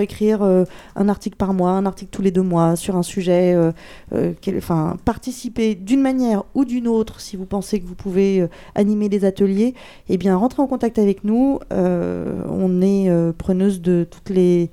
écrire 0.00 0.42
un 0.42 1.08
article 1.08 1.36
par 1.36 1.52
mois, 1.52 1.72
un 1.72 1.84
article 1.84 2.10
tous 2.10 2.22
les 2.22 2.30
deux 2.30 2.42
mois 2.42 2.76
sur 2.76 2.96
un 2.96 3.02
sujet. 3.02 3.56
Enfin, 4.56 4.96
participer 5.04 5.74
d'une 5.74 6.00
manière 6.00 6.44
ou 6.54 6.64
d'une 6.64 6.88
autre 6.88 7.20
si 7.20 7.36
vous 7.36 7.44
pensez 7.44 7.80
que 7.80 7.86
vous 7.86 7.94
pouvez 7.94 8.46
animer 8.74 9.08
des 9.08 9.24
ateliers. 9.24 9.74
Eh 10.08 10.16
bien, 10.16 10.36
rentrez 10.36 10.62
en 10.62 10.66
contact 10.66 10.98
avec 10.98 11.24
nous. 11.24 11.58
On 11.70 12.82
est 12.82 13.10
preneuse 13.36 13.80
de 13.80 14.06
toutes 14.08 14.30
les 14.30 14.70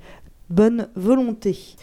bonnes 0.48 0.88
volontés 0.96 1.76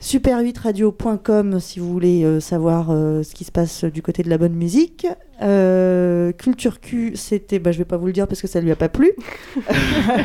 super8radio.com 0.00 1.60
si 1.60 1.80
vous 1.80 1.90
voulez 1.92 2.24
euh, 2.24 2.40
savoir 2.40 2.90
euh, 2.90 3.22
ce 3.22 3.34
qui 3.34 3.44
se 3.44 3.50
passe 3.50 3.84
du 3.84 4.02
côté 4.02 4.22
de 4.22 4.30
la 4.30 4.38
bonne 4.38 4.54
musique. 4.54 5.06
Euh, 5.42 6.32
Culture 6.32 6.80
Q, 6.80 7.12
c'était, 7.16 7.58
bah, 7.58 7.72
je 7.72 7.78
vais 7.78 7.84
pas 7.84 7.96
vous 7.96 8.06
le 8.06 8.12
dire 8.12 8.26
parce 8.26 8.40
que 8.40 8.46
ça 8.46 8.60
lui 8.60 8.70
a 8.70 8.76
pas 8.76 8.88
plu. 8.88 9.12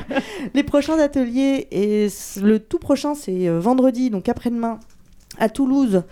Les 0.53 0.63
prochains 0.63 0.99
ateliers 0.99 1.67
et 1.71 2.07
le 2.41 2.59
tout 2.59 2.79
prochain 2.79 3.15
c'est 3.15 3.47
euh, 3.47 3.59
vendredi, 3.59 4.09
donc 4.09 4.29
après-demain 4.29 4.79
à 5.39 5.49
Toulouse. 5.49 6.03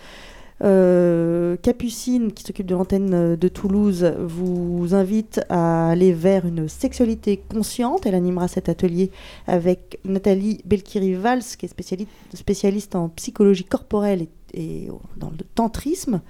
Euh, 0.64 1.57
Capucine, 1.62 2.32
qui 2.34 2.43
s'occupe 2.43 2.68
de 2.68 2.76
l'antenne 2.76 3.14
euh, 3.14 3.36
de 3.36 3.47
Toulouse, 3.47 4.14
vous 4.20 4.93
invite 4.93 5.41
à 5.49 5.89
aller 5.89 6.14
vers 6.14 6.45
une 6.45 6.68
sexualité 6.68 7.38
consciente. 7.38 8.05
Elle 8.05 8.16
animera 8.16 8.47
cet 8.47 8.70
atelier 8.70 9.12
avec 9.47 9.99
Nathalie 10.05 10.62
Belkiri-Valls, 10.66 11.43
qui 11.57 11.66
est 11.66 11.70
spécialiste, 11.70 12.12
spécialiste 12.34 12.95
en 12.95 13.09
psychologie 13.09 13.64
corporelle 13.64 14.28
et, 14.53 14.88
dans 15.18 15.30
le 15.30 15.43
tantrisme. 15.55 16.22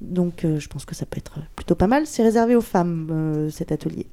Donc 0.00 0.44
euh, 0.44 0.58
je 0.58 0.68
pense 0.68 0.84
que 0.84 0.94
ça 0.94 1.06
peut 1.06 1.18
être 1.18 1.38
plutôt 1.56 1.74
pas 1.74 1.86
mal. 1.86 2.06
C'est 2.06 2.22
réservé 2.22 2.54
aux 2.54 2.60
femmes, 2.60 3.48
cet 3.50 3.72
atelier. 3.72 4.06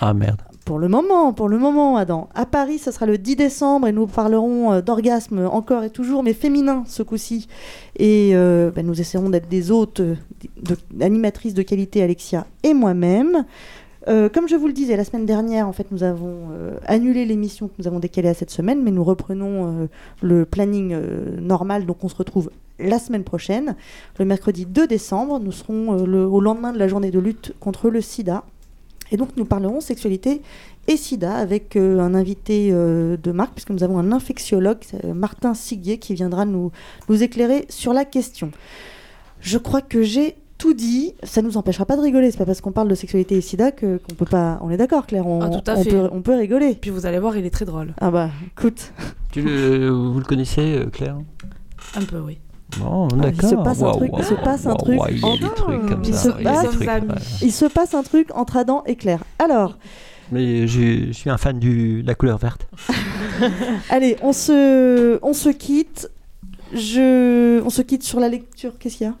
Ah 0.00 0.14
merde. 0.14 0.42
Pour 0.66 0.80
le 0.80 0.88
moment, 0.88 1.32
pour 1.32 1.48
le 1.48 1.58
moment, 1.58 1.96
Adam. 1.96 2.28
À 2.34 2.44
Paris, 2.44 2.78
ce 2.78 2.90
sera 2.90 3.06
le 3.06 3.18
10 3.18 3.36
décembre 3.36 3.86
et 3.86 3.92
nous 3.92 4.08
parlerons 4.08 4.72
euh, 4.72 4.80
d'orgasme 4.82 5.48
encore 5.52 5.84
et 5.84 5.90
toujours, 5.90 6.24
mais 6.24 6.32
féminin 6.32 6.82
ce 6.88 7.04
coup-ci. 7.04 7.46
Et 7.96 8.32
euh, 8.34 8.72
ben, 8.74 8.84
nous 8.84 9.00
essaierons 9.00 9.30
d'être 9.30 9.48
des 9.48 9.70
hôtes, 9.70 10.00
euh, 10.00 10.16
de- 10.60 10.76
animatrices 11.04 11.54
de 11.54 11.62
qualité, 11.62 12.02
Alexia 12.02 12.48
et 12.64 12.74
moi-même. 12.74 13.44
Comme 14.08 14.46
je 14.48 14.54
vous 14.54 14.68
le 14.68 14.72
disais 14.72 14.96
la 14.96 15.02
semaine 15.02 15.26
dernière, 15.26 15.66
en 15.66 15.72
fait, 15.72 15.88
nous 15.90 16.04
avons 16.04 16.50
annulé 16.86 17.24
l'émission 17.24 17.66
que 17.66 17.72
nous 17.80 17.88
avons 17.88 17.98
décalée 17.98 18.28
à 18.28 18.34
cette 18.34 18.52
semaine, 18.52 18.80
mais 18.84 18.92
nous 18.92 19.02
reprenons 19.02 19.88
le 20.22 20.44
planning 20.44 20.96
normal, 21.40 21.86
donc 21.86 22.04
on 22.04 22.08
se 22.08 22.14
retrouve 22.14 22.52
la 22.78 23.00
semaine 23.00 23.24
prochaine, 23.24 23.74
le 24.20 24.24
mercredi 24.24 24.64
2 24.64 24.86
décembre. 24.86 25.40
Nous 25.40 25.50
serons 25.50 25.88
au 26.04 26.40
lendemain 26.40 26.72
de 26.72 26.78
la 26.78 26.86
journée 26.86 27.10
de 27.10 27.18
lutte 27.18 27.52
contre 27.58 27.90
le 27.90 28.00
sida. 28.00 28.44
Et 29.12 29.16
donc 29.16 29.30
nous 29.36 29.44
parlerons 29.44 29.80
sexualité 29.80 30.42
et 30.88 30.96
sida 30.96 31.34
avec 31.34 31.76
euh, 31.76 31.98
un 32.00 32.14
invité 32.14 32.70
euh, 32.72 33.16
de 33.16 33.32
marque, 33.32 33.54
puisque 33.54 33.70
nous 33.70 33.82
avons 33.82 33.98
un 33.98 34.12
infectiologue, 34.12 34.78
euh, 35.04 35.14
Martin 35.14 35.54
Siguier, 35.54 35.98
qui 35.98 36.14
viendra 36.14 36.44
nous, 36.44 36.70
nous 37.08 37.22
éclairer 37.22 37.66
sur 37.68 37.92
la 37.92 38.04
question. 38.04 38.50
Je 39.40 39.58
crois 39.58 39.80
que 39.80 40.02
j'ai 40.02 40.36
tout 40.58 40.74
dit. 40.74 41.14
Ça 41.22 41.42
nous 41.42 41.56
empêchera 41.56 41.84
pas 41.86 41.96
de 41.96 42.00
rigoler. 42.02 42.30
C'est 42.30 42.38
pas 42.38 42.46
parce 42.46 42.60
qu'on 42.60 42.72
parle 42.72 42.88
de 42.88 42.94
sexualité 42.94 43.36
et 43.36 43.40
sida 43.40 43.72
que 43.72 43.98
qu'on 43.98 44.14
peut 44.14 44.24
pas. 44.24 44.58
On 44.62 44.70
est 44.70 44.76
d'accord, 44.78 45.06
Claire. 45.06 45.26
On, 45.26 45.40
Ah, 45.42 45.48
tout 45.50 45.70
à 45.70 45.74
on 45.76 45.82
fait. 45.84 45.90
peut, 45.90 46.08
on 46.12 46.22
peut 46.22 46.34
rigoler. 46.36 46.74
Puis 46.80 46.90
vous 46.90 47.04
allez 47.04 47.18
voir, 47.18 47.36
il 47.36 47.44
est 47.44 47.50
très 47.50 47.64
drôle. 47.66 47.94
Ah 48.00 48.10
bah, 48.10 48.30
écoute. 48.56 48.92
Tu 49.32 49.42
le- 49.42 49.90
vous 49.90 50.18
le 50.18 50.24
connaissez, 50.24 50.80
Claire? 50.92 51.18
Un 51.94 52.02
peu, 52.02 52.20
oui. 52.20 52.38
Bon, 52.80 53.08
Ah, 53.22 53.28
il 53.28 53.42
se 53.42 53.54
passe 53.54 53.82
un 53.82 53.92
truc. 53.92 54.10
il 54.18 54.24
se 54.24 54.34
passe 54.34 54.66
un 54.66 54.74
truc. 54.74 54.98
entre- 55.22 56.02
il 56.04 56.14
se 57.52 57.66
passe- 57.66 57.94
un 57.94 58.02
truc 58.02 58.28
Adam 58.56 58.82
et 58.86 58.96
Claire. 58.96 59.22
Alors. 59.38 59.76
Mais 60.32 60.66
je 60.66 61.06
je 61.06 61.12
suis 61.12 61.30
un 61.30 61.38
fan 61.38 61.58
du, 61.58 62.02
de 62.02 62.06
la 62.06 62.14
couleur 62.16 62.38
verte. 62.38 62.66
Allez, 63.90 64.16
on 64.22 64.32
se, 64.32 65.18
on 65.22 65.32
se 65.32 65.48
quitte. 65.50 66.10
Je, 66.72 67.62
on 67.64 67.70
se 67.70 67.80
quitte 67.82 68.02
sur 68.02 68.18
la 68.18 68.28
lecture. 68.28 68.76
Qu'est-ce 68.78 68.96
qu'il 68.96 69.06
y 69.06 69.10
a? 69.10 69.14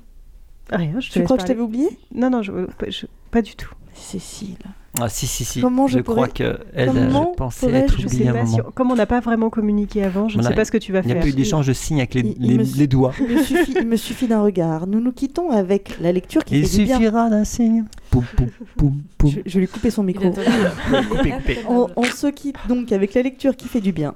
Rien, 0.76 0.98
je 0.98 1.08
te 1.10 1.12
Tu 1.18 1.22
crois 1.22 1.36
que 1.36 1.42
je 1.44 1.46
t'avais 1.46 1.60
oublié? 1.60 1.88
Non, 2.12 2.28
non, 2.30 2.42
je, 2.42 2.50
je- 2.88 3.06
pas 3.30 3.40
du 3.40 3.54
tout. 3.54 3.72
Cécile. 3.94 4.56
Ah 5.00 5.08
si, 5.08 5.26
si, 5.26 5.44
si. 5.44 5.60
Comment 5.60 5.86
je 5.86 5.98
crois 6.00 6.14
pourrais- 6.14 6.28
que 6.30 6.58
elle 6.74 6.88
comment 6.88 7.30
je 7.32 7.36
pensais 7.36 7.66
pourrais-je- 7.66 7.84
être 7.84 8.00
Je 8.00 8.06
oubliée 8.06 8.28
un 8.28 8.32
moment. 8.32 8.46
si- 8.46 8.58
Comme 8.74 8.90
on 8.90 8.94
n'a 8.94 9.06
pas 9.06 9.20
vraiment 9.20 9.50
communiqué 9.50 10.02
avant, 10.02 10.28
je 10.28 10.38
ne 10.38 10.42
sais 10.42 10.54
pas 10.54 10.64
ce 10.64 10.72
que 10.72 10.78
tu 10.78 10.92
vas 10.92 11.00
Il 11.00 11.06
n'y 11.06 11.12
faire. 11.12 11.20
a 11.20 11.24
pas 11.24 11.28
eu 11.28 11.32
d'échange 11.32 11.66
de 11.66 11.72
signes 11.72 11.98
avec 11.98 12.14
les, 12.14 12.20
Il- 12.22 12.34
il 12.40 12.50
les- 12.52 12.58
me- 12.58 12.76
les 12.78 12.86
doigts. 12.86 13.12
Il 13.20 13.86
me 13.86 13.96
suffit, 13.96 14.24
il 14.24 14.28
d'un 14.28 14.42
regard. 14.42 14.86
Nous 14.86 15.00
nous 15.00 15.12
quittons 15.12 15.50
avec 15.50 15.98
la 16.00 16.12
lecture 16.12 16.44
qui 16.44 16.58
Il 16.60 16.66
fait 16.66 16.78
du 16.78 16.84
bien. 16.84 16.96
suffira 16.96 17.28
d'un 17.30 17.44
signe. 17.44 17.84
Poum, 18.10 18.24
poum, 18.36 18.48
poum, 18.76 19.02
poum. 19.18 19.30
Je, 19.30 19.40
je 19.44 19.54
vais 19.54 19.60
lui 19.60 19.68
couper 19.68 19.90
son 19.90 20.02
micro. 20.02 20.30
Coupé, 21.10 21.30
coupé. 21.30 21.58
on, 21.68 21.88
on 21.96 22.02
se 22.04 22.28
quitte 22.28 22.56
donc 22.68 22.92
avec 22.92 23.14
la 23.14 23.22
lecture 23.22 23.54
qui 23.56 23.68
fait 23.68 23.80
du 23.80 23.92
bien. 23.92 24.14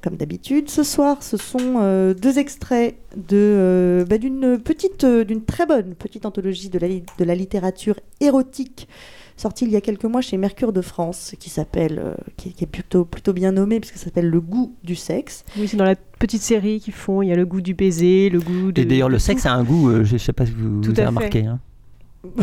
Comme 0.00 0.14
d'habitude, 0.16 0.70
ce 0.70 0.84
soir, 0.84 1.16
ce 1.24 1.36
sont 1.36 1.74
euh, 1.80 2.14
deux 2.14 2.38
extraits 2.38 2.96
de, 3.16 3.36
euh, 3.36 4.04
bah, 4.04 4.16
d'une 4.18 4.56
petite, 4.58 5.02
euh, 5.02 5.24
d'une 5.24 5.42
très 5.44 5.66
bonne 5.66 5.94
petite 5.96 6.24
anthologie 6.24 6.68
de 6.68 6.78
la, 6.78 6.86
li- 6.86 7.02
de 7.18 7.24
la 7.24 7.34
littérature 7.34 7.96
érotique 8.20 8.86
sortie 9.40 9.64
il 9.64 9.70
y 9.70 9.76
a 9.76 9.80
quelques 9.80 10.04
mois 10.04 10.20
chez 10.20 10.36
Mercure 10.36 10.72
de 10.72 10.80
France, 10.82 11.34
qui 11.38 11.50
s'appelle, 11.50 12.00
euh, 12.04 12.14
qui, 12.36 12.52
qui 12.52 12.64
est 12.64 12.68
plutôt, 12.68 13.04
plutôt 13.04 13.32
bien 13.32 13.52
nommé 13.52 13.80
puisque 13.80 13.96
ça 13.96 14.04
s'appelle 14.06 14.28
Le 14.28 14.40
goût 14.40 14.74
du 14.84 14.94
sexe. 14.94 15.44
Oui, 15.58 15.68
c'est 15.68 15.76
dans 15.76 15.84
la 15.84 15.96
petite 15.96 16.42
série 16.42 16.80
qu'ils 16.80 16.94
font. 16.94 17.22
Il 17.22 17.28
y 17.28 17.32
a 17.32 17.36
le 17.36 17.46
goût 17.46 17.60
du 17.60 17.74
baiser, 17.74 18.28
le 18.30 18.40
goût 18.40 18.72
de. 18.72 18.82
Et 18.82 18.84
d'ailleurs, 18.84 19.08
le 19.08 19.18
sexe 19.18 19.46
a 19.46 19.52
un 19.52 19.64
goût, 19.64 19.88
euh, 19.90 20.04
je 20.04 20.14
ne 20.14 20.18
sais 20.18 20.32
pas 20.32 20.46
si 20.46 20.52
vous, 20.52 20.80
Tout 20.80 20.92
vous 20.92 21.00
à 21.00 21.04
avez 21.04 21.12
fait. 21.12 21.16
remarqué. 21.16 21.46
hein. 21.46 21.60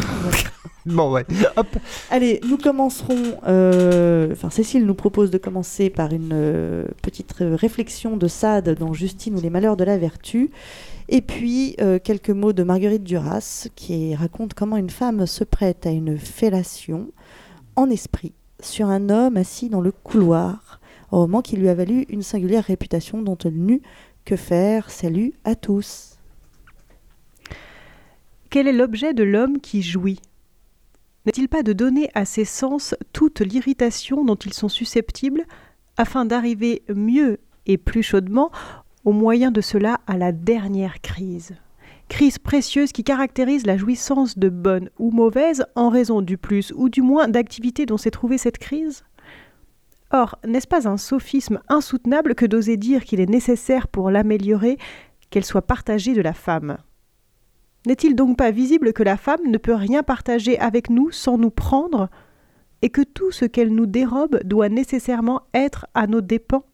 bon, 0.86 1.12
ouais. 1.12 1.26
Hop. 1.58 1.68
Allez, 2.10 2.39
nous 2.48 2.58
commencerons. 2.58 3.38
euh, 3.48 4.30
Enfin, 4.32 4.50
Cécile 4.50 4.86
nous 4.86 4.93
propose 4.96 5.32
de 5.32 5.38
commencer 5.38 5.89
par 5.89 6.14
une 6.14 6.30
euh, 6.34 6.86
petite 7.02 7.34
réflexion 7.39 8.18
de 8.18 8.28
Sade 8.28 8.78
dans 8.80 8.93
Justine 8.93 9.36
ou 9.38 9.41
les 9.41 9.50
malheurs 9.50 9.78
de 9.78 9.84
la 9.84 9.98
vertu. 9.98 10.50
Et 11.08 11.22
puis 11.22 11.76
euh, 11.82 11.99
quelques 12.03 12.32
mots 12.32 12.53
de 12.53 12.64
Marguerite 12.64 13.03
Duras 13.03 13.68
qui 13.76 14.16
raconte 14.16 14.53
comment 14.53 14.78
une 14.78 14.89
femme 14.89 15.28
se 15.28 15.43
prête 15.43 15.86
à 15.86 15.91
une 15.91 16.18
fellation 16.18 17.12
en 17.76 17.89
esprit 17.89 18.34
sur 18.60 18.88
un 18.88 19.10
homme 19.10 19.38
assis 19.38 19.70
dans 19.70 19.82
le 19.82 19.91
couloir, 19.91 20.80
au 21.12 21.20
moment 21.20 21.41
qui 21.41 21.58
lui 21.58 21.70
a 21.70 21.76
valu 21.76 22.06
une 22.10 22.24
singulière 22.24 22.64
réputation 22.64 23.22
dont 23.22 23.38
elle 23.45 23.58
n'eut 23.58 23.82
que 24.24 24.36
faire. 24.36 24.89
Salut 24.89 25.34
à 25.43 25.56
tous. 25.56 26.18
Quel 28.49 28.68
est 28.68 28.74
l'objet 28.74 29.14
de 29.14 29.24
l'homme 29.24 29.60
qui 29.60 29.84
jouit? 29.84 30.22
N'est-il 31.26 31.49
pas 31.49 31.64
de 31.64 31.74
donner 31.74 32.10
à 32.14 32.26
ses 32.26 32.45
sens 32.45 32.95
toute 33.12 33.41
l'irritation 33.41 34.24
dont 34.24 34.36
ils 34.36 34.53
sont 34.53 34.70
susceptibles, 34.70 35.43
afin 35.97 36.26
d'arriver 36.26 36.84
mieux 36.93 37.39
et 37.66 37.78
plus 37.78 38.03
chaudement, 38.03 38.51
au 39.06 39.12
moyen 39.12 39.51
de 39.51 39.62
cela, 39.62 39.99
à 40.08 40.18
la 40.18 40.32
dernière 40.32 40.99
crise. 41.01 41.56
Crise 42.10 42.38
précieuse 42.38 42.91
qui 42.91 43.03
caractérise 43.03 43.66
la 43.66 43.78
jouissance 43.78 44.38
de 44.38 44.49
bonne 44.49 44.89
ou 44.99 45.12
mauvaise 45.12 45.66
en 45.76 45.89
raison 45.89 46.22
du 46.22 46.38
plus 46.38 46.74
ou 46.76 46.89
du 46.89 47.01
moins 47.01 47.28
d'activité 47.28 47.86
dont 47.86 47.97
s'est 47.97 48.12
trouvée 48.12 48.38
cette 48.38 48.58
crise. 48.58 49.03
Or, 50.12 50.38
n'est-ce 50.45 50.68
pas 50.68 50.88
un 50.88 50.97
sophisme 50.97 51.60
insoutenable 51.68 52.36
que 52.36 52.45
d'oser 52.45 52.78
dire 52.78 53.03
qu'il 53.06 53.20
est 53.20 53.30
nécessaire 53.30 53.88
pour 53.88 54.12
l'améliorer 54.12 54.78
qu'elle 55.30 55.45
soit 55.45 55.64
partagée 55.64 56.14
de 56.14 56.22
la 56.22 56.34
femme? 56.34 56.78
N'est-il 57.86 58.16
donc 58.16 58.38
pas 58.38 58.51
visible 58.51 58.93
que 58.93 59.03
la 59.03 59.18
femme 59.18 59.47
ne 59.47 59.58
peut 59.58 59.74
rien 59.74 60.03
partager 60.03 60.58
avec 60.60 60.89
nous 60.89 61.12
sans 61.12 61.38
nous 61.38 61.51
prendre, 61.51 62.10
et 62.82 62.89
que 62.89 63.01
tout 63.01 63.32
ce 63.32 63.45
qu'elle 63.45 63.74
nous 63.74 63.86
dérobe 63.86 64.43
doit 64.43 64.70
nécessairement 64.70 65.41
être 65.53 65.88
à 65.93 66.08
nos 66.08 66.22
dépens? 66.22 66.66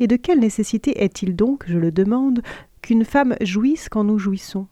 Et 0.00 0.06
de 0.06 0.16
quelle 0.16 0.40
nécessité 0.40 1.02
est-il 1.02 1.34
donc, 1.34 1.64
je 1.66 1.78
le 1.78 1.90
demande, 1.90 2.42
qu'une 2.82 3.04
femme 3.04 3.34
jouisse 3.40 3.88
quand 3.88 4.04
nous 4.04 4.18
jouissons? 4.18 4.66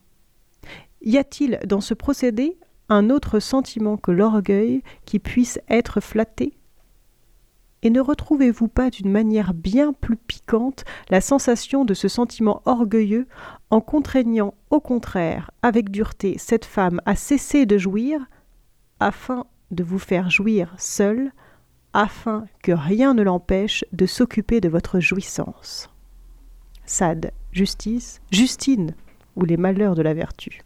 Y 1.03 1.19
a-t-il 1.19 1.59
dans 1.67 1.81
ce 1.81 1.95
procédé 1.95 2.57
un 2.89 3.11
autre 3.11 3.41
sentiment 3.41 3.97
que 3.97 4.13
l'orgueil 4.13 4.83
qui 5.05 5.19
puisse 5.19 5.61
être 5.69 6.01
flatté? 6.01 6.53
Et 7.83 7.91
ne 7.91 8.01
retrouvez-vous 8.01 8.69
pas 8.69 8.91
d'une 8.91 9.11
manière 9.11 9.55
bien 9.55 9.93
plus 9.93 10.17
piquante 10.17 10.85
la 11.11 11.21
sensation 11.21 11.85
de 11.85 11.95
ce 11.95 12.09
sentiment 12.09 12.63
orgueilleux 12.65 13.29
en 13.71 13.81
contraignant 13.81 14.55
au 14.71 14.81
contraire 14.81 15.51
avec 15.63 15.91
dureté 15.91 16.37
cette 16.39 16.65
femme 16.65 17.01
à 17.05 17.15
cesser 17.15 17.67
de 17.67 17.79
jouir 17.79 18.27
afin 18.99 19.45
de 19.71 19.85
vous 19.85 19.99
faire 19.99 20.31
jouir 20.31 20.75
seul, 20.79 21.33
afin 21.97 22.47
que 22.63 22.73
rien 22.73 23.15
ne 23.15 23.23
l'empêche 23.23 23.83
de 23.93 24.05
s'occuper 24.05 24.61
de 24.61 24.69
votre 24.69 25.01
jouissance. 25.01 25.89
Sade, 26.85 27.33
justice, 27.53 28.21
Justine, 28.31 28.95
ou 29.35 29.47
les 29.47 29.57
malheurs 29.57 29.95
de 29.95 30.03
la 30.03 30.13
vertu. 30.13 30.61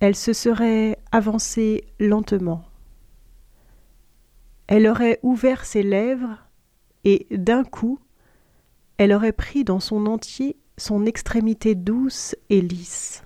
Elle 0.00 0.14
se 0.14 0.34
serait 0.34 0.98
avancée 1.10 1.84
lentement, 1.98 2.64
elle 4.68 4.86
aurait 4.86 5.18
ouvert 5.22 5.64
ses 5.64 5.82
lèvres 5.82 6.36
et 7.04 7.26
d'un 7.30 7.64
coup, 7.64 7.98
elle 8.98 9.14
aurait 9.14 9.32
pris 9.32 9.64
dans 9.64 9.80
son 9.80 10.04
entier 10.04 10.56
son 10.76 11.06
extrémité 11.06 11.74
douce 11.74 12.36
et 12.50 12.60
lisse. 12.60 13.24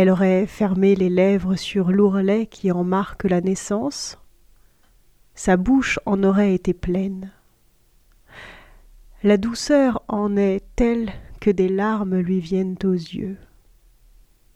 Elle 0.00 0.08
aurait 0.08 0.46
fermé 0.46 0.94
les 0.94 1.10
lèvres 1.10 1.56
sur 1.56 1.92
l'ourlet 1.92 2.46
qui 2.46 2.72
en 2.72 2.84
marque 2.84 3.24
la 3.24 3.42
naissance. 3.42 4.16
Sa 5.34 5.58
bouche 5.58 6.00
en 6.06 6.24
aurait 6.24 6.54
été 6.54 6.72
pleine. 6.72 7.30
La 9.22 9.36
douceur 9.36 10.02
en 10.08 10.38
est 10.38 10.62
telle 10.74 11.12
que 11.38 11.50
des 11.50 11.68
larmes 11.68 12.16
lui 12.16 12.40
viennent 12.40 12.78
aux 12.82 12.94
yeux. 12.94 13.36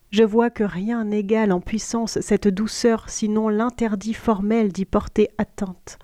Je 0.09 0.23
vois 0.23 0.49
que 0.49 0.63
rien 0.63 1.03
n'égale 1.03 1.51
en 1.51 1.61
puissance 1.61 2.19
cette 2.21 2.47
douceur 2.47 3.07
sinon 3.07 3.47
l'interdit 3.47 4.15
formel 4.15 4.71
d'y 4.71 4.85
porter 4.85 5.29
atteinte. 5.37 5.99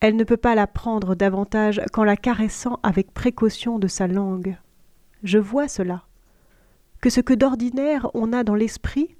Elle 0.00 0.16
ne 0.16 0.24
peut 0.24 0.38
pas 0.38 0.54
la 0.54 0.66
prendre 0.66 1.14
davantage 1.14 1.82
qu'en 1.92 2.04
la 2.04 2.16
caressant 2.16 2.80
avec 2.82 3.12
précaution 3.12 3.78
de 3.78 3.88
sa 3.88 4.06
langue. 4.06 4.56
Je 5.22 5.36
vois 5.36 5.68
cela. 5.68 6.04
Que 7.04 7.10
ce 7.10 7.20
que 7.20 7.34
d'ordinaire 7.34 8.08
on 8.14 8.32
a 8.32 8.44
dans 8.44 8.54
l'esprit, 8.54 9.14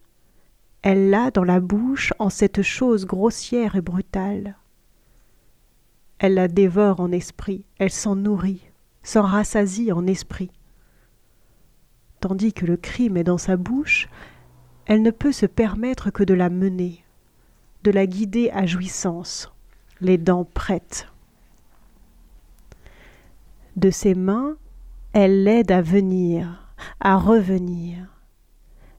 elle 0.81 1.11
l'a 1.11 1.31
dans 1.31 1.45
la 1.45 1.61
bouche 1.61 2.15
en 2.19 2.31
cette 2.31 2.63
chose 2.63 3.05
grossière 3.05 3.77
et 3.77 3.83
brutale. 3.83 4.57
Elle 6.19 6.33
la 6.33 6.49
dévore 6.49 7.01
en 7.01 7.13
esprit, 7.13 7.67
elle 7.77 7.91
s'en 7.91 8.17
nourrit, 8.17 8.71
s'en 9.03 9.21
rassasie 9.21 9.93
en 9.93 10.07
esprit 10.07 10.51
tandis 12.25 12.55
que 12.55 12.65
le 12.65 12.79
crime 12.79 13.19
est 13.19 13.25
dans 13.25 13.37
sa 13.37 13.59
bouche, 13.59 14.09
elle 14.87 15.03
ne 15.03 15.11
peut 15.11 15.31
se 15.31 15.45
permettre 15.45 16.09
que 16.09 16.25
de 16.25 16.33
la 16.33 16.49
mener, 16.49 17.05
de 17.83 17.91
la 17.91 18.07
guider 18.07 18.51
à 18.51 18.65
jouissance, 18.65 19.53
les 20.01 20.17
dents 20.17 20.47
prêtes. 20.47 21.07
De 23.77 23.91
ses 23.91 24.15
mains, 24.15 24.57
elle 25.13 25.45
l'aide 25.45 25.71
à 25.71 25.83
venir, 25.83 26.64
à 27.01 27.17
revenir, 27.17 28.07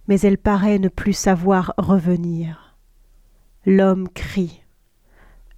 mais 0.08 0.20
elle 0.22 0.38
paraît 0.38 0.80
ne 0.80 0.90
plus 0.90 1.14
savoir 1.14 1.74
revenir. 1.78 2.76
L'homme 3.66 4.08
crie. 4.10 4.62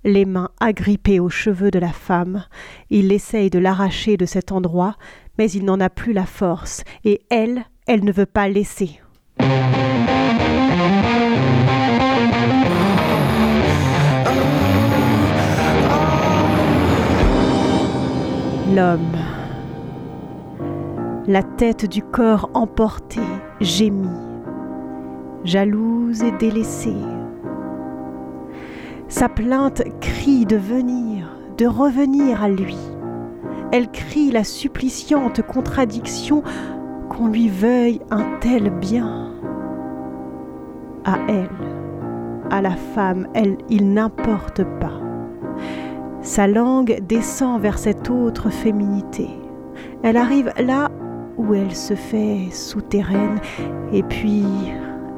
Les 0.04 0.26
mains 0.26 0.52
agrippées 0.60 1.20
aux 1.20 1.30
cheveux 1.30 1.72
de 1.72 1.80
la 1.80 1.92
femme, 1.92 2.46
il 2.90 3.12
essaye 3.12 3.50
de 3.50 3.60
l'arracher 3.60 4.16
de 4.16 4.26
cet 4.26 4.52
endroit, 4.52 4.96
mais 5.38 5.52
il 5.52 5.66
n'en 5.66 5.80
a 5.80 5.90
plus 5.90 6.14
la 6.14 6.26
force, 6.26 6.84
et 7.04 7.22
elle, 7.30 7.66
elle 7.88 8.06
ne 8.06 8.12
veut 8.12 8.26
pas 8.26 8.48
laisser. 8.48 9.02
L'homme, 18.74 19.17
la 21.28 21.44
tête 21.44 21.86
du 21.86 22.02
corps 22.02 22.50
emportée, 22.54 23.20
gémit, 23.60 24.08
jalouse 25.44 26.24
et 26.24 26.32
délaissée. 26.32 26.96
Sa 29.10 29.28
plainte 29.28 29.84
crie 30.00 30.46
de 30.46 30.56
venir, 30.56 31.30
de 31.58 31.66
revenir 31.66 32.42
à 32.42 32.48
lui. 32.48 32.78
Elle 33.74 33.92
crie 33.92 34.32
la 34.32 34.46
suppliciante 34.46 35.42
contradiction 35.42 36.44
qu'on 37.10 37.28
lui 37.28 37.50
veuille 37.50 38.00
un 38.10 38.24
tel 38.40 38.70
bien. 38.70 39.34
À 41.04 41.18
elle, 41.28 41.50
à 42.50 42.62
la 42.62 42.76
femme, 42.78 43.28
elle, 43.34 43.58
il 43.70 43.94
n'importe 43.94 44.64
pas. 44.80 45.02
Sa 46.22 46.48
langue 46.48 47.00
descend 47.08 47.62
vers 47.62 47.80
cette 47.80 48.10
autre 48.10 48.50
féminité. 48.50 49.30
Elle 50.04 50.18
arrive 50.18 50.52
là 50.58 50.87
où 51.48 51.54
elle 51.54 51.76
se 51.76 51.96
fait 51.96 52.50
souterraine 52.52 53.40
et 53.94 54.04
puis 54.04 54.44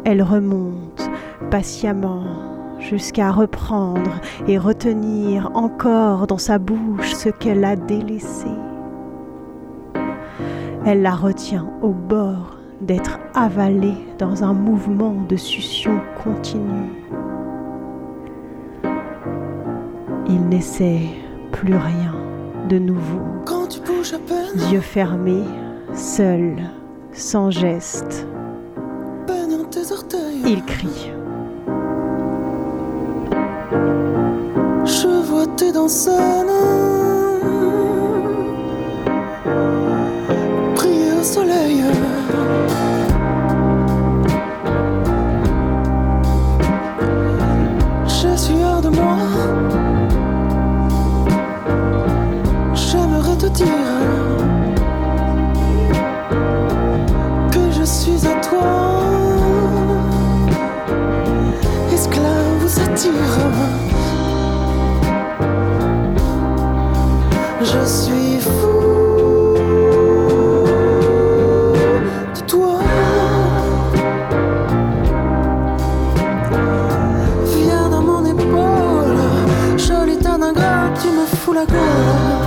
elle 0.06 0.22
remonte 0.22 1.10
patiemment 1.50 2.24
jusqu'à 2.80 3.32
reprendre 3.32 4.22
et 4.48 4.58
retenir 4.58 5.52
encore 5.54 6.28
dans 6.28 6.38
sa 6.38 6.60
bouche 6.60 7.14
ce 7.14 7.30
qu'elle 7.30 7.66
a 7.66 7.76
délaissé. 7.76 8.48
Elle 10.86 11.02
la 11.02 11.16
retient 11.16 11.70
au 11.82 11.90
bord 11.90 12.58
d'être 12.82 13.20
avalée 13.36 13.98
dans 14.18 14.44
un 14.44 14.54
mouvement 14.54 15.16
de 15.28 15.36
succion 15.36 16.00
continue. 16.24 16.90
Il 20.28 20.48
n'essaie 20.48 21.02
plus 21.52 21.76
rien 21.76 22.16
de 22.70 22.80
nouveau. 22.80 23.20
Yeux 24.72 24.80
fermés, 24.80 25.44
seul, 25.94 26.56
sans 27.14 27.52
geste. 27.52 28.26
Il 30.46 30.64
crie. 30.66 31.12
Je 34.86 35.22
vois 35.30 35.48
tes 35.56 35.72
dents 35.72 35.88
Je 67.62 67.86
suis 67.86 68.40
fou 68.42 69.54
de 72.36 72.42
toi. 72.46 72.80
Viens 77.46 77.90
dans 77.90 78.02
mon 78.02 78.26
épaule 78.26 79.16
Jolie 79.78 80.18
tas 80.18 80.38
d'un 80.38 80.52
tu 81.02 81.08
me 81.08 81.26
fous 81.26 81.54
la 81.54 81.66
gueule. 81.66 82.39